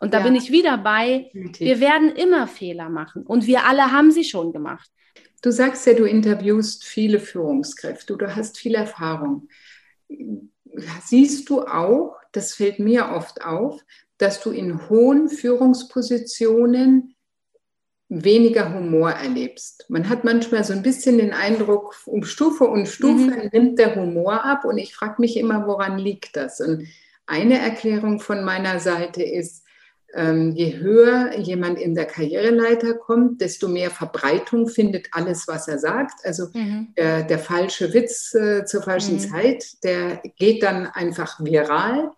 Und 0.00 0.12
da 0.12 0.18
ja. 0.18 0.24
bin 0.24 0.34
ich 0.34 0.50
wieder 0.50 0.78
bei, 0.78 1.30
wir 1.32 1.80
werden 1.80 2.10
immer 2.10 2.46
Fehler 2.46 2.88
machen 2.88 3.22
und 3.24 3.46
wir 3.46 3.64
alle 3.64 3.92
haben 3.92 4.10
sie 4.10 4.24
schon 4.24 4.52
gemacht. 4.52 4.90
Du 5.42 5.50
sagst 5.50 5.86
ja, 5.86 5.92
du 5.92 6.04
interviewst 6.04 6.84
viele 6.84 7.20
Führungskräfte, 7.20 8.16
du 8.16 8.34
hast 8.34 8.58
viel 8.58 8.74
Erfahrung. 8.74 9.48
Siehst 11.04 11.48
du 11.48 11.62
auch, 11.62 12.16
das 12.32 12.54
fällt 12.54 12.78
mir 12.78 13.10
oft 13.10 13.44
auf, 13.44 13.80
dass 14.18 14.40
du 14.40 14.50
in 14.50 14.88
hohen 14.88 15.28
Führungspositionen 15.28 17.14
weniger 18.08 18.74
Humor 18.74 19.10
erlebst. 19.10 19.86
Man 19.88 20.08
hat 20.08 20.24
manchmal 20.24 20.64
so 20.64 20.72
ein 20.72 20.82
bisschen 20.82 21.18
den 21.18 21.32
Eindruck, 21.32 21.96
um 22.06 22.24
Stufe 22.24 22.64
und 22.64 22.86
Stufe 22.86 23.30
mhm. 23.30 23.50
nimmt 23.52 23.78
der 23.78 23.96
Humor 23.96 24.44
ab 24.44 24.64
und 24.64 24.78
ich 24.78 24.94
frage 24.94 25.16
mich 25.18 25.36
immer, 25.36 25.66
woran 25.66 25.98
liegt 25.98 26.36
das? 26.36 26.60
Und 26.60 26.86
eine 27.26 27.58
Erklärung 27.58 28.20
von 28.20 28.44
meiner 28.44 28.78
Seite 28.78 29.22
ist, 29.22 29.63
je 30.54 30.78
höher 30.78 31.36
jemand 31.38 31.78
in 31.78 31.94
der 31.94 32.04
Karriereleiter 32.04 32.94
kommt, 32.94 33.40
desto 33.40 33.68
mehr 33.68 33.90
Verbreitung 33.90 34.68
findet 34.68 35.08
alles, 35.12 35.48
was 35.48 35.66
er 35.66 35.78
sagt. 35.78 36.24
Also 36.24 36.48
mhm. 36.52 36.94
der, 36.96 37.24
der, 37.24 37.38
falsche 37.38 37.92
Witz 37.92 38.34
äh, 38.34 38.64
zur 38.64 38.82
falschen 38.82 39.14
mhm. 39.14 39.20
Zeit, 39.20 39.64
der 39.82 40.22
geht 40.36 40.62
dann 40.62 40.86
einfach 40.86 41.42
viral. 41.44 42.12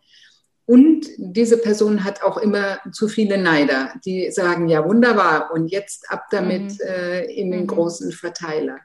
Und 0.66 1.06
diese 1.16 1.58
Person 1.58 2.04
hat 2.04 2.22
auch 2.22 2.38
immer 2.38 2.78
zu 2.92 3.08
viele 3.08 3.38
Neider, 3.38 3.94
die 4.04 4.30
sagen, 4.30 4.68
ja 4.68 4.84
wunderbar, 4.84 5.52
und 5.52 5.68
jetzt 5.68 6.10
ab 6.10 6.24
damit 6.30 6.72
mhm. 6.72 6.86
äh, 6.86 7.24
in 7.26 7.50
den 7.50 7.62
mhm. 7.62 7.66
großen 7.68 8.12
Verteiler. 8.12 8.78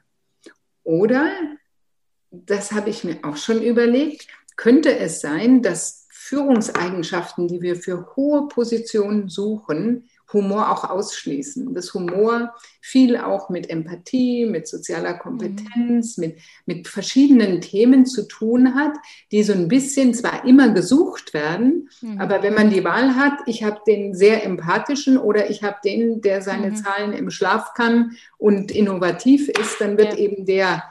Oder, 0.84 1.32
das 2.30 2.72
habe 2.72 2.88
ich 2.88 3.04
mir 3.04 3.18
auch 3.24 3.36
schon 3.36 3.60
überlegt, 3.60 4.28
könnte 4.56 4.96
es 4.96 5.20
sein, 5.20 5.60
dass 5.60 6.01
Führungseigenschaften, 6.32 7.46
die 7.46 7.60
wir 7.60 7.76
für 7.76 8.16
hohe 8.16 8.48
Positionen 8.48 9.28
suchen, 9.28 10.08
Humor 10.32 10.70
auch 10.70 10.88
ausschließen. 10.88 11.74
Dass 11.74 11.92
Humor 11.92 12.54
viel 12.80 13.18
auch 13.18 13.50
mit 13.50 13.68
Empathie, 13.68 14.46
mit 14.46 14.66
sozialer 14.66 15.12
Kompetenz, 15.12 16.16
mhm. 16.16 16.24
mit, 16.24 16.38
mit 16.64 16.88
verschiedenen 16.88 17.60
Themen 17.60 18.06
zu 18.06 18.26
tun 18.26 18.74
hat, 18.74 18.92
die 19.30 19.42
so 19.42 19.52
ein 19.52 19.68
bisschen 19.68 20.14
zwar 20.14 20.46
immer 20.46 20.70
gesucht 20.70 21.34
werden, 21.34 21.90
mhm. 22.00 22.18
aber 22.18 22.42
wenn 22.42 22.54
man 22.54 22.70
die 22.70 22.82
Wahl 22.82 23.14
hat, 23.14 23.40
ich 23.44 23.62
habe 23.62 23.80
den 23.86 24.14
sehr 24.14 24.42
empathischen 24.42 25.18
oder 25.18 25.50
ich 25.50 25.62
habe 25.62 25.76
den, 25.84 26.22
der 26.22 26.40
seine 26.40 26.70
mhm. 26.70 26.76
Zahlen 26.76 27.12
im 27.12 27.30
Schlaf 27.30 27.74
kann 27.74 28.12
und 28.38 28.70
innovativ 28.70 29.50
ist, 29.50 29.82
dann 29.82 29.98
wird 29.98 30.14
ja. 30.14 30.18
eben 30.18 30.46
der 30.46 30.84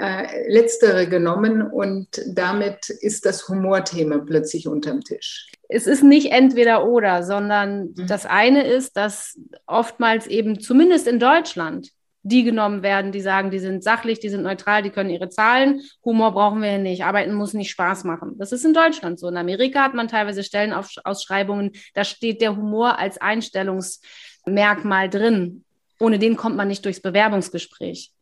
äh, 0.00 0.48
letztere 0.48 1.08
genommen 1.08 1.62
und 1.62 2.08
damit 2.28 2.88
ist 2.88 3.26
das 3.26 3.48
Humorthema 3.48 4.18
plötzlich 4.18 4.68
unterm 4.68 5.02
Tisch. 5.02 5.50
Es 5.68 5.88
ist 5.88 6.04
nicht 6.04 6.30
entweder 6.30 6.86
oder, 6.86 7.24
sondern 7.24 7.94
mhm. 7.96 8.06
das 8.06 8.24
eine 8.24 8.64
ist, 8.64 8.96
dass 8.96 9.38
oftmals 9.66 10.28
eben 10.28 10.60
zumindest 10.60 11.08
in 11.08 11.18
Deutschland 11.18 11.90
die 12.22 12.44
genommen 12.44 12.82
werden, 12.82 13.10
die 13.10 13.20
sagen, 13.20 13.50
die 13.50 13.58
sind 13.58 13.82
sachlich, 13.82 14.20
die 14.20 14.28
sind 14.28 14.42
neutral, 14.42 14.82
die 14.82 14.90
können 14.90 15.10
ihre 15.10 15.30
Zahlen. 15.30 15.80
Humor 16.04 16.32
brauchen 16.32 16.62
wir 16.62 16.78
nicht. 16.78 17.04
Arbeiten 17.04 17.34
muss 17.34 17.54
nicht 17.54 17.70
Spaß 17.70 18.04
machen. 18.04 18.36
Das 18.38 18.52
ist 18.52 18.64
in 18.64 18.74
Deutschland 18.74 19.18
so. 19.18 19.28
In 19.28 19.36
Amerika 19.36 19.82
hat 19.82 19.94
man 19.94 20.08
teilweise 20.08 20.44
Stellenausschreibungen, 20.44 21.72
da 21.94 22.04
steht 22.04 22.40
der 22.40 22.56
Humor 22.56 22.98
als 22.98 23.18
Einstellungsmerkmal 23.20 25.08
drin. 25.08 25.64
Ohne 26.00 26.18
den 26.18 26.36
kommt 26.36 26.56
man 26.56 26.68
nicht 26.68 26.84
durchs 26.84 27.00
Bewerbungsgespräch. 27.00 28.12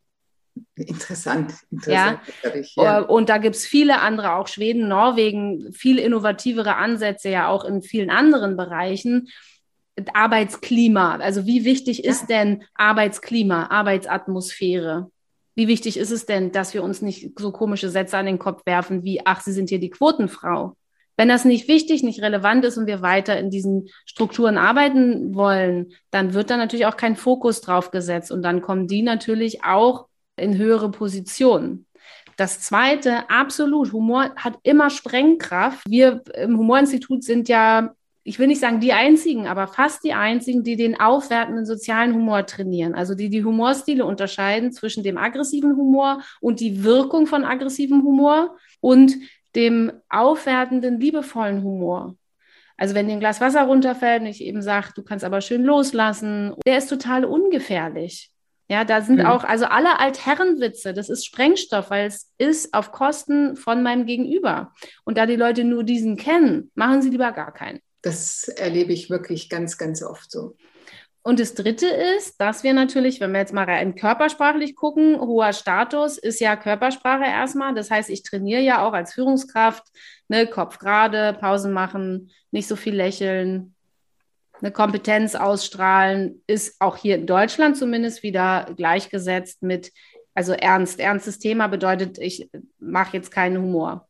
Interessant, 0.75 1.55
interessant. 1.71 2.21
Ja. 2.43 2.55
Ich, 2.55 2.77
ja. 2.77 3.01
Und 3.01 3.29
da 3.29 3.39
gibt 3.39 3.57
es 3.57 3.67
viele 3.67 4.01
andere, 4.01 4.35
auch 4.35 4.49
Schweden, 4.49 4.89
Norwegen, 4.89 5.73
viel 5.73 5.99
innovativere 5.99 6.77
Ansätze 6.77 7.31
ja 7.31 7.49
auch 7.49 7.65
in 7.65 7.83
vielen 7.83 8.11
anderen 8.11 8.57
Bereichen. 8.57 9.29
Arbeitsklima, 10.13 11.17
also 11.17 11.47
wie 11.47 11.65
wichtig 11.65 11.99
ja. 11.99 12.11
ist 12.11 12.27
denn 12.29 12.65
Arbeitsklima, 12.75 13.69
Arbeitsatmosphäre? 13.69 15.11
Wie 15.55 15.69
wichtig 15.69 15.97
ist 15.97 16.11
es 16.11 16.27
denn, 16.27 16.53
dass 16.53 16.75
wir 16.75 16.83
uns 16.83 17.01
nicht 17.01 17.39
so 17.39 17.51
komische 17.51 17.89
Sätze 17.89 18.19
an 18.19 18.27
den 18.27 18.39
Kopf 18.39 18.67
werfen 18.67 19.05
wie, 19.05 19.23
ach, 19.25 19.41
Sie 19.41 19.53
sind 19.53 19.71
hier 19.71 19.81
die 19.81 19.89
Quotenfrau? 19.89 20.77
Wenn 21.17 21.29
das 21.29 21.47
nicht 21.47 21.67
wichtig, 21.67 22.03
nicht 22.03 22.21
relevant 22.21 22.63
ist 22.67 22.77
und 22.77 22.87
wir 22.87 23.01
weiter 23.01 23.39
in 23.39 23.49
diesen 23.49 23.89
Strukturen 24.05 24.59
arbeiten 24.59 25.35
wollen, 25.35 25.95
dann 26.11 26.35
wird 26.35 26.51
da 26.51 26.59
natürlich 26.59 26.85
auch 26.85 26.99
kein 26.99 27.17
Fokus 27.17 27.63
drauf 27.63 27.91
gesetzt 27.91 28.31
und 28.31 28.43
dann 28.43 28.61
kommen 28.61 28.87
die 28.87 29.01
natürlich 29.01 29.65
auch 29.65 30.06
in 30.37 30.57
höhere 30.57 30.91
Positionen. 30.91 31.87
Das 32.37 32.61
zweite, 32.61 33.30
absolut, 33.30 33.93
Humor 33.93 34.34
hat 34.37 34.59
immer 34.62 34.91
Sprengkraft. 34.91 35.84
Wir 35.89 36.22
im 36.34 36.59
Humorinstitut 36.59 37.24
sind 37.24 37.49
ja, 37.49 37.95
ich 38.24 38.39
will 38.39 38.47
nicht 38.47 38.61
sagen 38.61 38.80
die 38.80 38.93
einzigen, 38.93 39.47
aber 39.47 39.66
fast 39.68 40.05
die 40.05 40.12
einzigen, 40.12 40.62
die 40.62 40.76
den 40.76 41.01
aufwertenden 41.01 41.64
sozialen 41.64 42.14
Humor 42.14 42.45
trainieren. 42.45 42.95
Also 42.95 43.14
die 43.14 43.30
die 43.30 43.43
Humorstile 43.43 44.05
unterscheiden 44.05 44.72
zwischen 44.72 45.03
dem 45.03 45.16
aggressiven 45.16 45.76
Humor 45.76 46.20
und 46.41 46.61
die 46.61 46.84
Wirkung 46.84 47.26
von 47.26 47.45
aggressivem 47.45 48.03
Humor 48.03 48.57
und 48.80 49.14
dem 49.55 49.93
aufwertenden, 50.11 51.01
liebevollen 51.01 51.62
Humor. 51.62 52.16
Also 52.76 52.95
wenn 52.95 53.07
dir 53.07 53.14
ein 53.14 53.20
Glas 53.20 53.41
Wasser 53.41 53.62
runterfällt 53.62 54.20
und 54.20 54.28
ich 54.28 54.45
eben 54.45 54.61
sage, 54.61 54.89
du 54.95 55.03
kannst 55.03 55.24
aber 55.24 55.41
schön 55.41 55.64
loslassen, 55.64 56.55
der 56.66 56.76
ist 56.76 56.89
total 56.89 57.24
ungefährlich. 57.24 58.30
Ja, 58.69 58.85
da 58.85 59.01
sind 59.01 59.21
mhm. 59.21 59.27
auch, 59.27 59.45
also 59.45 59.67
alle 59.67 60.01
Altherrenwitze, 60.01 60.93
das 60.93 61.09
ist 61.09 61.25
Sprengstoff, 61.25 61.91
weil 61.91 62.07
es 62.07 62.33
ist 62.37 62.75
auf 62.75 62.91
Kosten 62.91 63.57
von 63.57 63.83
meinem 63.83 64.07
Gegenüber. 64.07 64.73
Und 65.05 65.19
da 65.19 65.27
die 65.27 65.37
Leute 65.37 65.62
nur 65.62 65.85
diesen 65.85 66.17
kennen, 66.17 66.71
machen 66.75 67.01
sie 67.01 67.11
lieber 67.11 67.31
gar 67.33 67.53
keinen. 67.53 67.81
Das 68.03 68.49
erlebe 68.49 68.93
ich 68.93 69.09
wirklich 69.09 69.49
ganz, 69.49 69.79
ganz 69.79 70.03
oft 70.03 70.31
so. 70.31 70.57
Und 71.23 71.41
das 71.41 71.55
Dritte 71.55 71.87
ist, 71.87 72.41
dass 72.41 72.62
wir 72.62 72.73
natürlich, 72.73 73.21
wenn 73.21 73.33
wir 73.33 73.41
jetzt 73.41 73.53
mal 73.53 73.64
rein 73.64 73.97
körpersprachlich 73.97 74.77
gucken, 74.77 75.21
hoher 75.21 75.53
Status 75.53 76.19
ist 76.19 76.41
ja 76.41 76.55
Körpersprache 76.55 77.25
erstmal. 77.25 77.75
Das 77.75 77.91
heißt, 77.91 78.11
ich 78.11 78.23
trainiere 78.23 78.61
ja 78.61 78.87
auch 78.87 78.93
als 78.93 79.14
Führungskraft, 79.14 79.83
ne, 80.29 80.47
Kopf 80.47 80.79
gerade, 80.79 81.37
Pausen 81.41 81.73
machen, 81.73 82.31
nicht 82.53 82.69
so 82.69 82.77
viel 82.77 82.95
lächeln, 82.95 83.76
eine 84.61 84.73
Kompetenz 84.73 85.35
ausstrahlen, 85.35 86.43
ist 86.47 86.77
auch 86.81 86.97
hier 86.97 87.17
in 87.17 87.27
Deutschland 87.27 87.77
zumindest 87.77 88.23
wieder 88.23 88.73
gleichgesetzt 88.77 89.63
mit, 89.63 89.93
also 90.35 90.53
ernst. 90.53 91.01
Ernstes 91.01 91.39
Thema 91.39 91.67
bedeutet, 91.67 92.19
ich 92.19 92.49
mache 92.79 93.17
jetzt 93.17 93.31
keinen 93.31 93.59
Humor. 93.59 94.09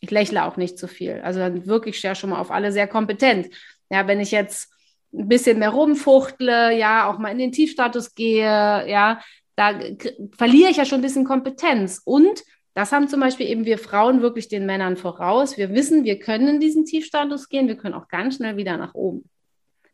Ich 0.00 0.10
lächle 0.10 0.44
auch 0.44 0.56
nicht 0.56 0.78
zu 0.78 0.86
viel. 0.86 1.20
Also 1.24 1.40
dann 1.40 1.66
wirklich 1.66 2.00
ja 2.02 2.14
schon 2.14 2.30
mal 2.30 2.40
auf 2.40 2.50
alle 2.50 2.72
sehr 2.72 2.86
kompetent. 2.86 3.48
Ja, 3.90 4.06
wenn 4.06 4.20
ich 4.20 4.30
jetzt 4.30 4.72
ein 5.12 5.28
bisschen 5.28 5.58
mehr 5.58 5.70
rumfuchtle, 5.70 6.76
ja, 6.76 7.08
auch 7.08 7.18
mal 7.18 7.30
in 7.30 7.38
den 7.38 7.52
Tiefstatus 7.52 8.14
gehe, 8.14 8.42
ja, 8.42 9.20
da 9.56 9.78
verliere 10.36 10.70
ich 10.70 10.76
ja 10.76 10.84
schon 10.84 10.98
ein 10.98 11.02
bisschen 11.02 11.24
Kompetenz. 11.24 12.00
Und 12.04 12.42
das 12.74 12.90
haben 12.90 13.08
zum 13.08 13.20
Beispiel 13.20 13.46
eben 13.48 13.64
wir 13.64 13.78
Frauen 13.78 14.20
wirklich 14.20 14.48
den 14.48 14.66
Männern 14.66 14.96
voraus. 14.96 15.56
Wir 15.56 15.70
wissen, 15.70 16.04
wir 16.04 16.18
können 16.18 16.48
in 16.48 16.60
diesen 16.60 16.84
Tiefstatus 16.84 17.48
gehen, 17.48 17.68
wir 17.68 17.76
können 17.76 17.94
auch 17.94 18.08
ganz 18.08 18.36
schnell 18.36 18.56
wieder 18.56 18.76
nach 18.76 18.94
oben 18.94 19.30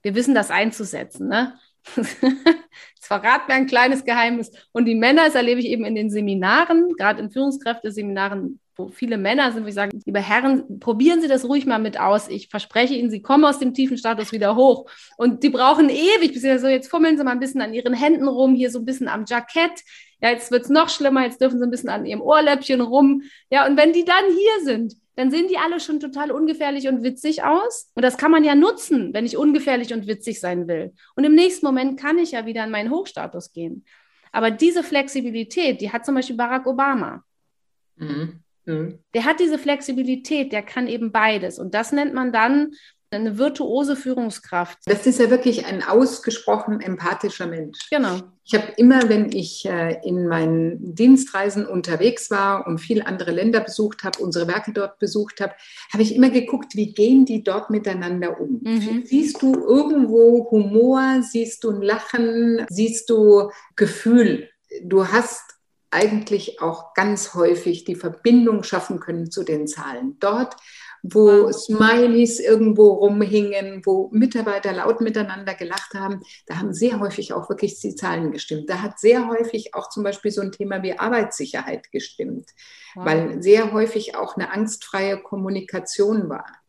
wir 0.02 0.14
wissen 0.14 0.34
das 0.34 0.50
einzusetzen. 0.50 1.28
Ne? 1.28 1.54
Jetzt 1.96 2.18
verrat 3.00 3.48
mir 3.48 3.54
ein 3.54 3.66
kleines 3.66 4.04
Geheimnis. 4.04 4.50
Und 4.72 4.84
die 4.86 4.94
Männer, 4.94 5.24
das 5.26 5.34
erlebe 5.34 5.60
ich 5.60 5.66
eben 5.66 5.84
in 5.84 5.94
den 5.94 6.10
Seminaren, 6.10 6.94
gerade 6.96 7.20
in 7.20 7.30
Führungskräfteseminaren, 7.30 8.60
wo 8.80 8.88
viele 8.88 9.18
Männer 9.18 9.52
sind, 9.52 9.64
wo 9.64 9.68
ich 9.68 9.74
sage, 9.74 9.98
liebe 10.04 10.20
Herren, 10.20 10.80
probieren 10.80 11.20
Sie 11.20 11.28
das 11.28 11.44
ruhig 11.44 11.66
mal 11.66 11.78
mit 11.78 12.00
aus. 12.00 12.28
Ich 12.28 12.48
verspreche 12.48 12.94
Ihnen, 12.94 13.10
Sie 13.10 13.22
kommen 13.22 13.44
aus 13.44 13.58
dem 13.58 13.74
tiefen 13.74 13.98
Status 13.98 14.32
wieder 14.32 14.56
hoch. 14.56 14.90
Und 15.16 15.42
die 15.42 15.50
brauchen 15.50 15.88
ewig, 15.88 16.32
bis 16.32 16.42
sie 16.42 16.58
so, 16.58 16.68
jetzt 16.68 16.88
fummeln 16.88 17.16
Sie 17.16 17.24
mal 17.24 17.32
ein 17.32 17.40
bisschen 17.40 17.60
an 17.60 17.74
Ihren 17.74 17.94
Händen 17.94 18.28
rum, 18.28 18.54
hier 18.54 18.70
so 18.70 18.78
ein 18.78 18.84
bisschen 18.84 19.08
am 19.08 19.24
Jackett. 19.28 19.82
Ja, 20.22 20.30
jetzt 20.30 20.50
wird 20.50 20.64
es 20.64 20.70
noch 20.70 20.88
schlimmer, 20.88 21.24
jetzt 21.24 21.40
dürfen 21.40 21.58
Sie 21.58 21.64
ein 21.64 21.70
bisschen 21.70 21.88
an 21.88 22.06
Ihrem 22.06 22.20
Ohrläppchen 22.20 22.80
rum. 22.80 23.22
Ja, 23.50 23.66
und 23.66 23.76
wenn 23.76 23.92
die 23.92 24.04
dann 24.04 24.24
hier 24.26 24.64
sind, 24.64 24.94
dann 25.16 25.30
sehen 25.30 25.48
die 25.48 25.58
alle 25.58 25.80
schon 25.80 26.00
total 26.00 26.30
ungefährlich 26.30 26.88
und 26.88 27.02
witzig 27.02 27.44
aus. 27.44 27.90
Und 27.94 28.02
das 28.02 28.16
kann 28.16 28.30
man 28.30 28.44
ja 28.44 28.54
nutzen, 28.54 29.12
wenn 29.12 29.26
ich 29.26 29.36
ungefährlich 29.36 29.92
und 29.92 30.06
witzig 30.06 30.40
sein 30.40 30.66
will. 30.66 30.94
Und 31.14 31.24
im 31.24 31.34
nächsten 31.34 31.66
Moment 31.66 32.00
kann 32.00 32.18
ich 32.18 32.32
ja 32.32 32.46
wieder 32.46 32.64
in 32.64 32.70
meinen 32.70 32.90
Hochstatus 32.90 33.52
gehen. 33.52 33.84
Aber 34.32 34.50
diese 34.50 34.82
Flexibilität, 34.82 35.80
die 35.80 35.92
hat 35.92 36.06
zum 36.06 36.14
Beispiel 36.14 36.36
Barack 36.36 36.66
Obama. 36.66 37.24
Mhm. 37.96 38.42
Mhm. 38.66 38.98
Der 39.14 39.24
hat 39.24 39.40
diese 39.40 39.58
Flexibilität, 39.58 40.52
der 40.52 40.62
kann 40.62 40.86
eben 40.86 41.12
beides. 41.12 41.58
Und 41.58 41.74
das 41.74 41.92
nennt 41.92 42.14
man 42.14 42.32
dann 42.32 42.72
eine 43.12 43.38
virtuose 43.38 43.96
Führungskraft. 43.96 44.78
Das 44.86 45.04
ist 45.06 45.18
ja 45.18 45.30
wirklich 45.30 45.66
ein 45.66 45.82
ausgesprochen 45.82 46.80
empathischer 46.80 47.46
Mensch. 47.46 47.90
Genau. 47.90 48.20
Ich 48.44 48.54
habe 48.54 48.72
immer, 48.76 49.08
wenn 49.08 49.32
ich 49.32 49.66
äh, 49.66 50.00
in 50.04 50.28
meinen 50.28 50.94
Dienstreisen 50.94 51.66
unterwegs 51.66 52.30
war 52.30 52.66
und 52.66 52.78
viele 52.78 53.06
andere 53.06 53.32
Länder 53.32 53.60
besucht 53.60 54.04
habe, 54.04 54.22
unsere 54.22 54.46
Werke 54.46 54.72
dort 54.72 54.98
besucht 55.00 55.40
habe, 55.40 55.54
habe 55.92 56.02
ich 56.02 56.14
immer 56.14 56.30
geguckt, 56.30 56.76
wie 56.76 56.92
gehen 56.92 57.24
die 57.24 57.42
dort 57.42 57.70
miteinander 57.70 58.40
um. 58.40 58.60
Mhm. 58.62 59.02
Siehst 59.04 59.42
du 59.42 59.54
irgendwo 59.54 60.48
Humor, 60.50 61.22
siehst 61.22 61.64
du 61.64 61.70
ein 61.70 61.82
Lachen, 61.82 62.64
siehst 62.68 63.10
du 63.10 63.50
Gefühl. 63.74 64.48
Du 64.84 65.08
hast 65.08 65.59
eigentlich 65.90 66.60
auch 66.60 66.94
ganz 66.94 67.34
häufig 67.34 67.84
die 67.84 67.96
Verbindung 67.96 68.62
schaffen 68.62 69.00
können 69.00 69.30
zu 69.30 69.42
den 69.42 69.66
Zahlen. 69.66 70.16
Dort 70.20 70.56
wo 71.02 71.50
Smileys 71.50 72.40
irgendwo 72.40 72.88
rumhingen, 72.92 73.82
wo 73.84 74.10
Mitarbeiter 74.12 74.72
laut 74.72 75.00
miteinander 75.00 75.54
gelacht 75.54 75.94
haben. 75.94 76.20
Da 76.46 76.58
haben 76.58 76.74
sehr 76.74 77.00
häufig 77.00 77.32
auch 77.32 77.48
wirklich 77.48 77.80
die 77.80 77.94
Zahlen 77.94 78.32
gestimmt. 78.32 78.68
Da 78.68 78.82
hat 78.82 78.98
sehr 78.98 79.28
häufig 79.28 79.74
auch 79.74 79.88
zum 79.88 80.02
Beispiel 80.02 80.30
so 80.30 80.42
ein 80.42 80.52
Thema 80.52 80.82
wie 80.82 80.98
Arbeitssicherheit 80.98 81.90
gestimmt, 81.90 82.50
wow. 82.94 83.06
weil 83.06 83.42
sehr 83.42 83.72
häufig 83.72 84.14
auch 84.14 84.36
eine 84.36 84.52
angstfreie 84.52 85.22
Kommunikation 85.22 86.28
war. 86.28 86.59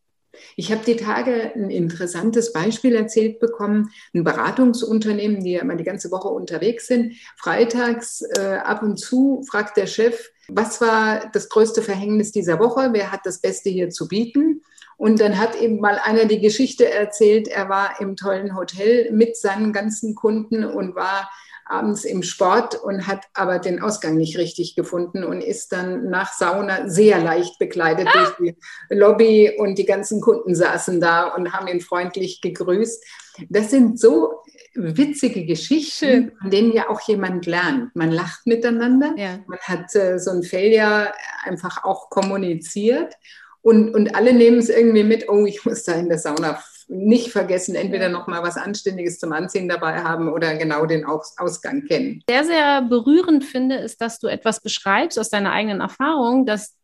Ich 0.56 0.72
habe 0.72 0.84
die 0.86 0.96
Tage 0.96 1.52
ein 1.56 1.70
interessantes 1.70 2.54
Beispiel 2.54 2.96
erzählt 2.96 3.40
bekommen. 3.40 3.90
Ein 4.14 4.24
Beratungsunternehmen, 4.24 5.44
die 5.44 5.54
ja 5.54 5.62
immer 5.62 5.76
die 5.76 5.84
ganze 5.84 6.12
Woche 6.12 6.30
unterwegs 6.30 6.88
sind. 6.88 7.16
Freitags 7.38 8.22
äh, 8.38 8.58
ab 8.64 8.84
und 8.84 8.98
zu 8.98 9.44
fragt 9.50 9.78
der 9.78 9.88
Chef, 9.88 10.32
was 10.48 10.82
war 10.82 11.30
das 11.32 11.50
größte 11.50 11.82
Verhängnis 11.82 12.32
dieser 12.32 12.60
Woche? 12.60 12.90
Wer 12.92 13.12
hat 13.12 13.22
das 13.26 13.40
Beste 13.40 13.70
hier 13.70 13.90
zu 13.90 14.08
bieten? 14.08 14.62
Und 15.02 15.20
dann 15.20 15.40
hat 15.40 15.56
eben 15.56 15.80
mal 15.80 16.00
einer 16.04 16.26
die 16.26 16.40
Geschichte 16.40 16.88
erzählt, 16.88 17.48
er 17.48 17.70
war 17.70 18.00
im 18.00 18.16
tollen 18.16 18.56
Hotel 18.56 19.12
mit 19.12 19.36
seinen 19.36 19.74
ganzen 19.74 20.14
Kunden 20.14 20.64
und 20.64 20.94
war 20.94 21.28
abends 21.66 22.06
im 22.06 22.22
Sport 22.22 22.76
und 22.76 23.08
hat 23.08 23.24
aber 23.34 23.58
den 23.58 23.82
Ausgang 23.82 24.16
nicht 24.16 24.38
richtig 24.38 24.76
gefunden 24.76 25.24
und 25.24 25.42
ist 25.42 25.72
dann 25.72 26.12
nach 26.12 26.32
Sauna 26.34 26.88
sehr 26.88 27.18
leicht 27.18 27.58
bekleidet 27.58 28.10
ah. 28.10 28.12
durch 28.14 28.36
die 28.38 28.96
Lobby 28.96 29.52
und 29.58 29.80
die 29.80 29.88
ganzen 29.88 30.22
Kunden 30.22 30.54
saßen 30.54 31.02
da 31.02 31.30
und 31.30 31.52
haben 31.52 31.68
ihn 31.68 31.82
freundlich 31.82 32.40
gegrüßt. 32.42 33.04
Das 33.50 33.72
sind 33.72 34.00
so 34.00 34.44
witzige 34.76 35.48
Geschichten, 35.48 36.32
von 36.40 36.52
denen 36.52 36.74
ja 36.74 36.90
auch 36.90 37.02
jemand 37.02 37.48
lernt. 37.48 37.96
Man 37.96 38.12
lacht 38.12 38.46
miteinander, 38.46 39.16
ja. 39.18 39.40
man 39.48 39.58
hat 39.62 39.96
äh, 39.96 40.20
so 40.20 40.30
ein 40.30 40.44
Failure 40.44 41.12
einfach 41.44 41.86
auch 41.86 42.12
kommuniziert 42.12 43.16
und, 43.62 43.94
und 43.94 44.16
alle 44.16 44.34
nehmen 44.34 44.58
es 44.58 44.70
irgendwie 44.70 45.04
mit, 45.04 45.30
oh, 45.30 45.46
ich 45.46 45.64
muss 45.66 45.84
da 45.84 45.94
in 45.94 46.10
der 46.10 46.18
Sauna 46.18 46.62
nicht 46.88 47.32
vergessen, 47.32 47.76
entweder 47.76 48.10
noch 48.10 48.28
mal 48.28 48.44
was 48.44 48.58
Anständiges 48.58 49.20
zum 49.20 49.32
Anziehen 49.32 49.70
dabei 49.70 50.04
haben 50.04 50.28
oder 50.28 50.56
genau 50.56 50.86
den 50.86 51.06
Aus 51.06 51.36
Ausgang 51.38 51.86
kennen. 51.86 52.22
Sehr, 52.30 52.44
sehr 52.44 52.82
berührend 52.82 53.46
finde, 53.46 53.76
ist, 53.76 54.02
dass 54.02 54.20
du 54.20 54.28
etwas 54.28 54.60
beschreibst 54.60 55.18
aus 55.18 55.30
deiner 55.30 55.52
eigenen 55.52 55.80
Erfahrung, 55.80 56.46
dass 56.46 56.76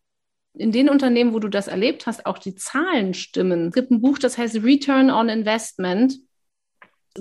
in 0.54 0.72
den 0.72 0.90
Unternehmen, 0.90 1.34
wo 1.34 1.40
du 1.40 1.50
das 1.50 1.68
erlebt 1.68 2.08
hast, 2.08 2.26
auch 2.26 2.38
die 2.38 2.56
Zahlen 2.56 3.14
stimmen. 3.14 3.68
Es 3.68 3.74
gibt 3.74 3.92
ein 3.92 4.02
Buch, 4.02 4.18
das 4.18 4.38
heißt 4.38 4.64
Return 4.64 5.12
on 5.12 5.30
Investment 5.30 6.16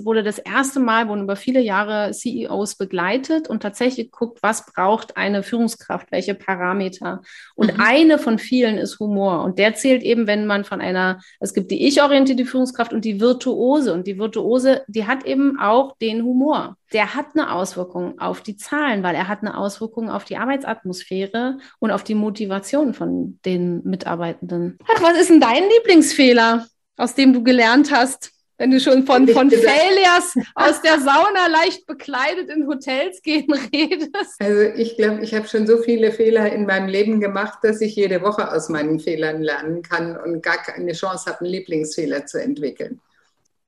wurde 0.05 0.23
das 0.23 0.39
erste 0.39 0.79
Mal, 0.79 1.07
wurden 1.07 1.23
über 1.23 1.35
viele 1.35 1.59
Jahre 1.59 2.11
CEOs 2.11 2.75
begleitet 2.75 3.49
und 3.49 3.61
tatsächlich 3.61 4.11
guckt, 4.11 4.39
was 4.41 4.65
braucht 4.65 5.17
eine 5.17 5.43
Führungskraft, 5.43 6.11
welche 6.11 6.35
Parameter. 6.35 7.21
Und 7.55 7.73
mhm. 7.73 7.81
eine 7.81 8.19
von 8.19 8.39
vielen 8.39 8.77
ist 8.77 8.99
Humor. 8.99 9.43
Und 9.43 9.59
der 9.59 9.75
zählt 9.75 10.03
eben, 10.03 10.27
wenn 10.27 10.45
man 10.45 10.63
von 10.63 10.81
einer, 10.81 11.19
es 11.39 11.53
gibt 11.53 11.71
die 11.71 11.87
ich-orientierte 11.87 12.45
Führungskraft 12.45 12.93
und 12.93 13.05
die 13.05 13.19
Virtuose. 13.19 13.93
Und 13.93 14.07
die 14.07 14.17
Virtuose, 14.17 14.83
die 14.87 15.07
hat 15.07 15.25
eben 15.25 15.59
auch 15.59 15.97
den 15.97 16.23
Humor. 16.23 16.77
Der 16.93 17.15
hat 17.15 17.27
eine 17.33 17.51
Auswirkung 17.51 18.19
auf 18.19 18.41
die 18.41 18.55
Zahlen, 18.55 19.03
weil 19.03 19.15
er 19.15 19.27
hat 19.27 19.41
eine 19.41 19.57
Auswirkung 19.57 20.09
auf 20.09 20.23
die 20.23 20.37
Arbeitsatmosphäre 20.37 21.57
und 21.79 21.91
auf 21.91 22.03
die 22.03 22.15
Motivation 22.15 22.93
von 22.93 23.39
den 23.45 23.83
Mitarbeitenden. 23.83 24.77
Was 25.01 25.19
ist 25.19 25.29
denn 25.29 25.41
dein 25.41 25.63
Lieblingsfehler, 25.63 26.65
aus 26.95 27.15
dem 27.15 27.33
du 27.33 27.43
gelernt 27.43 27.91
hast? 27.91 28.36
Wenn 28.57 28.71
du 28.71 28.79
schon 28.79 29.05
von, 29.05 29.27
von 29.27 29.51
Failures 29.51 30.35
aus 30.55 30.81
der 30.81 30.99
Sauna 30.99 31.47
leicht 31.47 31.85
bekleidet 31.85 32.49
in 32.49 32.67
Hotels 32.67 33.21
gehen 33.21 33.51
redest. 33.73 34.35
Also 34.39 34.61
ich 34.75 34.97
glaube, 34.97 35.23
ich 35.23 35.35
habe 35.35 35.47
schon 35.47 35.67
so 35.67 35.77
viele 35.77 36.11
Fehler 36.11 36.51
in 36.51 36.65
meinem 36.65 36.87
Leben 36.87 37.19
gemacht, 37.19 37.59
dass 37.61 37.81
ich 37.81 37.95
jede 37.95 38.21
Woche 38.21 38.51
aus 38.51 38.69
meinen 38.69 38.99
Fehlern 38.99 39.43
lernen 39.43 39.83
kann 39.83 40.17
und 40.17 40.41
gar 40.41 40.57
keine 40.57 40.93
Chance 40.93 41.29
habe, 41.29 41.41
einen 41.41 41.51
Lieblingsfehler 41.51 42.25
zu 42.25 42.41
entwickeln. 42.41 42.99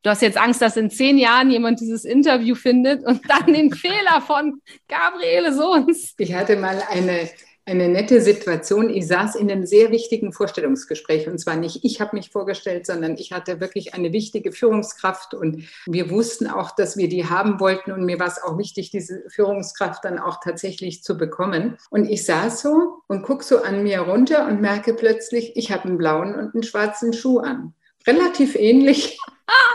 Du 0.01 0.09
hast 0.09 0.21
jetzt 0.21 0.37
Angst, 0.37 0.61
dass 0.61 0.77
in 0.77 0.89
zehn 0.89 1.17
Jahren 1.17 1.51
jemand 1.51 1.81
dieses 1.81 2.05
Interview 2.05 2.55
findet 2.55 3.05
und 3.05 3.21
dann 3.29 3.53
den 3.53 3.71
Fehler 3.75 4.21
von 4.25 4.61
Gabriele 4.87 5.53
Sohns. 5.53 6.13
Ich 6.17 6.33
hatte 6.33 6.55
mal 6.55 6.81
eine 6.89 7.29
eine 7.69 7.87
nette 7.87 8.21
Situation. 8.21 8.89
Ich 8.89 9.07
saß 9.07 9.35
in 9.35 9.51
einem 9.51 9.65
sehr 9.65 9.91
wichtigen 9.91 10.33
Vorstellungsgespräch 10.33 11.27
und 11.27 11.37
zwar 11.37 11.55
nicht 11.55 11.83
ich 11.83 12.01
habe 12.01 12.15
mich 12.15 12.29
vorgestellt, 12.31 12.85
sondern 12.85 13.15
ich 13.17 13.31
hatte 13.31 13.59
wirklich 13.59 13.93
eine 13.93 14.11
wichtige 14.11 14.51
Führungskraft 14.51 15.33
und 15.33 15.63
wir 15.85 16.09
wussten 16.09 16.47
auch, 16.47 16.71
dass 16.71 16.97
wir 16.97 17.09
die 17.09 17.25
haben 17.25 17.59
wollten 17.59 17.91
und 17.91 18.05
mir 18.05 18.19
war 18.19 18.27
es 18.27 18.41
auch 18.41 18.57
wichtig, 18.57 18.91
diese 18.91 19.23
Führungskraft 19.29 20.03
dann 20.03 20.19
auch 20.19 20.39
tatsächlich 20.43 21.03
zu 21.03 21.17
bekommen. 21.17 21.77
Und 21.89 22.09
ich 22.09 22.25
saß 22.25 22.61
so 22.61 23.01
und 23.07 23.23
gucke 23.23 23.43
so 23.43 23.61
an 23.61 23.83
mir 23.83 24.01
runter 24.01 24.47
und 24.47 24.61
merke 24.61 24.93
plötzlich, 24.93 25.55
ich 25.55 25.71
habe 25.71 25.85
einen 25.85 25.97
blauen 25.97 26.35
und 26.35 26.53
einen 26.53 26.63
schwarzen 26.63 27.13
Schuh 27.13 27.39
an. 27.39 27.73
Relativ 28.07 28.55
ähnlich 28.55 29.19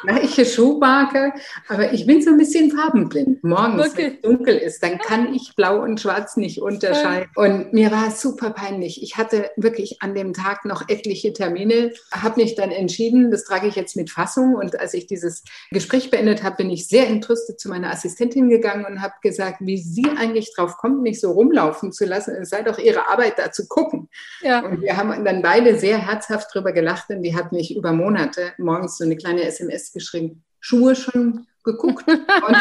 gleiche 0.07 0.45
Schuhmarke, 0.45 1.33
aber 1.69 1.93
ich 1.93 2.07
bin 2.07 2.23
so 2.23 2.31
ein 2.31 2.39
bisschen 2.39 2.71
farbenblind. 2.71 3.43
Morgens, 3.43 3.93
okay. 3.93 3.97
wenn 3.97 4.15
es 4.15 4.21
dunkel 4.21 4.57
ist, 4.57 4.83
dann 4.83 4.99
kann 4.99 5.35
ich 5.35 5.55
blau 5.57 5.83
und 5.83 6.01
schwarz 6.01 6.37
nicht 6.37 6.61
unterscheiden. 6.61 7.29
Und 7.35 7.73
mir 7.73 7.91
war 7.91 8.09
es 8.09 8.21
super 8.21 8.51
peinlich. 8.51 9.03
Ich 9.03 9.17
hatte 9.17 9.51
wirklich 9.57 10.03
an 10.03 10.15
dem 10.15 10.33
Tag 10.33 10.65
noch 10.65 10.89
etliche 10.89 11.33
Termine, 11.33 11.93
habe 12.13 12.41
mich 12.41 12.55
dann 12.55 12.71
entschieden, 12.71 13.31
das 13.31 13.45
trage 13.45 13.67
ich 13.67 13.77
jetzt 13.77 13.97
mit 13.97 14.11
Fassung. 14.11 14.55
Und 14.55 14.79
als 14.79 14.95
ich 14.95 15.07
dieses 15.07 15.45
Gespräch 15.71 16.11
beendet 16.11 16.43
habe, 16.43 16.57
bin 16.57 16.71
ich 16.71 16.89
sehr 16.89 17.09
entrüstet 17.09 17.61
zu 17.61 17.69
meiner 17.69 17.91
Assistentin 17.91 18.49
gegangen 18.49 18.85
und 18.85 19.03
habe 19.03 19.15
gesagt, 19.23 19.59
wie 19.61 19.79
sie 19.79 20.07
eigentlich 20.17 20.55
drauf 20.55 20.77
kommt, 20.77 21.03
mich 21.03 21.21
so 21.21 21.33
rumlaufen 21.33 21.93
zu 21.93 22.05
lassen. 22.05 22.35
Es 22.41 22.51
sei 22.51 22.63
doch 22.63 22.79
ihre 22.79 23.09
Arbeit, 23.09 23.39
da 23.39 23.51
zu 23.51 23.67
gucken. 23.67 24.09
Ja. 24.43 24.65
Und 24.65 24.83
wir 24.83 24.97
haben 24.97 25.25
dann 25.25 25.43
beide 25.43 25.79
sehr 25.79 25.99
herzhaft 25.99 26.55
drüber 26.55 26.73
gelacht, 26.73 27.09
denn 27.09 27.23
die 27.23 27.37
hat 27.37 27.53
mich 27.53 27.77
über 27.77 27.93
Monate 27.93 28.53
morgens 28.59 28.99
so 28.99 29.05
eine 29.05 29.17
kleine 29.17 29.43
SMS 29.43 29.64
geschrieben, 29.93 30.45
Schuhe 30.61 30.97
schon 30.97 31.47
geguckt. 31.65 32.07
Und, 32.09 32.57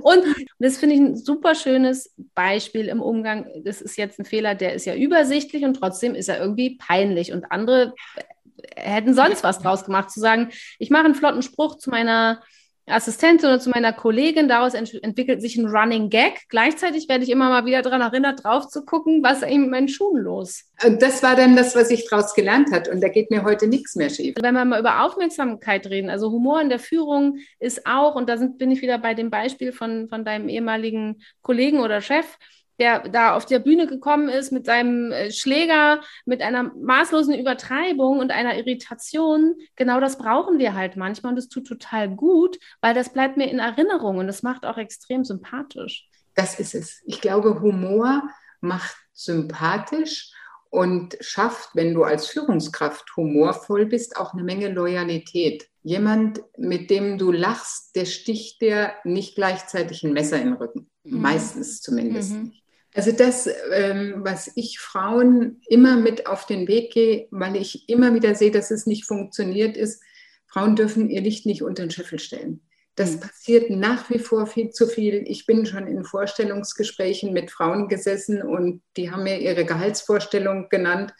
und 0.02 0.36
das 0.58 0.78
finde 0.78 0.94
ich 0.94 1.00
ein 1.00 1.16
super 1.16 1.54
schönes 1.54 2.14
Beispiel 2.34 2.88
im 2.88 3.00
Umgang. 3.00 3.46
Das 3.64 3.80
ist 3.80 3.96
jetzt 3.96 4.18
ein 4.18 4.24
Fehler, 4.24 4.54
der 4.54 4.74
ist 4.74 4.86
ja 4.86 4.94
übersichtlich 4.94 5.64
und 5.64 5.74
trotzdem 5.74 6.14
ist 6.14 6.28
er 6.28 6.40
irgendwie 6.40 6.76
peinlich. 6.76 7.32
Und 7.32 7.50
andere 7.52 7.94
hätten 8.74 9.14
sonst 9.14 9.44
was 9.44 9.60
draus 9.60 9.84
gemacht, 9.84 10.10
zu 10.10 10.20
sagen, 10.20 10.50
ich 10.78 10.90
mache 10.90 11.04
einen 11.04 11.14
flotten 11.14 11.42
Spruch 11.42 11.76
zu 11.76 11.90
meiner 11.90 12.42
Assistentin 12.86 13.48
oder 13.48 13.60
zu 13.60 13.70
meiner 13.70 13.92
Kollegin. 13.92 14.48
Daraus 14.48 14.74
ent 14.74 14.94
entwickelt 15.02 15.42
sich 15.42 15.56
ein 15.56 15.66
Running 15.66 16.08
Gag. 16.08 16.48
Gleichzeitig 16.48 17.08
werde 17.08 17.24
ich 17.24 17.30
immer 17.30 17.48
mal 17.48 17.66
wieder 17.66 17.82
daran 17.82 18.00
erinnert, 18.00 18.44
drauf 18.44 18.68
zu 18.68 18.84
gucken, 18.84 19.22
was 19.22 19.42
ist 19.42 19.50
mit 19.50 19.70
meinen 19.70 19.88
Schuhen 19.88 20.22
los. 20.22 20.64
Und 20.84 21.02
das 21.02 21.22
war 21.22 21.34
dann 21.34 21.56
das, 21.56 21.74
was 21.74 21.90
ich 21.90 22.08
daraus 22.08 22.34
gelernt 22.34 22.72
habe. 22.72 22.90
Und 22.90 23.00
da 23.00 23.08
geht 23.08 23.30
mir 23.30 23.42
heute 23.42 23.66
nichts 23.66 23.96
mehr 23.96 24.10
schief. 24.10 24.36
Wenn 24.40 24.54
wir 24.54 24.64
mal 24.64 24.80
über 24.80 25.02
Aufmerksamkeit 25.04 25.86
reden, 25.88 26.10
also 26.10 26.30
Humor 26.30 26.60
in 26.60 26.68
der 26.68 26.78
Führung 26.78 27.38
ist 27.58 27.86
auch, 27.86 28.14
und 28.14 28.28
da 28.28 28.36
sind, 28.36 28.58
bin 28.58 28.70
ich 28.70 28.82
wieder 28.82 28.98
bei 28.98 29.14
dem 29.14 29.30
Beispiel 29.30 29.72
von, 29.72 30.08
von 30.08 30.24
deinem 30.24 30.48
ehemaligen 30.48 31.22
Kollegen 31.42 31.80
oder 31.80 32.00
Chef, 32.00 32.38
der 32.78 33.08
da 33.08 33.34
auf 33.34 33.46
der 33.46 33.58
Bühne 33.58 33.86
gekommen 33.86 34.28
ist 34.28 34.52
mit 34.52 34.66
seinem 34.66 35.12
äh, 35.12 35.30
Schläger, 35.30 36.00
mit 36.24 36.42
einer 36.42 36.64
maßlosen 36.74 37.34
Übertreibung 37.34 38.18
und 38.18 38.30
einer 38.30 38.56
Irritation. 38.56 39.54
Genau 39.76 40.00
das 40.00 40.18
brauchen 40.18 40.58
wir 40.58 40.74
halt 40.74 40.96
manchmal 40.96 41.30
und 41.30 41.36
das 41.36 41.48
tut 41.48 41.66
total 41.66 42.08
gut, 42.08 42.58
weil 42.80 42.94
das 42.94 43.12
bleibt 43.12 43.36
mir 43.36 43.50
in 43.50 43.58
Erinnerung 43.58 44.18
und 44.18 44.26
das 44.26 44.42
macht 44.42 44.66
auch 44.66 44.78
extrem 44.78 45.24
sympathisch. 45.24 46.08
Das 46.34 46.60
ist 46.60 46.74
es. 46.74 47.02
Ich 47.06 47.20
glaube, 47.20 47.60
Humor 47.60 48.22
macht 48.60 48.96
sympathisch 49.12 50.32
und 50.70 51.16
schafft, 51.20 51.70
wenn 51.74 51.94
du 51.94 52.04
als 52.04 52.26
Führungskraft 52.26 53.16
humorvoll 53.16 53.86
bist, 53.86 54.16
auch 54.16 54.34
eine 54.34 54.42
Menge 54.42 54.68
Loyalität. 54.68 55.68
Jemand, 55.82 56.42
mit 56.58 56.90
dem 56.90 57.16
du 57.16 57.32
lachst, 57.32 57.96
der 57.96 58.04
sticht 58.04 58.60
dir 58.60 58.92
nicht 59.04 59.36
gleichzeitig 59.36 60.02
ein 60.02 60.12
Messer 60.12 60.38
in 60.38 60.48
den 60.48 60.54
Rücken. 60.54 60.90
Mhm. 61.04 61.20
Meistens 61.20 61.80
zumindest 61.80 62.32
mhm. 62.32 62.52
Also 62.96 63.12
das, 63.12 63.46
ähm, 63.72 64.14
was 64.24 64.50
ich 64.54 64.78
Frauen 64.78 65.60
immer 65.68 65.96
mit 65.96 66.26
auf 66.26 66.46
den 66.46 66.66
Weg 66.66 66.94
gehe, 66.94 67.28
weil 67.30 67.56
ich 67.56 67.90
immer 67.90 68.14
wieder 68.14 68.34
sehe, 68.34 68.50
dass 68.50 68.70
es 68.70 68.86
nicht 68.86 69.04
funktioniert, 69.04 69.76
ist, 69.76 70.02
Frauen 70.46 70.76
dürfen 70.76 71.10
ihr 71.10 71.20
Licht 71.20 71.44
nicht 71.44 71.62
unter 71.62 71.84
den 71.84 71.90
Scheffel 71.90 72.18
stellen. 72.18 72.62
Das 72.94 73.16
mhm. 73.16 73.20
passiert 73.20 73.68
nach 73.68 74.08
wie 74.08 74.18
vor 74.18 74.46
viel 74.46 74.70
zu 74.70 74.86
viel. 74.86 75.24
Ich 75.26 75.44
bin 75.44 75.66
schon 75.66 75.86
in 75.86 76.04
Vorstellungsgesprächen 76.04 77.34
mit 77.34 77.50
Frauen 77.50 77.88
gesessen 77.88 78.40
und 78.40 78.80
die 78.96 79.10
haben 79.10 79.24
mir 79.24 79.40
ihre 79.40 79.66
Gehaltsvorstellung 79.66 80.70
genannt. 80.70 81.12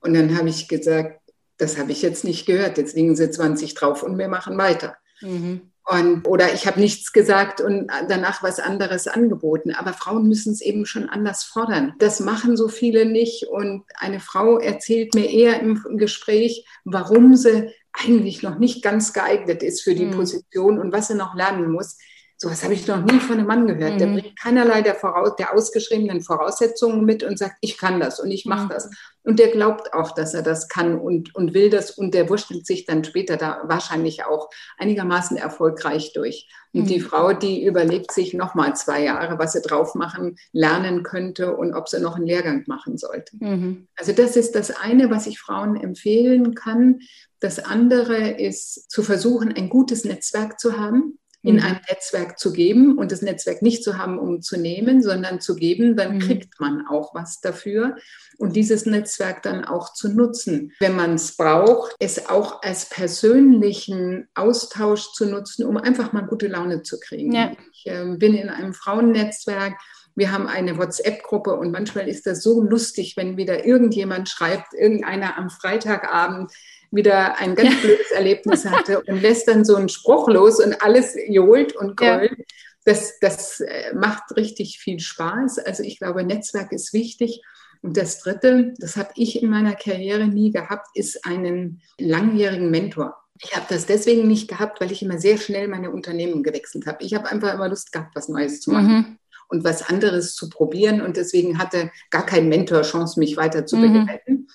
Und 0.00 0.14
dann 0.14 0.34
habe 0.38 0.48
ich 0.48 0.66
gesagt, 0.66 1.20
das 1.58 1.76
habe 1.76 1.92
ich 1.92 2.00
jetzt 2.00 2.24
nicht 2.24 2.46
gehört. 2.46 2.78
Jetzt 2.78 2.96
liegen 2.96 3.14
sie 3.16 3.30
20 3.30 3.74
drauf 3.74 4.02
und 4.02 4.16
wir 4.16 4.28
machen 4.28 4.56
weiter. 4.56 4.96
Mhm. 5.20 5.72
Und, 5.90 6.28
oder 6.28 6.52
ich 6.52 6.66
habe 6.66 6.80
nichts 6.80 7.14
gesagt 7.14 7.62
und 7.62 7.86
danach 8.08 8.42
was 8.42 8.60
anderes 8.60 9.08
angeboten. 9.08 9.72
Aber 9.72 9.94
Frauen 9.94 10.28
müssen 10.28 10.52
es 10.52 10.60
eben 10.60 10.84
schon 10.84 11.08
anders 11.08 11.44
fordern. 11.44 11.94
Das 11.98 12.20
machen 12.20 12.58
so 12.58 12.68
viele 12.68 13.06
nicht. 13.06 13.44
Und 13.44 13.84
eine 13.94 14.20
Frau 14.20 14.58
erzählt 14.58 15.14
mir 15.14 15.30
eher 15.30 15.60
im 15.60 15.82
Gespräch, 15.96 16.66
warum 16.84 17.36
sie 17.36 17.70
eigentlich 17.94 18.42
noch 18.42 18.58
nicht 18.58 18.82
ganz 18.82 19.14
geeignet 19.14 19.62
ist 19.62 19.82
für 19.82 19.94
die 19.94 20.04
mhm. 20.04 20.10
Position 20.10 20.78
und 20.78 20.92
was 20.92 21.08
sie 21.08 21.14
noch 21.14 21.34
lernen 21.34 21.72
muss. 21.72 21.96
Sowas 22.40 22.62
habe 22.62 22.72
ich 22.72 22.86
noch 22.86 23.04
nie 23.04 23.18
von 23.18 23.36
einem 23.36 23.48
Mann 23.48 23.66
gehört. 23.66 23.94
Mhm. 23.94 23.98
Der 23.98 24.06
bringt 24.06 24.38
keinerlei 24.40 24.80
der, 24.80 24.94
voraus, 24.94 25.34
der 25.34 25.52
ausgeschriebenen 25.54 26.20
Voraussetzungen 26.20 27.04
mit 27.04 27.24
und 27.24 27.36
sagt, 27.36 27.56
ich 27.60 27.76
kann 27.76 27.98
das 27.98 28.20
und 28.20 28.30
ich 28.30 28.46
mache 28.46 28.66
mhm. 28.66 28.68
das. 28.68 28.90
Und 29.24 29.40
der 29.40 29.48
glaubt 29.48 29.92
auch, 29.92 30.12
dass 30.12 30.34
er 30.34 30.42
das 30.42 30.68
kann 30.68 31.00
und, 31.00 31.34
und 31.34 31.52
will 31.52 31.68
das 31.68 31.90
und 31.90 32.14
der 32.14 32.28
wurschtelt 32.28 32.64
sich 32.64 32.86
dann 32.86 33.02
später 33.02 33.36
da 33.36 33.62
wahrscheinlich 33.64 34.24
auch 34.24 34.50
einigermaßen 34.78 35.36
erfolgreich 35.36 36.12
durch. 36.12 36.48
Und 36.72 36.82
mhm. 36.82 36.86
die 36.86 37.00
Frau, 37.00 37.32
die 37.32 37.64
überlegt 37.64 38.12
sich 38.12 38.34
nochmal 38.34 38.76
zwei 38.76 39.02
Jahre, 39.02 39.40
was 39.40 39.54
sie 39.54 39.60
drauf 39.60 39.96
machen, 39.96 40.36
lernen 40.52 41.02
könnte 41.02 41.56
und 41.56 41.74
ob 41.74 41.88
sie 41.88 41.98
noch 41.98 42.14
einen 42.14 42.26
Lehrgang 42.26 42.62
machen 42.68 42.98
sollte. 42.98 43.36
Mhm. 43.40 43.88
Also 43.96 44.12
das 44.12 44.36
ist 44.36 44.54
das 44.54 44.70
eine, 44.70 45.10
was 45.10 45.26
ich 45.26 45.40
Frauen 45.40 45.74
empfehlen 45.74 46.54
kann. 46.54 47.00
Das 47.40 47.58
andere 47.58 48.30
ist 48.30 48.88
zu 48.92 49.02
versuchen, 49.02 49.52
ein 49.56 49.68
gutes 49.68 50.04
Netzwerk 50.04 50.60
zu 50.60 50.78
haben 50.78 51.18
in 51.42 51.56
mhm. 51.56 51.62
ein 51.62 51.80
Netzwerk 51.88 52.38
zu 52.38 52.52
geben 52.52 52.98
und 52.98 53.12
das 53.12 53.22
Netzwerk 53.22 53.62
nicht 53.62 53.84
zu 53.84 53.96
haben, 53.96 54.18
um 54.18 54.42
zu 54.42 54.58
nehmen, 54.58 55.02
sondern 55.02 55.40
zu 55.40 55.54
geben, 55.54 55.96
dann 55.96 56.16
mhm. 56.16 56.18
kriegt 56.20 56.60
man 56.60 56.86
auch 56.86 57.14
was 57.14 57.40
dafür 57.40 57.96
und 58.38 58.56
dieses 58.56 58.86
Netzwerk 58.86 59.42
dann 59.42 59.64
auch 59.64 59.92
zu 59.92 60.08
nutzen, 60.08 60.72
wenn 60.80 60.96
man 60.96 61.14
es 61.14 61.36
braucht, 61.36 61.94
es 62.00 62.28
auch 62.28 62.62
als 62.62 62.88
persönlichen 62.88 64.28
Austausch 64.34 65.12
zu 65.12 65.26
nutzen, 65.26 65.64
um 65.64 65.76
einfach 65.76 66.12
mal 66.12 66.22
gute 66.22 66.48
Laune 66.48 66.82
zu 66.82 66.98
kriegen. 66.98 67.32
Ja. 67.32 67.52
Ich 67.72 67.86
äh, 67.86 68.04
bin 68.16 68.34
in 68.34 68.48
einem 68.48 68.74
Frauennetzwerk. 68.74 69.74
Wir 70.18 70.32
haben 70.32 70.48
eine 70.48 70.76
WhatsApp-Gruppe 70.76 71.54
und 71.54 71.70
manchmal 71.70 72.08
ist 72.08 72.26
das 72.26 72.42
so 72.42 72.60
lustig, 72.60 73.16
wenn 73.16 73.36
wieder 73.36 73.64
irgendjemand 73.64 74.28
schreibt, 74.28 74.74
irgendeiner 74.74 75.38
am 75.38 75.48
Freitagabend, 75.48 76.52
wieder 76.90 77.38
ein 77.38 77.54
ganz 77.54 77.80
blödes 77.80 78.10
Erlebnis 78.10 78.64
hatte 78.64 79.00
und 79.02 79.22
lässt 79.22 79.46
dann 79.46 79.64
so 79.64 79.76
einen 79.76 79.88
Spruch 79.88 80.28
los 80.28 80.58
und 80.58 80.82
alles 80.82 81.14
johlt 81.28 81.76
und 81.76 81.96
grollt. 81.96 82.32
Ja. 82.36 82.44
Das, 82.84 83.18
das 83.20 83.60
äh, 83.60 83.94
macht 83.94 84.36
richtig 84.36 84.78
viel 84.80 84.98
Spaß. 84.98 85.58
Also 85.58 85.82
ich 85.82 85.98
glaube, 85.98 86.24
Netzwerk 86.24 86.72
ist 86.72 86.92
wichtig. 86.92 87.42
Und 87.82 87.96
das 87.96 88.18
Dritte, 88.18 88.74
das 88.78 88.96
habe 88.96 89.10
ich 89.14 89.40
in 89.40 89.50
meiner 89.50 89.74
Karriere 89.74 90.26
nie 90.26 90.50
gehabt, 90.50 90.88
ist 90.94 91.24
einen 91.26 91.80
langjährigen 91.98 92.70
Mentor. 92.70 93.16
Ich 93.40 93.54
habe 93.54 93.66
das 93.68 93.86
deswegen 93.86 94.26
nicht 94.26 94.48
gehabt, 94.48 94.80
weil 94.80 94.90
ich 94.90 95.02
immer 95.02 95.18
sehr 95.18 95.36
schnell 95.36 95.68
meine 95.68 95.92
Unternehmen 95.92 96.42
gewechselt 96.42 96.86
habe. 96.86 97.04
Ich 97.04 97.14
habe 97.14 97.30
einfach 97.30 97.54
immer 97.54 97.68
Lust 97.68 97.92
gehabt, 97.92 98.16
was 98.16 98.28
Neues 98.28 98.60
zu 98.60 98.72
machen. 98.72 98.92
Mhm. 98.92 99.17
Und 99.48 99.64
was 99.64 99.88
anderes 99.88 100.34
zu 100.34 100.48
probieren. 100.48 101.00
Und 101.00 101.16
deswegen 101.16 101.58
hatte 101.58 101.90
gar 102.10 102.26
kein 102.26 102.48
Mentor 102.48 102.82
Chance, 102.82 103.18
mich 103.18 103.36
weiter 103.36 103.66
zu 103.66 103.76
mhm. 103.76 103.92
begleiten. 103.92 104.48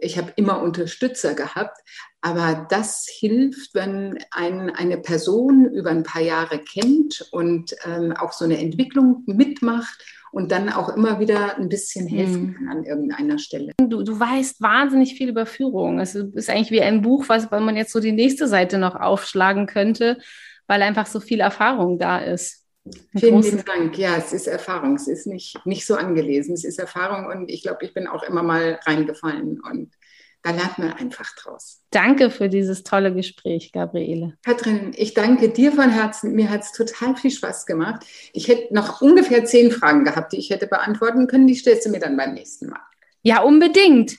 Ich 0.00 0.18
habe 0.18 0.32
immer 0.34 0.62
Unterstützer 0.62 1.34
gehabt, 1.34 1.78
aber 2.20 2.66
das 2.68 3.06
hilft, 3.08 3.72
wenn 3.72 4.18
ein, 4.32 4.70
eine 4.70 4.98
Person 4.98 5.64
über 5.66 5.90
ein 5.90 6.02
paar 6.02 6.22
Jahre 6.22 6.58
kennt 6.58 7.28
und 7.30 7.76
ähm, 7.84 8.12
auch 8.12 8.32
so 8.32 8.44
eine 8.44 8.58
Entwicklung 8.58 9.22
mitmacht 9.26 10.04
und 10.32 10.52
dann 10.52 10.70
auch 10.70 10.88
immer 10.88 11.20
wieder 11.20 11.56
ein 11.56 11.68
bisschen 11.68 12.06
helfen 12.06 12.48
hm. 12.48 12.54
kann 12.54 12.68
an 12.68 12.84
irgendeiner 12.84 13.38
Stelle. 13.38 13.72
Du, 13.78 14.02
du 14.02 14.20
weißt 14.20 14.60
wahnsinnig 14.60 15.14
viel 15.14 15.28
über 15.28 15.46
Führung. 15.46 16.00
Es 16.00 16.14
ist 16.14 16.50
eigentlich 16.50 16.72
wie 16.72 16.82
ein 16.82 17.00
Buch, 17.00 17.28
was 17.28 17.50
man 17.50 17.76
jetzt 17.76 17.92
so 17.92 18.00
die 18.00 18.12
nächste 18.12 18.48
Seite 18.48 18.78
noch 18.78 18.96
aufschlagen 18.96 19.66
könnte, 19.66 20.18
weil 20.66 20.82
einfach 20.82 21.06
so 21.06 21.20
viel 21.20 21.40
Erfahrung 21.40 21.98
da 21.98 22.18
ist. 22.18 22.65
Vielen 23.16 23.42
lieben 23.42 23.64
Dank. 23.64 23.98
Ja, 23.98 24.16
es 24.16 24.32
ist 24.32 24.46
Erfahrung. 24.46 24.96
Es 24.96 25.08
ist 25.08 25.26
nicht, 25.26 25.58
nicht 25.64 25.86
so 25.86 25.96
angelesen. 25.96 26.54
Es 26.54 26.64
ist 26.64 26.78
Erfahrung 26.78 27.26
und 27.26 27.50
ich 27.50 27.62
glaube, 27.62 27.84
ich 27.84 27.94
bin 27.94 28.06
auch 28.06 28.22
immer 28.22 28.42
mal 28.42 28.78
reingefallen 28.84 29.60
und 29.60 29.92
da 30.42 30.52
lernt 30.52 30.78
man 30.78 30.92
einfach 30.92 31.34
draus. 31.34 31.82
Danke 31.90 32.30
für 32.30 32.48
dieses 32.48 32.84
tolle 32.84 33.12
Gespräch, 33.12 33.72
Gabriele. 33.72 34.34
Katrin, 34.44 34.92
ich 34.94 35.12
danke 35.12 35.48
dir 35.48 35.72
von 35.72 35.90
Herzen. 35.90 36.34
Mir 36.34 36.50
hat 36.50 36.62
es 36.62 36.72
total 36.72 37.16
viel 37.16 37.32
Spaß 37.32 37.66
gemacht. 37.66 38.06
Ich 38.32 38.46
hätte 38.46 38.72
noch 38.72 39.00
ungefähr 39.00 39.44
zehn 39.44 39.72
Fragen 39.72 40.04
gehabt, 40.04 40.32
die 40.32 40.38
ich 40.38 40.50
hätte 40.50 40.68
beantworten 40.68 41.26
können. 41.26 41.48
Die 41.48 41.56
stellst 41.56 41.86
du 41.86 41.90
mir 41.90 41.98
dann 41.98 42.16
beim 42.16 42.34
nächsten 42.34 42.68
Mal. 42.68 42.80
Ja, 43.22 43.42
unbedingt. 43.42 44.18